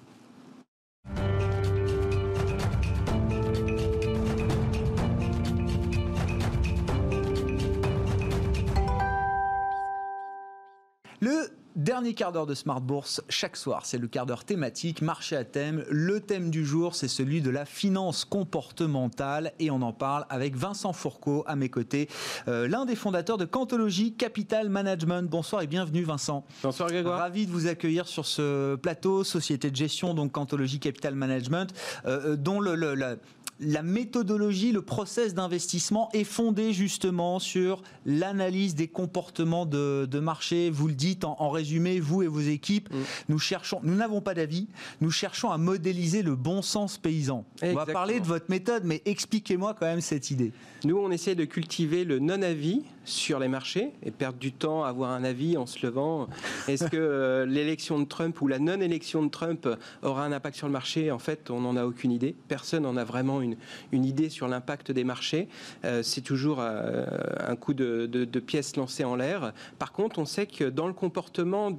Le 11.21 11.64
Dernier 11.77 12.15
quart 12.15 12.31
d'heure 12.31 12.47
de 12.47 12.55
Smart 12.55 12.81
Bourse 12.81 13.21
chaque 13.29 13.57
soir, 13.57 13.85
c'est 13.85 13.99
le 13.99 14.07
quart 14.07 14.27
d'heure 14.27 14.45
thématique, 14.45 15.03
marché 15.03 15.35
à 15.35 15.43
thème. 15.43 15.85
Le 15.91 16.21
thème 16.21 16.51
du 16.51 16.65
jour, 16.65 16.95
c'est 16.95 17.09
celui 17.09 17.43
de 17.43 17.51
la 17.51 17.65
finance 17.65 18.25
comportementale 18.25 19.53
et 19.59 19.73
on 19.73 19.83
en 19.83 19.93
parle 19.93 20.25
avec 20.31 20.55
Vincent 20.55 20.93
Fourcault 20.93 21.43
à 21.49 21.57
mes 21.57 21.69
côtés, 21.69 22.09
euh, 22.47 22.69
l'un 22.69 22.85
des 22.85 22.95
fondateurs 22.95 23.39
de 23.39 23.45
Cantologie 23.45 24.15
Capital 24.15 24.69
Management. 24.69 25.29
Bonsoir 25.29 25.63
et 25.63 25.67
bienvenue 25.67 26.05
Vincent. 26.05 26.45
Bonsoir 26.63 26.91
Grégoire. 26.91 27.19
Ravi 27.19 27.45
de 27.45 27.51
vous 27.51 27.67
accueillir 27.67 28.07
sur 28.07 28.25
ce 28.25 28.77
plateau, 28.77 29.25
société 29.25 29.73
de 29.73 29.77
gestion 29.77 30.15
donc 30.15 30.31
Cantologie 30.31 30.79
Capital 30.79 31.17
Management, 31.17 31.75
euh, 32.07 32.35
euh, 32.35 32.37
dont 32.37 32.61
le, 32.61 33.19
la 33.61 33.83
méthodologie, 33.83 34.73
le 34.73 34.83
process 34.83 35.35
d'investissement 35.35 36.09
est 36.13 36.25
fondé 36.25 36.73
justement 36.73 37.39
sur 37.39 37.83
l'analyse 38.05 38.75
des 38.75 38.89
comportements 38.89 39.67
de, 39.67 40.19
marché. 40.19 40.71
Vous 40.71 40.89
le 40.89 40.95
dites 40.95 41.25
en, 41.25 41.51
résumé, 41.51 42.01
vous 42.01 42.23
et 42.23 42.27
vos 42.27 42.41
équipes, 42.41 42.93
mm. 42.93 42.99
nous 43.29 43.39
cherchons, 43.39 43.81
nous 43.83 43.95
n'avons 43.95 44.21
pas 44.21 44.35
d'avis, 44.35 44.69
nous 45.01 45.11
cherchons 45.11 45.51
à 45.51 45.59
modéliser 45.59 46.23
le 46.23 46.35
bon 46.35 46.63
sens 46.63 46.99
paysan. 46.99 47.45
On 47.63 47.75
va 47.75 47.87
parler 47.87 48.21
de 48.21 48.27
votre 48.27 48.47
méthode, 48.49 48.85
mais 48.85 49.03
expliquez-moi 49.05 49.75
quand 49.79 49.87
même 49.87 50.01
cette 50.01 50.31
idée. 50.31 50.53
Nous, 50.85 50.99
on 50.99 51.11
essaie 51.11 51.35
de 51.35 51.45
cultiver 51.45 52.05
le 52.05 52.19
non-avis 52.19 52.83
sur 53.05 53.39
les 53.39 53.49
marchés 53.49 53.93
et 54.03 54.11
perdre 54.11 54.39
du 54.39 54.53
temps 54.53 54.85
à 54.85 54.89
avoir 54.89 55.11
un 55.11 55.25
avis 55.25 55.57
en 55.57 55.67
se 55.67 55.85
levant. 55.85 56.29
Est-ce 56.69 56.87
que 56.87 56.97
euh, 56.97 57.47
l'élection 57.47 57.99
de 57.99 58.05
Trump 58.05 58.41
ou 58.41 58.49
la 58.49 58.59
non-élection 58.59 59.23
de 59.23 59.29
Trump 59.29 59.69
aura 60.03 60.25
un 60.25 60.33
impact 60.33 60.57
sur 60.57 60.67
le 60.67 60.73
marché? 60.73 61.11
En 61.11 61.19
fait, 61.19 61.51
on 61.51 61.61
n'en 61.61 61.77
a 61.77 61.85
aucune 61.85 62.13
idée. 62.13 62.35
Personne 62.49 62.85
n'en 62.85 62.97
a 62.97 63.05
vraiment 63.05 63.41
une, 63.45 64.05
idée 64.05 64.29
sur 64.29 64.49
l'impact 64.49 64.91
des 64.91 65.05
marchés. 65.05 65.49
Euh, 65.85 66.03
c'est 66.03 66.21
toujours 66.21 66.59
euh, 66.61 67.05
un 67.47 67.57
coup 67.57 67.75
de, 67.75 68.25
pièces 68.41 68.77
lancées 68.77 69.05
en 69.05 69.17
l'air. 69.17 69.53
Par 69.79 69.93
contre, 69.93 70.19
on 70.19 70.25
sait 70.25 70.47
que 70.47 70.65
dans 70.65 70.87
le 70.87 70.93
comportement 70.93 71.71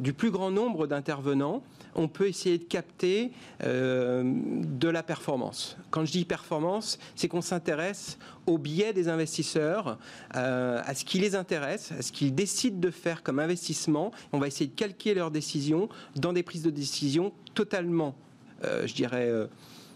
du 0.00 0.12
plus 0.12 0.30
grand 0.30 0.50
nombre 0.50 0.86
d'intervenants, 0.86 1.62
on 1.94 2.08
peut 2.08 2.28
essayer 2.28 2.58
de 2.58 2.64
capter 2.64 3.32
de 3.62 4.88
la 4.88 5.02
performance. 5.02 5.76
Quand 5.90 6.04
je 6.04 6.12
dis 6.12 6.24
performance, 6.24 6.98
c'est 7.14 7.28
qu'on 7.28 7.40
s'intéresse 7.40 8.18
au 8.46 8.58
biais 8.58 8.92
des 8.92 9.08
investisseurs, 9.08 9.98
euh, 10.36 10.80
à 10.84 10.94
ce 10.94 11.04
qui 11.04 11.18
les 11.18 11.34
intéresse, 11.34 11.92
à 11.92 12.02
ce 12.02 12.12
qu'ils 12.12 12.34
décident 12.34 12.78
de 12.78 12.90
faire 12.90 13.22
comme 13.22 13.38
investissement. 13.38 14.12
On 14.32 14.38
va 14.38 14.46
essayer 14.46 14.66
de 14.66 14.74
calquer 14.74 15.14
leurs 15.14 15.30
décisions 15.30 15.88
dans 16.16 16.32
des 16.32 16.42
prises 16.42 16.62
de 16.62 16.70
décision 16.70 17.32
totalement, 17.54 18.14
euh, 18.64 18.86
je 18.86 18.94
dirais, 18.94 19.30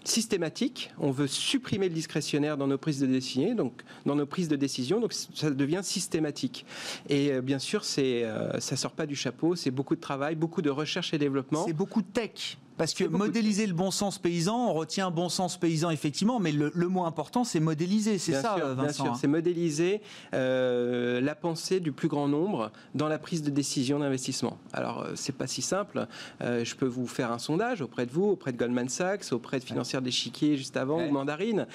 euh, 0.09 0.13
systématiques. 0.13 0.91
On 0.99 1.11
veut 1.11 1.27
supprimer 1.27 1.89
le 1.89 1.95
discrétionnaire 1.95 2.57
dans 2.57 2.67
nos 2.67 2.79
prises 2.79 3.01
de 3.01 3.07
décision, 3.07 3.55
donc 3.55 3.83
dans 4.07 4.17
nos 4.17 4.27
prises 4.27 4.49
de 4.49 4.57
décision, 4.57 5.01
donc 5.01 5.13
ça 5.13 5.51
devient 5.51 5.81
systématique. 5.83 6.65
Et 7.09 7.41
bien 7.41 7.59
sûr, 7.59 7.85
c'est, 7.85 8.25
ça 8.59 8.77
sort 8.77 8.93
pas 8.93 9.07
du 9.07 9.17
chapeau, 9.17 9.55
c'est 9.55 9.71
beaucoup 9.71 9.95
de 9.95 10.01
travail, 10.01 10.35
beaucoup 10.35 10.63
de 10.63 10.71
recherche 10.71 11.15
et 11.15 11.19
développement. 11.19 11.65
C'est 11.67 11.73
beaucoup 11.73 12.03
de 12.03 12.07
tech. 12.07 12.59
Parce 12.79 12.95
que 12.95 13.05
modéliser 13.05 13.67
le 13.67 13.75
bon 13.75 13.91
sens 13.91 14.19
paysan, 14.19 14.69
on 14.69 14.73
retient 14.73 15.11
bon 15.11 15.29
sens 15.29 15.57
paysan 15.59 15.91
effectivement, 15.91 16.39
mais 16.39 16.53
le, 16.53 16.71
mot 16.89 17.05
important 17.05 17.45
c'est 17.45 17.61
modéliser, 17.61 18.19
c'est 18.19 18.33
ça, 18.33 18.57
Vincent. 18.57 18.83
Bien 18.83 18.93
sûr, 18.93 19.05
hein. 19.07 19.19
c'est 19.21 19.27
modéliser 19.27 20.01
euh, 20.33 21.21
la 21.21 21.35
pensée 21.35 21.81
du 21.81 21.93
plus 21.93 22.09
grand 22.09 22.29
nombre 22.29 22.71
dans 22.95 23.09
la 23.09 23.19
prise 23.19 23.43
de 23.43 23.51
décision 23.51 23.99
d'investissement. 23.99 24.59
Alors 24.73 25.03
euh, 25.03 25.13
c'est 25.17 25.35
pas 25.35 25.49
si 25.49 25.61
simple. 25.61 26.07
Euh, 26.41 26.65
je 26.65 26.77
peux 26.77 26.87
vous 26.87 27.09
faire 27.09 27.33
un 27.33 27.39
sondage 27.39 27.83
auprès 27.83 28.07
de 28.07 28.13
vous, 28.13 28.25
auprès 28.25 28.53
de 28.53 28.57
Goldman 28.57 28.89
Sachs, 28.89 29.33
auprès 29.33 29.59
de 29.59 29.65
financières 29.65 30.01
d'échiquier 30.01 30.57
juste 30.57 30.77
avant 30.77 31.05
ou 31.05 31.11
Mandarine, 31.11 31.67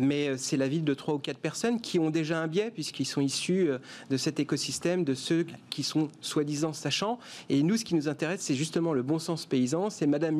mais 0.00 0.36
c'est 0.36 0.58
la 0.58 0.68
vie 0.68 0.82
de 0.82 0.94
trois 0.94 1.14
ou 1.14 1.18
quatre 1.18 1.38
personnes 1.38 1.80
qui 1.80 1.98
ont 1.98 2.10
déjà 2.10 2.38
un 2.38 2.46
biais 2.46 2.70
puisqu'ils 2.70 3.06
sont 3.06 3.22
issus 3.22 3.70
de 4.10 4.16
cet 4.16 4.40
écosystème 4.40 5.04
de 5.04 5.14
ceux 5.14 5.46
qui 5.70 5.82
sont 5.82 6.08
soi-disant 6.20 6.72
sachants. 6.72 7.18
Et 7.48 7.62
nous, 7.62 7.76
ce 7.76 7.84
qui 7.84 7.94
nous 7.94 8.08
intéresse, 8.08 8.40
c'est 8.40 8.54
justement 8.54 8.92
le 8.92 9.02
bon 9.02 9.18
sens 9.18 9.46
paysan. 9.46 9.88
C'est 9.88 10.06
Madame 10.06 10.36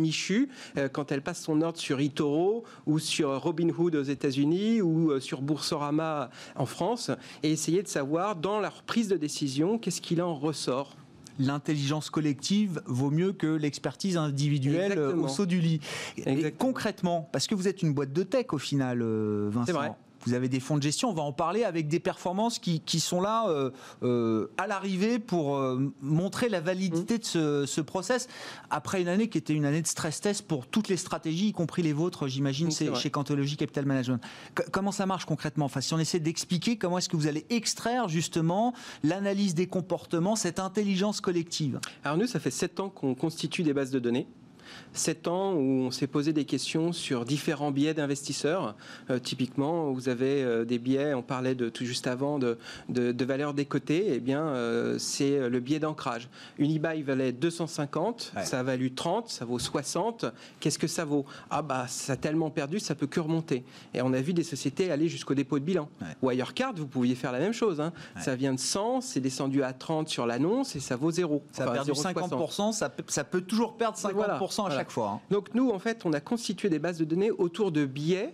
euh, 0.76 0.88
quand 0.88 1.12
elle 1.12 1.22
passe 1.22 1.42
son 1.42 1.62
ordre 1.62 1.78
sur 1.78 2.00
eToro 2.00 2.64
ou 2.86 2.98
sur 2.98 3.40
Robinhood 3.40 3.94
aux 3.94 4.02
États-Unis 4.02 4.80
ou 4.82 5.10
euh, 5.10 5.20
sur 5.20 5.42
Boursorama 5.42 6.30
en 6.56 6.66
France 6.66 7.10
et 7.42 7.50
essayer 7.50 7.82
de 7.82 7.88
savoir 7.88 8.36
dans 8.36 8.60
leur 8.60 8.82
prise 8.82 9.08
de 9.08 9.16
décision 9.16 9.78
qu'est-ce 9.78 10.00
qu'il 10.00 10.22
en 10.22 10.34
ressort 10.34 10.96
l'intelligence 11.38 12.10
collective 12.10 12.82
vaut 12.84 13.10
mieux 13.10 13.32
que 13.32 13.46
l'expertise 13.46 14.18
individuelle 14.18 14.98
euh, 14.98 15.14
au 15.14 15.26
saut 15.26 15.46
du 15.46 15.58
lit. 15.58 15.80
concrètement, 16.58 17.30
parce 17.32 17.46
que 17.46 17.54
vous 17.54 17.66
êtes 17.66 17.80
une 17.80 17.94
boîte 17.94 18.12
de 18.12 18.24
tech 18.24 18.46
au 18.52 18.58
final, 18.58 19.02
Vincent. 19.48 19.96
Vous 20.24 20.34
avez 20.34 20.48
des 20.48 20.60
fonds 20.60 20.76
de 20.76 20.82
gestion, 20.82 21.10
on 21.10 21.14
va 21.14 21.22
en 21.22 21.32
parler, 21.32 21.64
avec 21.64 21.88
des 21.88 22.00
performances 22.00 22.58
qui, 22.58 23.00
sont 23.00 23.20
là 23.20 23.48
euh, 23.48 23.70
euh, 24.02 24.50
à 24.58 24.66
l'arrivée 24.66 25.18
pour 25.18 25.56
euh, 25.56 25.92
montrer 26.02 26.48
la 26.48 26.60
validité 26.60 27.18
de 27.18 27.24
ce, 27.24 27.64
ce, 27.66 27.80
process, 27.80 28.28
après 28.68 29.00
une 29.00 29.08
année 29.08 29.28
qui 29.28 29.38
était 29.38 29.54
une 29.54 29.64
année 29.64 29.80
de 29.80 29.86
stress 29.86 30.20
test 30.20 30.46
pour 30.46 30.66
toutes 30.66 30.88
les 30.88 30.96
stratégies, 30.96 31.48
y 31.48 31.52
compris 31.52 31.82
les 31.82 31.92
vôtres, 31.92 32.28
j'imagine, 32.28 32.70
c'est 32.70 32.94
chez 32.94 33.10
Cantologie 33.10 33.56
Capital 33.56 33.86
Management. 33.86 34.20
comment 34.70 34.92
ça 34.92 35.06
marche 35.06 35.24
concrètement? 35.24 35.66
Enfin, 35.66 35.80
Si 35.80 35.94
on 35.94 35.98
essaie 35.98 36.20
d'expliquer 36.20 36.76
comment 36.76 36.98
est-ce 36.98 37.08
que 37.08 37.16
vous 37.16 37.26
allez 37.26 37.46
extraire 37.50 38.08
justement 38.08 38.74
l'analyse 39.02 39.54
des 39.54 39.66
comportements, 39.66 40.36
cette 40.36 40.58
intelligence 40.58 41.20
collective? 41.20 41.80
Alors 42.04 42.18
nous, 42.18 42.26
ça 42.26 42.40
fait 42.40 42.50
7 42.50 42.80
ans 42.80 42.90
qu'on 42.90 43.14
constitue 43.14 43.62
des 43.62 43.72
bases 43.72 43.90
de 43.90 43.98
données 43.98 44.26
7 44.92 45.28
ans 45.28 45.52
où 45.54 45.82
on 45.82 45.90
s'est 45.90 46.06
posé 46.06 46.32
des 46.32 46.44
questions 46.44 46.92
sur 46.92 47.24
différents 47.24 47.70
biais 47.70 47.94
d'investisseurs. 47.94 48.74
Euh, 49.10 49.18
typiquement, 49.18 49.92
vous 49.92 50.08
avez 50.08 50.42
euh, 50.42 50.64
des 50.64 50.78
biais, 50.78 51.14
on 51.14 51.22
parlait 51.22 51.54
de 51.54 51.68
tout 51.68 51.84
juste 51.84 52.06
avant 52.06 52.38
de, 52.38 52.58
de, 52.88 53.24
valeurs 53.24 53.54
décotées, 53.54 54.06
eh 54.14 54.20
bien, 54.20 54.42
euh, 54.42 54.98
c'est 54.98 55.48
le 55.48 55.60
biais 55.60 55.78
d'ancrage. 55.78 56.28
Unibail 56.58 57.02
valait 57.02 57.32
250, 57.32 58.32
ça 58.44 58.60
a 58.60 58.62
valu 58.62 58.92
30, 58.92 59.28
ça 59.28 59.44
vaut 59.44 59.58
60. 59.58 60.26
Qu'est-ce 60.58 60.78
que 60.78 60.86
ça 60.86 61.04
vaut? 61.04 61.24
Ah 61.50 61.62
bah 61.62 61.86
ça 61.88 62.14
a 62.14 62.16
tellement 62.16 62.50
perdu, 62.50 62.80
ça 62.80 62.94
peut 62.94 63.06
que 63.06 63.20
remonter. 63.20 63.64
Et 63.94 64.02
on 64.02 64.12
a 64.12 64.20
vu 64.20 64.32
des 64.32 64.42
sociétés 64.42 64.90
aller 64.90 65.08
jusqu'au 65.08 65.34
dépôt 65.34 65.58
de 65.58 65.64
bilan. 65.64 65.88
Wirecard, 66.22 66.74
vous 66.74 66.86
pouviez 66.86 67.14
faire 67.14 67.32
la 67.32 67.38
même 67.38 67.52
chose. 67.52 67.80
Hein. 67.80 67.92
Ça 68.18 68.34
vient 68.34 68.52
de 68.52 68.58
100, 68.58 69.02
c'est 69.02 69.20
descendu 69.20 69.62
à 69.62 69.72
30 69.72 70.08
sur 70.08 70.26
l'annonce 70.26 70.76
et 70.76 70.80
ça 70.80 70.96
vaut 70.96 71.10
0. 71.10 71.42
Ça 71.52 71.64
a 71.64 71.72
perdu 71.72 71.92
50%, 71.92 72.72
ça 72.72 72.88
peut, 72.88 73.04
ça 73.06 73.24
peut 73.24 73.40
toujours 73.40 73.76
perdre 73.76 73.96
50% 73.96 74.59
à 74.66 74.76
chaque 74.76 74.90
fois. 74.90 75.10
Hein. 75.14 75.20
Donc 75.30 75.54
nous, 75.54 75.70
en 75.70 75.78
fait, 75.78 76.04
on 76.04 76.12
a 76.12 76.20
constitué 76.20 76.68
des 76.68 76.78
bases 76.78 76.98
de 76.98 77.04
données 77.04 77.30
autour 77.30 77.72
de 77.72 77.84
biais 77.84 78.32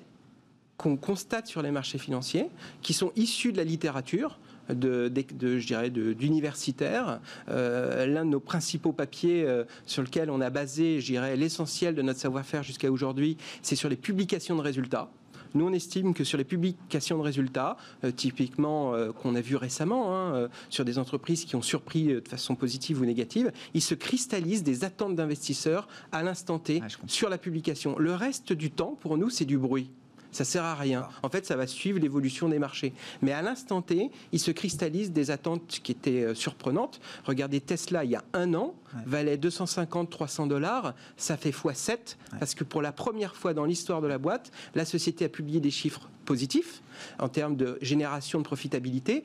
qu'on 0.77 0.97
constate 0.97 1.47
sur 1.47 1.63
les 1.63 1.71
marchés 1.71 1.99
financiers, 1.99 2.51
qui 2.83 2.93
sont 2.93 3.13
issus 3.17 3.53
de 3.53 3.57
la 3.57 3.65
littérature, 3.65 4.39
de, 4.69 5.11
je 5.41 5.67
dirais, 5.67 5.91
d'universitaires. 5.91 7.21
Euh, 7.49 8.07
l'un 8.07 8.25
de 8.25 8.31
nos 8.31 8.41
principaux 8.41 8.93
papiers 8.93 9.45
euh, 9.45 9.65
sur 9.87 10.03
lequel 10.03 10.31
on 10.31 10.41
a 10.41 10.51
basé, 10.51 11.01
je 11.01 11.07
dirais, 11.07 11.37
l'essentiel 11.37 11.95
de 11.95 12.03
notre 12.03 12.21
savoir-faire 12.21 12.63
jusqu'à 12.63 12.91
aujourd'hui, 12.91 13.37
c'est 13.63 13.77
sur 13.77 13.89
les 13.89 13.97
publications 13.97 14.57
de 14.57 14.63
résultats. 14.63 15.11
Nous, 15.55 15.67
on 15.67 15.73
estime 15.73 16.15
que 16.15 16.25
sur 16.25 16.39
les 16.39 16.45
publications 16.45 17.19
de 17.19 17.23
résultats, 17.23 17.77
euh, 18.05 18.11
typiquement 18.11 18.95
euh, 18.95 19.13
qu'on 19.13 19.35
a 19.35 19.41
vu 19.41 19.57
récemment, 19.57 20.15
hein, 20.15 20.35
euh, 20.35 20.49
sur 20.71 20.85
des 20.85 20.99
entreprises 20.99 21.45
qui 21.45 21.57
ont 21.57 21.63
surpris 21.63 22.07
de 22.07 22.29
façon 22.29 22.55
positive 22.55 23.01
ou 23.01 23.05
négative, 23.05 23.53
il 23.75 23.83
se 23.83 23.95
cristallise 23.95 24.63
des 24.63 24.85
attentes 24.85 25.15
d'investisseurs 25.15 25.89
à 26.13 26.23
l'instant 26.23 26.59
T 26.59 26.83
ah, 26.83 26.89
sur 27.07 27.29
la 27.29 27.39
publication. 27.39 27.99
Le 27.99 28.15
reste 28.15 28.53
du 28.53 28.71
temps, 28.71 28.97
pour 29.01 29.17
nous, 29.19 29.31
c'est 29.31 29.45
du 29.45 29.59
bruit. 29.59 29.91
Ça 30.37 30.45
sert 30.45 30.65
à 30.65 30.75
rien. 30.75 31.09
En 31.23 31.31
fait, 31.31 31.47
ça 31.47 31.57
va 31.57 31.67
suivre 31.67 31.99
l'évolution 31.99 32.51
des 32.51 32.59
marchés. 32.59 32.93
Mais 33.23 33.33
à 33.33 33.41
l'instant 33.41 33.81
T, 33.81 34.11
il 34.33 34.39
se 34.39 34.51
cristallise 34.51 35.11
des 35.11 35.31
attentes 35.31 35.81
qui 35.83 35.93
étaient 35.93 36.25
euh, 36.25 36.35
surprenantes. 36.35 37.01
Regardez 37.25 37.63
Tesla, 37.63 38.05
il 38.05 38.11
y 38.11 38.17
a 38.17 38.25
un 38.35 38.53
an, 38.53 38.75
valait 39.07 39.39
250-300 39.39 40.47
dollars. 40.47 40.95
Ça 41.17 41.39
fait 41.39 41.53
x7 41.53 42.17
parce 42.39 42.55
que 42.55 42.65
pour 42.65 42.83
la 42.83 42.93
première 42.93 43.35
fois 43.35 43.55
dans 43.55 43.65
l'histoire 43.65 44.03
de 44.03 44.09
la 44.09 44.19
boîte, 44.19 44.53
la 44.75 44.85
société 44.85 45.25
a 45.25 45.31
publié 45.31 45.59
des 45.59 45.71
chiffres 45.71 46.11
positifs 46.27 46.83
en 47.19 47.31
termes 47.31 47.57
de 47.57 47.79
génération 47.81 48.39
de 48.39 48.45
profitabilité 48.45 49.25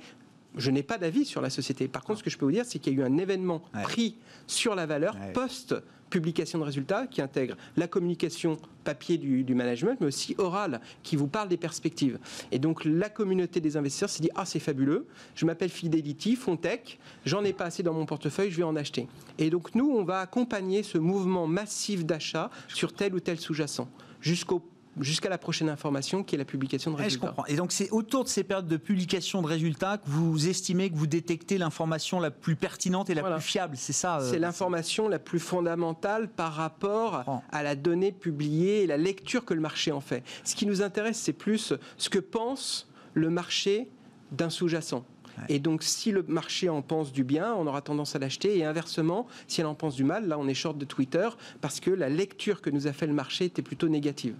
je 0.56 0.72
n'ai 0.72 0.84
pas 0.84 0.97
d'avis 0.97 1.26
sur 1.26 1.41
la 1.41 1.49
société. 1.49 1.88
Par 1.88 2.04
contre, 2.04 2.20
ce 2.20 2.24
que 2.24 2.30
je 2.30 2.38
peux 2.38 2.45
vous 2.45 2.52
dire, 2.52 2.66
c'est 2.66 2.80
qu'il 2.80 2.93
y 2.93 2.95
a 2.97 2.99
eu 2.99 3.06
un 3.06 3.18
événement 3.18 3.62
pris 3.84 4.18
sur 4.47 4.76
la 4.76 4.86
valeur 4.86 5.16
post 5.34 5.76
publication 6.12 6.60
de 6.60 6.66
résultats 6.66 7.08
qui 7.08 7.22
intègre 7.22 7.56
la 7.78 7.88
communication 7.88 8.58
papier 8.84 9.18
du, 9.18 9.56
management, 9.56 9.97
mais 9.99 10.08
aussi 10.08 10.36
orale, 10.38 10.82
qui 11.02 11.16
vous 11.16 11.28
parle 11.28 11.47
des 11.47 11.58
perspectives. 11.58 12.20
Et 12.52 12.60
donc 12.60 12.86
la 12.86 13.10
communauté 13.10 13.60
des 13.62 13.78
investisseurs 13.78 14.10
s'est 14.10 14.22
dit 14.22 14.30
ah 14.36 14.45
c'est 14.45 14.60
fabuleux, 14.60 15.08
je 15.36 15.45
m'appelle 15.45 15.70
Fidelity, 15.70 16.36
Fontech, 16.36 16.99
j'en 17.26 17.43
ai 17.43 17.54
pas 17.54 17.66
assez 17.66 17.82
dans 17.82 17.93
mon 17.93 18.06
portefeuille, 18.06 18.52
je 18.52 18.58
vais 18.58 18.64
en 18.64 18.76
acheter. 18.76 19.08
Et 19.39 19.49
donc 19.49 19.74
nous 19.74 19.89
on 19.89 20.04
va 20.04 20.20
accompagner 20.20 20.84
ce 20.84 20.97
mouvement 20.97 21.47
massif 21.47 22.06
d'achat 22.06 22.52
sur 22.68 22.93
tel 22.93 23.16
ou 23.16 23.20
tel 23.20 23.39
sous-jacent 23.39 23.88
jusqu'au 24.20 24.62
jusqu'à 25.00 25.30
la 25.30 25.38
prochaine 25.38 25.70
information 25.70 26.24
qui 26.24 26.36
est 26.36 26.38
la 26.38 26.46
publication 26.46 26.92
de 26.92 26.98
résultats. 26.98 27.28
je 27.28 27.30
comprends. 27.30 27.46
Et 27.46 27.56
donc 27.56 27.72
c'est 27.72 27.89
autour 27.92 28.24
de 28.24 28.30
ces 28.30 28.44
périodes 28.44 28.68
de 28.68 28.78
publication 28.78 29.42
de 29.42 29.48
résultats 29.48 29.98
que 29.98 30.10
vous 30.10 30.48
estimez 30.48 30.89
que 30.89 30.96
vous 30.96 31.08
détectez 31.08 31.58
l'information 31.58 32.20
la 32.20 32.32
plus 32.32 32.56
pertinente 32.56 33.10
et 33.10 33.14
la 33.14 33.24
plus 33.24 33.42
fiable, 33.42 33.78
c'est 33.78 33.94
ça 33.94 34.20
euh, 34.20 34.30
C'est 34.30 34.39
l'information 34.39 35.08
la 35.08 35.20
plus 35.20 35.39
fondamentale 35.39 36.28
par 36.30 36.54
rapport 36.54 37.42
à 37.52 37.64
la 37.64 37.76
donnée 37.76 38.12
publiée 38.12 38.84
et 38.84 38.88
la 38.88 38.98
lecture 38.98 39.46
que 39.46 39.54
le 39.54 39.62
marché 39.62 39.92
en 39.92 40.02
fait. 40.02 40.24
Ce 40.44 40.56
qui 40.56 40.66
nous 40.66 40.82
intéresse, 40.82 41.18
c'est 41.18 41.34
plus 41.34 41.74
ce 41.98 42.10
que 42.10 42.20
pense 42.20 42.89
le 43.14 43.30
marché 43.30 43.89
d'un 44.32 44.50
sous-jacent. 44.50 45.06
Et 45.50 45.60
donc, 45.60 45.84
si 45.84 46.12
le 46.12 46.24
marché 46.28 46.70
en 46.70 46.82
pense 46.82 47.12
du 47.12 47.24
bien, 47.24 47.54
on 47.56 47.66
aura 47.68 47.82
tendance 47.82 48.16
à 48.16 48.20
l'acheter. 48.20 48.58
Et 48.58 48.66
inversement, 48.66 49.28
si 49.48 49.62
elle 49.62 49.68
en 49.68 49.76
pense 49.76 49.96
du 49.96 50.04
mal, 50.04 50.28
là, 50.28 50.38
on 50.38 50.48
est 50.48 50.54
short 50.54 50.78
de 50.78 50.86
Twitter 50.86 51.28
parce 51.62 51.80
que 51.80 51.89
la 51.89 52.10
lecture 52.10 52.62
que 52.62 52.70
nous 52.70 52.88
a 52.88 52.94
fait 52.94 53.08
le 53.08 53.14
marché 53.14 53.46
était 53.46 53.62
plutôt 53.62 53.88
négative. 53.88 54.36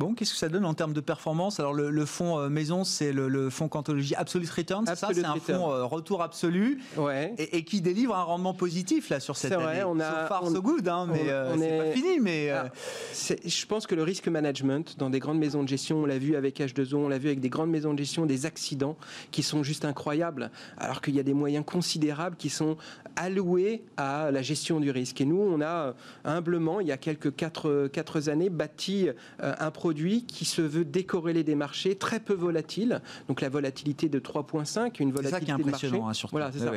Bon, 0.00 0.14
qu'est-ce 0.14 0.32
que 0.32 0.38
ça 0.38 0.48
donne 0.48 0.64
en 0.64 0.72
termes 0.72 0.94
de 0.94 1.02
performance? 1.02 1.60
Alors, 1.60 1.74
le, 1.74 2.06
fonds 2.06 2.38
euh, 2.38 2.48
maison, 2.48 2.84
c'est 2.84 3.12
le, 3.12 3.50
fonds 3.50 3.68
Quantologie 3.68 4.14
Absolute 4.14 4.48
Return, 4.48 4.86
c'est 4.86 4.96
ça? 4.96 5.10
C'est 5.12 5.22
un 5.22 5.34
fonds 5.34 5.70
euh, 5.70 5.84
retour 5.84 6.22
absolu 6.22 6.80
ouais. 6.96 7.34
et, 7.36 7.64
qui 7.66 7.82
délivre 7.82 8.16
un 8.16 8.22
rendement 8.22 8.54
positif 8.54 9.10
là 9.10 9.20
sur 9.20 9.36
cette 9.36 9.52
année. 9.52 9.62
Vrai, 9.62 9.82
on 9.82 10.00
a, 10.00 10.22
so 10.22 10.26
far, 10.26 10.48
so 10.48 10.62
good, 10.62 10.88
hein, 10.88 11.06
mais 11.12 11.28
euh, 11.28 11.54
c'est 11.58 11.76
pas 11.76 11.92
fini. 11.92 12.18
Mais 12.18 12.48
ah, 12.48 12.70
je 13.12 13.66
pense 13.66 13.86
que 13.86 13.94
le 13.94 14.02
risque 14.02 14.26
management 14.28 14.96
dans 14.96 15.10
des 15.10 15.18
grandes 15.18 15.38
maisons 15.38 15.62
de 15.62 15.68
gestion, 15.68 15.98
on 15.98 16.06
l'a 16.06 16.16
vu 16.16 16.34
avec 16.34 16.60
H2O, 16.60 16.94
on 16.94 17.08
l'a 17.08 17.18
vu 17.18 17.26
avec 17.26 17.40
des 17.40 17.50
grandes 17.50 17.70
maisons 17.70 17.92
de 17.92 17.98
gestion, 17.98 18.24
des 18.24 18.46
accidents 18.46 18.96
qui 19.32 19.42
sont 19.42 19.62
juste 19.62 19.84
incroyables, 19.84 20.50
alors 20.78 21.02
qu'il 21.02 21.14
y 21.14 21.20
a 21.20 21.24
des 21.24 21.34
moyens 21.34 21.66
considérables 21.66 22.36
qui 22.36 22.48
sont 22.48 22.78
alloués 23.16 23.84
à 23.98 24.30
la 24.30 24.40
gestion 24.40 24.80
du 24.80 24.90
risque. 24.90 25.20
Et 25.20 25.26
nous, 25.26 25.42
on 25.42 25.60
a 25.60 25.92
humblement, 26.24 26.80
il 26.80 26.86
y 26.86 26.92
a 26.92 26.96
quelques 26.96 27.36
quatre, 27.36 27.88
quatre 27.92 28.30
années, 28.30 28.48
bâti 28.48 29.10
un 29.40 29.70
produit 29.90 30.22
qui 30.22 30.44
se 30.44 30.62
veut 30.62 30.84
décorrélé 30.84 31.42
des 31.42 31.56
marchés, 31.56 31.96
très 31.96 32.20
peu 32.20 32.32
volatile. 32.32 33.00
Donc 33.26 33.40
la 33.40 33.48
volatilité 33.48 34.08
de 34.08 34.20
3,5, 34.20 35.02
une 35.02 35.10
volatilité 35.10 35.30
ça 35.30 35.40
qui 35.40 35.50
est 35.50 35.54
impressionnant, 35.54 36.08
hein, 36.08 36.12
Voilà, 36.30 36.52
c'est 36.52 36.60
ça. 36.60 36.70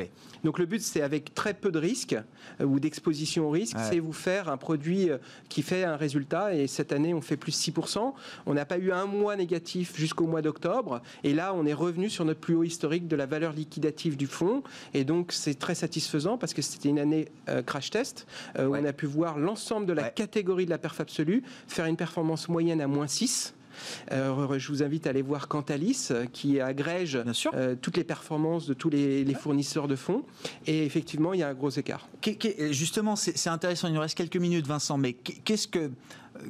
Donc 0.43 0.57
le 0.57 0.65
but, 0.65 0.81
c'est 0.81 1.03
avec 1.03 1.35
très 1.35 1.53
peu 1.53 1.71
de 1.71 1.77
risques 1.77 2.15
euh, 2.59 2.65
ou 2.65 2.79
d'exposition 2.79 3.45
au 3.45 3.51
risque, 3.51 3.77
c'est 3.77 3.99
vous 3.99 4.13
faire 4.13 4.49
un 4.49 4.57
produit 4.57 5.11
euh, 5.11 5.19
qui 5.47 5.61
fait 5.61 5.83
un 5.83 5.95
résultat. 5.95 6.55
Et 6.55 6.65
cette 6.65 6.91
année, 6.91 7.13
on 7.13 7.21
fait 7.21 7.37
plus 7.37 7.55
6%. 7.55 8.13
On 8.47 8.53
n'a 8.55 8.65
pas 8.65 8.79
eu 8.79 8.91
un 8.91 9.05
mois 9.05 9.35
négatif 9.35 9.95
jusqu'au 9.95 10.25
mois 10.25 10.41
d'octobre. 10.41 11.03
Et 11.23 11.35
là, 11.35 11.53
on 11.53 11.67
est 11.67 11.73
revenu 11.73 12.09
sur 12.09 12.25
notre 12.25 12.39
plus 12.39 12.55
haut 12.55 12.63
historique 12.63 13.07
de 13.07 13.15
la 13.15 13.27
valeur 13.27 13.53
liquidative 13.53 14.17
du 14.17 14.25
fonds. 14.25 14.63
Et 14.95 15.03
donc, 15.03 15.33
c'est 15.33 15.59
très 15.59 15.75
satisfaisant 15.75 16.39
parce 16.39 16.55
que 16.55 16.63
c'était 16.63 16.89
une 16.89 16.97
année 16.97 17.27
euh, 17.47 17.61
crash 17.61 17.91
test 17.91 18.25
où 18.57 18.75
on 18.75 18.85
a 18.85 18.93
pu 18.93 19.05
voir 19.05 19.37
l'ensemble 19.37 19.85
de 19.85 19.93
la 19.93 20.09
catégorie 20.09 20.65
de 20.65 20.71
la 20.71 20.79
perf 20.79 20.99
absolue 20.99 21.43
faire 21.67 21.85
une 21.85 21.95
performance 21.95 22.49
moyenne 22.49 22.81
à 22.81 22.87
moins 22.87 23.02
6. 23.07 23.53
Euh, 24.11 24.59
je 24.59 24.67
vous 24.69 24.83
invite 24.83 25.07
à 25.07 25.11
aller 25.11 25.21
voir 25.21 25.47
Cantalis, 25.47 26.09
euh, 26.11 26.25
qui 26.31 26.59
agrège 26.59 27.19
euh, 27.53 27.75
toutes 27.81 27.97
les 27.97 28.03
performances 28.03 28.65
de 28.65 28.73
tous 28.73 28.89
les, 28.89 29.25
fournisseurs 29.33 29.87
de 29.87 29.95
fonds. 29.95 30.23
Et 30.67 30.85
effectivement, 30.85 31.33
il 31.33 31.39
y 31.39 31.43
a 31.43 31.49
un 31.49 31.53
gros 31.53 31.69
écart. 31.69 32.07
Justement, 32.71 33.15
c'est 33.15 33.49
intéressant. 33.49 33.87
Il 33.87 33.93
nous 33.93 34.01
reste 34.01 34.17
quelques 34.17 34.37
minutes, 34.37 34.67
Vincent. 34.67 34.97
Mais 34.97 35.13
qu'est-ce 35.13 35.67
que 35.67 35.91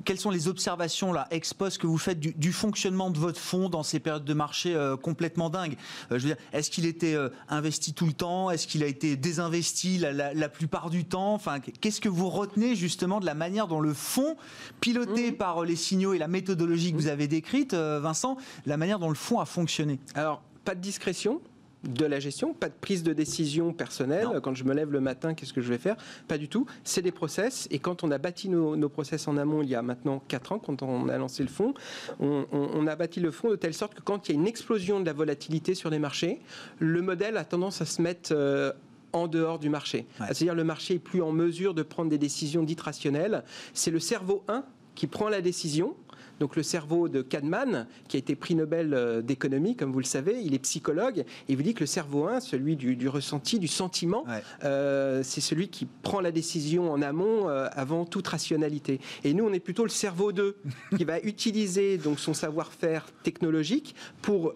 quelles 0.06 0.20
sont 0.20 0.30
les 0.30 0.48
observations 0.48 1.14
là 1.14 1.28
ex 1.32 1.54
post 1.54 1.78
que 1.78 1.88
vous 1.88 1.98
faites 1.98 2.20
du, 2.20 2.54
fonctionnement 2.54 3.10
de 3.10 3.18
votre 3.18 3.40
fonds 3.40 3.70
dans 3.70 3.84
ces 3.84 4.00
périodes 4.00 4.26
de 4.26 4.34
marché 4.34 4.78
complètement 5.02 5.50
dingues? 5.50 5.78
Je 6.10 6.16
veux 6.16 6.20
dire, 6.20 6.38
est-ce 6.52 6.70
qu'il 6.70 6.86
était 6.86 7.16
investi 7.50 7.94
tout 7.94 8.06
le 8.06 8.14
temps? 8.14 8.50
Est-ce 8.50 8.68
qu'il 8.68 8.84
a 8.84 8.88
été 8.88 9.16
désinvesti 9.16 9.98
la, 9.98 10.50
plupart 10.50 10.90
du 10.90 11.06
temps? 11.06 11.34
Enfin, 11.34 11.60
qu'est-ce 11.60 12.02
que 12.02 12.10
vous 12.10 12.30
retenez 12.30 12.76
justement 12.76 13.20
de 13.20 13.26
la 13.26 13.34
manière 13.34 13.68
dont 13.68 13.80
le 13.80 13.94
fonds, 13.94 14.36
piloté 14.80 15.32
mmh. 15.32 15.36
par 15.36 15.64
les 15.64 15.76
signaux 15.76 16.14
et 16.14 16.18
la 16.18 16.28
méthodologie 16.28 16.92
que 16.92 16.98
vous 16.98 17.08
avez 17.08 17.28
décrite, 17.28 17.74
euh, 17.74 18.00
Vincent, 18.00 18.38
la 18.66 18.78
manière 18.78 19.00
dont 19.00 19.10
le 19.10 19.16
fonds 19.16 19.40
a 19.40 19.46
fonctionné? 19.46 20.00
Alors, 20.16 20.42
pas 20.66 20.76
de 20.76 20.82
discrétion 20.82 21.42
de 21.84 22.06
la 22.06 22.20
gestion, 22.20 22.54
pas 22.54 22.70
de 22.70 22.74
prise 22.80 23.04
de 23.04 23.14
décision 23.14 23.74
personnelle. 23.74 24.28
Quand 24.42 24.56
je 24.56 24.64
me 24.64 24.74
lève 24.74 24.92
le 24.92 25.02
matin, 25.02 25.34
qu'est-ce 25.34 25.54
que 25.54 25.62
je 25.62 25.70
vais 25.70 25.78
faire? 25.78 25.96
Pas 26.28 26.38
du 26.38 26.48
tout. 26.48 26.66
C'est 26.84 27.02
des 27.02 27.12
process. 27.12 27.68
Et 27.72 27.80
quand 27.80 28.04
on 28.04 28.12
a 28.12 28.18
bâti 28.18 28.50
nos, 28.50 28.90
process 28.90 29.28
en 29.28 29.38
amont, 29.38 29.62
il 29.62 29.70
y 29.70 29.76
a 29.76 29.82
maintenant 29.82 30.22
4 30.28 30.54
ans, 30.54 30.60
quand 30.60 30.82
on 30.84 31.10
a 31.10 31.18
lancé 31.18 31.44
le 31.44 31.50
fonds, 31.50 31.74
on, 32.20 32.88
a 32.88 32.96
bâti 32.96 33.20
le 33.20 33.32
fonds 33.32 33.50
de 33.50 33.56
telle 33.56 33.74
sorte 33.74 33.96
que 33.96 34.02
quand 34.02 34.28
il 34.28 34.34
y 34.34 34.38
a 34.38 34.40
une 34.40 34.48
explosion 34.48 35.00
de 35.00 35.06
la 35.06 35.14
volatilité 35.14 35.76
sur 35.76 35.90
les 35.90 36.00
marchés, 36.00 36.40
le 36.80 37.02
modèle 37.02 37.38
a 37.38 37.46
tendance 37.46 37.82
à 37.82 37.86
se 37.86 38.02
mettre... 38.02 38.32
Euh, 38.34 38.72
en 39.16 39.28
dehors 39.28 39.60
du 39.60 39.70
marché. 39.70 40.08
C'est-à-dire 40.18 40.56
le 40.56 40.64
marché 40.64 40.96
est 40.96 41.00
plus 41.00 41.22
en 41.22 41.32
mesure 41.32 41.76
de 41.76 41.84
prendre 41.84 42.10
des 42.10 42.18
décisions 42.18 42.64
dites 42.64 42.82
rationnelles. 42.82 43.44
C'est 43.76 43.92
le 43.92 44.00
cerveau 44.00 44.44
1 44.48 44.66
qui 44.96 45.06
prend 45.06 45.30
la 45.30 45.42
décision 45.42 45.96
Donc 46.40 46.56
le 46.56 46.64
cerveau 46.64 47.10
de 47.10 47.22
Kahneman, 47.22 47.88
qui 48.08 48.18
a 48.18 48.20
été 48.20 48.36
prix 48.36 48.56
Nobel 48.56 48.94
euh, 48.94 49.22
d'économie, 49.22 49.76
comme 49.76 49.92
vous 49.92 50.00
le 50.00 50.06
savez, 50.06 50.42
il 50.42 50.54
est 50.54 50.60
psychologue, 50.60 51.20
et 51.20 51.26
il 51.50 51.56
vous 51.56 51.64
dit 51.64 51.74
que 51.74 51.82
le 51.82 51.88
cerveau 51.88 52.28
1, 52.28 52.40
celui 52.40 52.76
du, 52.76 53.08
ressenti, 53.08 53.60
du 53.60 53.68
sentiment, 53.68 54.26
euh, 54.64 55.22
c'est 55.24 55.42
celui 55.42 55.70
qui 55.70 55.88
prend 56.02 56.22
la 56.22 56.32
décision 56.32 56.92
en 56.92 57.02
amont 57.02 57.50
euh, 57.50 57.68
avant 57.74 58.06
toute 58.06 58.28
rationalité. 58.28 59.00
Et 59.24 59.34
nous, 59.34 59.46
on 59.46 59.54
est 59.54 59.60
plutôt 59.60 59.84
le 59.84 59.90
cerveau 59.90 60.32
2, 60.32 60.58
qui 60.98 61.04
va 61.06 61.20
utiliser 61.20 61.98
donc 61.98 62.20
son 62.20 62.34
savoir-faire 62.34 63.06
technologique 63.24 63.96
pour 64.22 64.54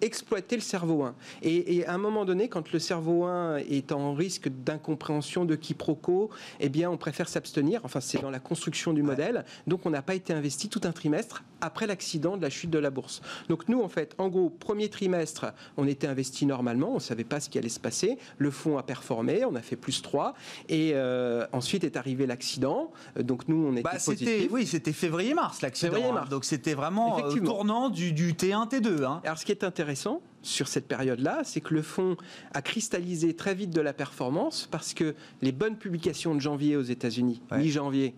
exploiter 0.00 0.56
le 0.56 0.62
cerveau 0.62 1.02
1. 1.02 1.14
Et, 1.42 1.84
à 1.86 1.94
un 1.94 1.98
moment 1.98 2.24
donné, 2.24 2.48
quand 2.48 2.72
le 2.72 2.78
cerveau 2.78 3.24
1 3.24 3.58
est 3.58 3.92
en 3.92 4.14
risque 4.14 4.48
d'incompréhension, 4.48 5.44
de 5.44 5.54
quiproquo, 5.54 6.30
eh 6.60 6.68
bien, 6.68 6.90
on 6.90 6.96
préfère 6.96 7.28
s'abstenir. 7.28 7.80
Enfin, 7.84 8.00
c'est 8.00 8.20
dans 8.20 8.30
la 8.30 8.38
construction 8.38 8.92
du 8.92 9.02
modèle. 9.02 9.44
Donc, 9.66 9.86
on 9.86 9.90
n'a 9.90 10.02
pas 10.02 10.14
été 10.14 10.32
investi 10.32 10.68
tout 10.68 10.80
un 10.84 10.92
trimestre 10.92 11.44
après 11.60 11.86
l'accident 11.86 12.36
de 12.36 12.42
la 12.42 12.50
chute 12.50 12.70
de 12.70 12.78
la 12.78 12.90
bourse. 12.90 13.22
Donc, 13.48 13.68
nous, 13.68 13.82
en 13.82 13.88
fait, 13.88 14.14
en 14.18 14.28
gros, 14.28 14.50
premier 14.50 14.88
trimestre, 14.88 15.46
on 15.76 15.86
était 15.86 16.06
investi 16.06 16.46
normalement. 16.46 16.90
On 16.90 16.94
ne 16.94 17.00
savait 17.00 17.24
pas 17.24 17.40
ce 17.40 17.48
qui 17.48 17.58
allait 17.58 17.68
se 17.68 17.80
passer. 17.80 18.18
Le 18.38 18.50
fonds 18.50 18.78
a 18.78 18.82
performé. 18.82 19.44
On 19.44 19.54
a 19.54 19.62
fait 19.62 19.76
plus 19.76 20.02
3. 20.02 20.34
Et 20.68 20.92
euh, 20.94 21.46
ensuite 21.52 21.84
est 21.84 21.96
arrivé 21.96 22.26
l'accident. 22.26 22.90
Donc, 23.18 23.48
nous, 23.48 23.66
on 23.66 23.72
était 23.72 23.82
bah, 23.82 23.96
positif. 24.04 24.48
Oui, 24.50 24.66
c'était 24.66 24.92
février-mars, 24.92 25.62
l'accident. 25.62 26.16
Hein. 26.16 26.24
Donc, 26.30 26.44
c'était 26.44 26.74
vraiment 26.74 27.24
euh, 27.24 27.34
tournant 27.40 27.88
du, 27.88 28.12
du 28.12 28.34
T1, 28.34 28.68
T2. 28.68 29.04
Hein. 29.04 29.20
Alors, 29.24 29.38
ce 29.38 29.44
qui 29.44 29.52
est 29.52 29.64
intéressant, 29.64 29.85
intéressant 29.86 30.20
sur 30.42 30.66
cette 30.66 30.88
période-là, 30.88 31.42
c'est 31.44 31.60
que 31.60 31.72
le 31.72 31.82
fonds 31.82 32.16
a 32.54 32.60
cristallisé 32.60 33.34
très 33.34 33.54
vite 33.54 33.70
de 33.70 33.80
la 33.80 33.92
performance 33.92 34.68
parce 34.68 34.94
que 34.94 35.14
les 35.42 35.52
bonnes 35.52 35.76
publications 35.76 36.34
de 36.34 36.40
janvier 36.40 36.76
aux 36.76 36.82
États-Unis, 36.82 37.40
mi-janvier, 37.52 38.14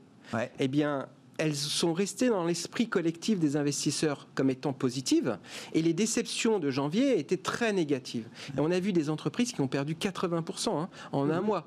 eh 0.58 0.68
bien, 0.68 1.08
elles 1.36 1.54
sont 1.54 1.92
restées 1.92 2.30
dans 2.30 2.44
l'esprit 2.44 2.88
collectif 2.88 3.38
des 3.38 3.56
investisseurs 3.56 4.28
comme 4.34 4.48
étant 4.48 4.72
positives, 4.72 5.38
et 5.74 5.82
les 5.82 5.92
déceptions 5.92 6.58
de 6.58 6.70
janvier 6.70 7.18
étaient 7.18 7.36
très 7.36 7.74
négatives. 7.74 8.28
Et 8.56 8.60
on 8.60 8.70
a 8.70 8.80
vu 8.80 8.94
des 8.94 9.10
entreprises 9.10 9.52
qui 9.52 9.60
ont 9.60 9.68
perdu 9.68 9.94
80% 9.94 10.70
hein, 10.70 10.88
en 11.12 11.28
un 11.28 11.42
mois 11.42 11.66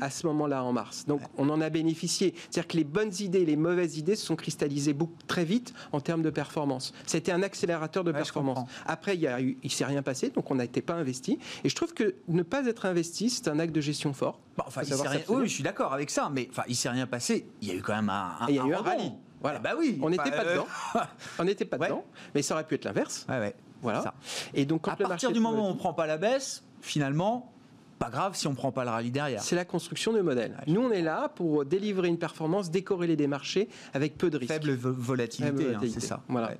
à 0.00 0.10
ce 0.10 0.26
moment-là 0.26 0.64
en 0.64 0.72
mars. 0.72 1.04
Donc 1.06 1.20
on 1.36 1.48
en 1.48 1.60
a 1.60 1.70
bénéficié. 1.70 2.34
C'est-à-dire 2.50 2.68
que 2.68 2.76
les 2.76 2.84
bonnes 2.84 3.12
idées, 3.20 3.44
les 3.44 3.56
mauvaises 3.56 3.98
idées 3.98 4.16
se 4.16 4.26
sont 4.26 4.36
cristallisées 4.36 4.92
beaucoup, 4.92 5.16
très 5.26 5.44
vite 5.44 5.74
en 5.92 6.00
termes 6.00 6.22
de 6.22 6.30
performance. 6.30 6.92
C'était 7.06 7.32
un 7.32 7.42
accélérateur 7.42 8.04
de 8.04 8.12
performance. 8.12 8.68
Après, 8.86 9.16
il 9.16 9.56
ne 9.62 9.68
s'est 9.68 9.84
rien 9.84 10.02
passé, 10.02 10.30
donc 10.30 10.50
on 10.50 10.54
n'a 10.54 10.64
été 10.64 10.82
pas 10.82 10.94
investi. 10.94 11.38
Et 11.64 11.68
je 11.68 11.74
trouve 11.74 11.94
que 11.94 12.14
ne 12.28 12.42
pas 12.42 12.66
être 12.66 12.86
investi, 12.86 13.30
c'est 13.30 13.48
un 13.48 13.58
acte 13.58 13.74
de 13.74 13.80
gestion 13.80 14.12
fort. 14.12 14.40
enfin, 14.58 14.82
oui, 15.28 15.48
je 15.48 15.52
suis 15.52 15.62
d'accord 15.62 15.92
avec 15.92 16.10
ça, 16.10 16.30
mais 16.32 16.48
enfin, 16.50 16.62
il 16.68 16.76
s'est 16.76 16.88
rien 16.88 17.06
passé. 17.06 17.46
Il 17.60 17.68
y 17.68 17.70
a 17.70 17.74
eu 17.74 17.82
quand 17.82 17.94
même 17.94 18.08
un, 18.08 18.36
un, 18.40 18.46
il 18.48 18.54
y 18.54 18.58
a 18.58 18.64
eu 18.64 18.74
un 18.74 18.78
rallye. 18.78 19.12
Voilà. 19.40 19.58
bah 19.58 19.74
oui. 19.78 19.98
On 20.02 20.10
n'était 20.10 20.30
pas 20.30 20.44
euh, 20.44 20.54
dedans. 20.54 20.66
on 21.38 21.44
n'était 21.44 21.64
pas 21.64 21.78
dedans. 21.78 22.04
Mais 22.34 22.42
ça 22.42 22.54
aurait 22.54 22.66
pu 22.66 22.74
être 22.74 22.84
l'inverse. 22.84 23.26
Ouais, 23.28 23.38
ouais. 23.38 23.54
Voilà. 23.82 24.14
Et 24.54 24.64
donc, 24.64 24.82
quand 24.82 24.92
à 24.92 24.96
partir 24.96 25.30
du 25.30 25.40
moment 25.40 25.62
où 25.62 25.66
on 25.66 25.74
ne 25.74 25.78
prend 25.78 25.92
pas 25.92 26.06
la 26.06 26.16
baisse, 26.16 26.64
finalement, 26.80 27.52
pas 27.98 28.10
grave 28.10 28.36
si 28.36 28.46
on 28.46 28.50
ne 28.50 28.56
prend 28.56 28.72
pas 28.72 28.84
le 28.84 28.90
rallye 28.90 29.10
derrière. 29.10 29.42
C'est 29.42 29.56
la 29.56 29.64
construction 29.64 30.12
de 30.12 30.20
modèle. 30.20 30.56
Nous, 30.66 30.80
on 30.80 30.90
est 30.90 31.02
là 31.02 31.28
pour 31.34 31.64
délivrer 31.64 32.08
une 32.08 32.18
performance 32.18 32.70
décorrélée 32.70 33.16
des 33.16 33.26
marchés 33.26 33.68
avec 33.94 34.16
peu 34.16 34.30
de 34.30 34.36
risques. 34.36 34.52
Faible 34.52 34.72
volatilité, 34.72 35.74
hein, 35.74 35.80
c'est 35.82 36.00
ça. 36.00 36.22
Voilà. 36.28 36.52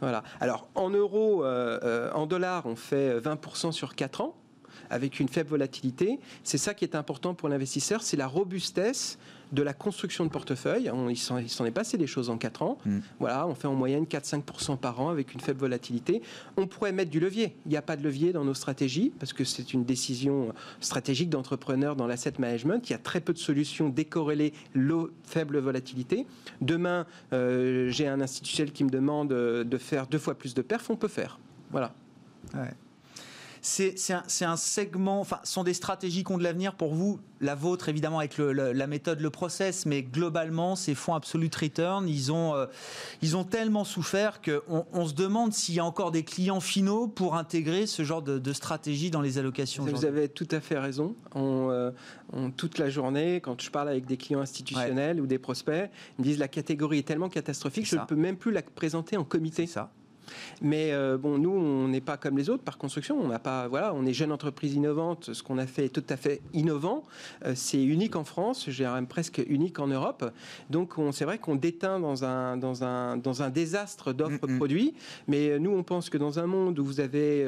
Voilà. 0.00 0.22
Alors, 0.40 0.68
en 0.74 0.90
euros, 0.90 1.44
euh, 1.44 1.78
euh, 1.82 2.12
en 2.12 2.26
dollars, 2.26 2.64
on 2.66 2.76
fait 2.76 3.18
20% 3.18 3.72
sur 3.72 3.94
4 3.94 4.22
ans, 4.22 4.34
avec 4.88 5.20
une 5.20 5.28
faible 5.28 5.50
volatilité. 5.50 6.18
C'est 6.42 6.58
ça 6.58 6.72
qui 6.74 6.84
est 6.84 6.94
important 6.94 7.34
pour 7.34 7.48
l'investisseur, 7.48 8.02
c'est 8.02 8.16
la 8.16 8.26
robustesse 8.26 9.18
de 9.52 9.62
la 9.62 9.72
construction 9.72 10.24
de 10.24 10.30
portefeuille. 10.30 10.90
il 11.08 11.16
s'en 11.16 11.38
est 11.38 11.70
passé 11.70 11.98
des 11.98 12.06
choses 12.06 12.30
en 12.30 12.38
4 12.38 12.62
ans. 12.62 12.78
Mm. 12.84 12.98
Voilà, 13.18 13.46
on 13.46 13.54
fait 13.54 13.66
en 13.66 13.74
moyenne 13.74 14.04
4-5% 14.04 14.78
par 14.78 15.00
an 15.00 15.08
avec 15.08 15.34
une 15.34 15.40
faible 15.40 15.60
volatilité. 15.60 16.22
On 16.56 16.66
pourrait 16.66 16.92
mettre 16.92 17.10
du 17.10 17.20
levier. 17.20 17.56
Il 17.66 17.70
n'y 17.70 17.76
a 17.76 17.82
pas 17.82 17.96
de 17.96 18.02
levier 18.02 18.32
dans 18.32 18.44
nos 18.44 18.54
stratégies 18.54 19.12
parce 19.18 19.32
que 19.32 19.44
c'est 19.44 19.72
une 19.72 19.84
décision 19.84 20.52
stratégique 20.80 21.30
d'entrepreneur 21.30 21.96
dans 21.96 22.06
l'asset 22.06 22.34
management. 22.38 22.88
Il 22.88 22.92
y 22.92 22.96
a 22.96 22.98
très 22.98 23.20
peu 23.20 23.32
de 23.32 23.38
solutions 23.38 23.88
décorrélées 23.88 24.52
low, 24.74 25.10
faible 25.24 25.58
volatilité. 25.58 26.26
Demain, 26.60 27.06
euh, 27.32 27.88
j'ai 27.90 28.06
un 28.06 28.20
institutionnel 28.20 28.72
qui 28.72 28.84
me 28.84 28.90
demande 28.90 29.28
de 29.28 29.78
faire 29.78 30.06
deux 30.06 30.18
fois 30.18 30.34
plus 30.34 30.54
de 30.54 30.62
perf, 30.62 30.90
on 30.90 30.96
peut 30.96 31.08
faire. 31.08 31.38
Voilà. 31.70 31.92
Ouais 32.54 32.70
c'est 33.62 34.44
un, 34.44 34.56
segment, 34.56 35.20
enfin, 35.20 35.38
sont 35.44 35.64
des 35.64 35.74
stratégies 35.74 36.24
qui 36.24 36.32
ont 36.32 36.38
de 36.38 36.42
l'avenir 36.42 36.74
pour 36.74 36.94
vous, 36.94 37.20
la 37.40 37.54
vôtre 37.54 37.88
évidemment 37.88 38.18
avec 38.18 38.38
la 38.38 38.86
méthode, 38.86 39.20
le 39.20 39.30
process, 39.30 39.86
mais 39.86 40.02
globalement, 40.02 40.76
ces 40.76 40.94
fonds 40.94 41.14
absolute 41.14 41.54
return, 41.54 42.08
ils 42.08 42.32
ont, 42.32 42.54
euh, 42.54 42.66
ils 43.22 43.36
ont 43.36 43.44
tellement 43.44 43.84
souffert 43.84 44.40
qu'on 44.42 44.86
on 44.92 45.06
se 45.06 45.14
demande 45.14 45.52
s'il 45.52 45.74
y 45.74 45.80
a 45.80 45.84
encore 45.84 46.10
des 46.10 46.22
clients 46.22 46.60
finaux 46.60 47.06
pour 47.06 47.36
intégrer 47.36 47.86
ce 47.86 48.02
genre 48.02 48.22
de, 48.22 48.52
stratégie 48.52 49.10
dans 49.10 49.20
les 49.20 49.38
allocations. 49.38 49.84
Vous 49.84 50.04
avez 50.04 50.28
tout 50.28 50.48
à 50.50 50.60
fait 50.60 50.78
raison. 50.78 51.14
Euh, 51.36 51.92
on, 52.32 52.50
toute 52.50 52.78
la 52.78 52.90
journée, 52.90 53.40
quand 53.40 53.60
je 53.60 53.70
parle 53.70 53.88
avec 53.88 54.06
des 54.06 54.16
clients 54.16 54.40
institutionnels 54.40 55.20
ou 55.20 55.26
des 55.26 55.38
prospects, 55.38 55.90
ils 56.18 56.22
me 56.22 56.24
disent 56.24 56.38
la 56.38 56.48
catégorie 56.48 56.98
est 56.98 57.06
tellement 57.06 57.28
catastrophique, 57.28 57.86
je 57.86 57.96
ne 57.96 58.04
peux 58.04 58.16
même 58.16 58.36
plus 58.36 58.52
la 58.52 58.62
présenter 58.62 59.16
en 59.16 59.24
comité. 59.24 59.66
Ça. 59.66 59.90
Mais 60.62 60.92
euh, 60.92 61.18
bon, 61.18 61.38
nous, 61.38 61.50
on 61.50 61.88
n'est 61.88 62.00
pas 62.00 62.16
comme 62.16 62.36
les 62.36 62.50
autres 62.50 62.62
par 62.62 62.78
construction. 62.78 63.18
On 63.20 63.28
n'a 63.28 63.38
pas, 63.38 63.68
voilà, 63.68 63.94
on 63.94 64.04
est 64.06 64.12
jeune 64.12 64.32
entreprise 64.32 64.74
innovante. 64.74 65.32
Ce 65.32 65.42
qu'on 65.42 65.58
a 65.58 65.66
fait 65.66 65.86
est 65.86 65.88
tout 65.88 66.04
à 66.08 66.16
fait 66.16 66.40
innovant. 66.52 67.04
Euh, 67.44 67.52
c'est 67.54 67.82
unique 67.82 68.16
en 68.16 68.24
France, 68.24 68.66
j'ai 68.68 68.84
même 68.84 69.06
presque 69.06 69.42
unique 69.48 69.78
en 69.78 69.86
Europe. 69.86 70.32
Donc, 70.70 70.94
c'est 71.12 71.24
vrai 71.24 71.38
qu'on 71.38 71.56
déteint 71.56 72.00
dans 72.00 72.24
un, 72.24 72.56
dans 72.56 72.84
un, 72.84 73.16
dans 73.16 73.42
un 73.42 73.50
désastre 73.50 74.12
d'offres 74.12 74.46
de 74.46 74.56
produits. 74.56 74.94
Mais 75.28 75.50
euh, 75.50 75.58
nous, 75.58 75.70
on 75.70 75.82
pense 75.82 76.10
que 76.10 76.18
dans 76.18 76.38
un 76.38 76.46
monde 76.46 76.78
où 76.78 76.84
vous 76.84 77.00
avez 77.00 77.46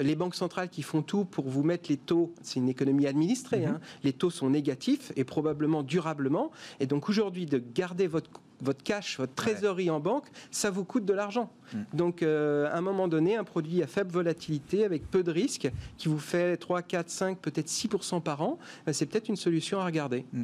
les 0.00 0.14
banques 0.14 0.34
centrales 0.34 0.68
qui 0.68 0.82
font 0.82 1.02
tout 1.02 1.24
pour 1.24 1.48
vous 1.48 1.62
mettre 1.62 1.90
les 1.90 1.96
taux, 1.96 2.32
c'est 2.42 2.60
une 2.60 2.68
économie 2.68 3.06
administrée, 3.06 3.64
hein, 3.64 3.80
les 4.02 4.12
taux 4.12 4.30
sont 4.30 4.50
négatifs 4.50 5.12
et 5.16 5.24
probablement 5.24 5.82
durablement. 5.82 6.50
Et 6.80 6.86
donc, 6.86 7.08
aujourd'hui, 7.08 7.46
de 7.46 7.58
garder 7.58 8.06
votre 8.06 8.30
votre 8.62 8.82
cash, 8.82 9.18
votre 9.18 9.34
trésorerie 9.34 9.90
en 9.90 10.00
banque, 10.00 10.26
ça 10.50 10.70
vous 10.70 10.84
coûte 10.84 11.04
de 11.04 11.12
l'argent. 11.12 11.50
Mm. 11.72 11.78
Donc, 11.94 12.22
euh, 12.22 12.68
à 12.72 12.78
un 12.78 12.80
moment 12.80 13.08
donné, 13.08 13.36
un 13.36 13.44
produit 13.44 13.82
à 13.82 13.86
faible 13.86 14.10
volatilité, 14.12 14.84
avec 14.84 15.10
peu 15.10 15.22
de 15.22 15.30
risques, 15.30 15.70
qui 15.98 16.08
vous 16.08 16.18
fait 16.18 16.56
3, 16.56 16.82
4, 16.82 17.10
5, 17.10 17.38
peut-être 17.38 17.68
6% 17.68 18.22
par 18.22 18.42
an, 18.42 18.58
euh, 18.88 18.92
c'est 18.92 19.06
peut-être 19.06 19.28
une 19.28 19.36
solution 19.36 19.80
à 19.80 19.84
regarder. 19.84 20.24
Mm. 20.32 20.42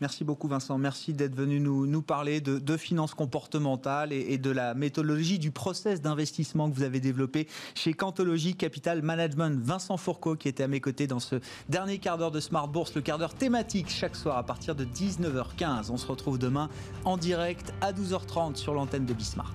Merci 0.00 0.24
beaucoup 0.24 0.48
Vincent, 0.48 0.78
merci 0.78 1.12
d'être 1.12 1.36
venu 1.36 1.60
nous, 1.60 2.02
parler 2.02 2.40
de, 2.40 2.58
de 2.58 2.76
finances 2.76 3.14
comportementales 3.14 4.12
et, 4.12 4.36
de 4.36 4.50
la 4.50 4.74
méthodologie 4.74 5.38
du 5.38 5.52
process 5.52 6.00
d'investissement 6.00 6.68
que 6.68 6.74
vous 6.74 6.82
avez 6.82 6.98
développé 6.98 7.46
chez 7.76 7.94
Cantologie 7.94 8.56
Capital 8.56 9.00
Management. 9.02 9.60
Vincent 9.62 9.96
Fourcault 9.96 10.34
qui 10.34 10.48
était 10.48 10.64
à 10.64 10.68
mes 10.68 10.80
côtés 10.80 11.06
dans 11.06 11.20
ce 11.20 11.36
dernier 11.68 11.98
quart 11.98 12.18
d'heure 12.18 12.32
de 12.32 12.40
Smart 12.40 12.66
Bourse, 12.66 12.94
le 12.96 13.00
quart 13.00 13.18
d'heure 13.18 13.34
thématique 13.34 13.88
chaque 13.88 14.16
soir 14.16 14.38
à 14.38 14.42
partir 14.42 14.74
de 14.74 14.84
19h15. 14.84 15.90
On 15.90 15.96
se 15.96 16.06
retrouve 16.06 16.36
demain 16.36 16.68
en 17.04 17.16
direct 17.16 17.72
à 17.80 17.92
12h30 17.92 18.56
sur 18.56 18.74
l'antenne 18.74 19.06
de 19.06 19.14
Bismart. 19.14 19.54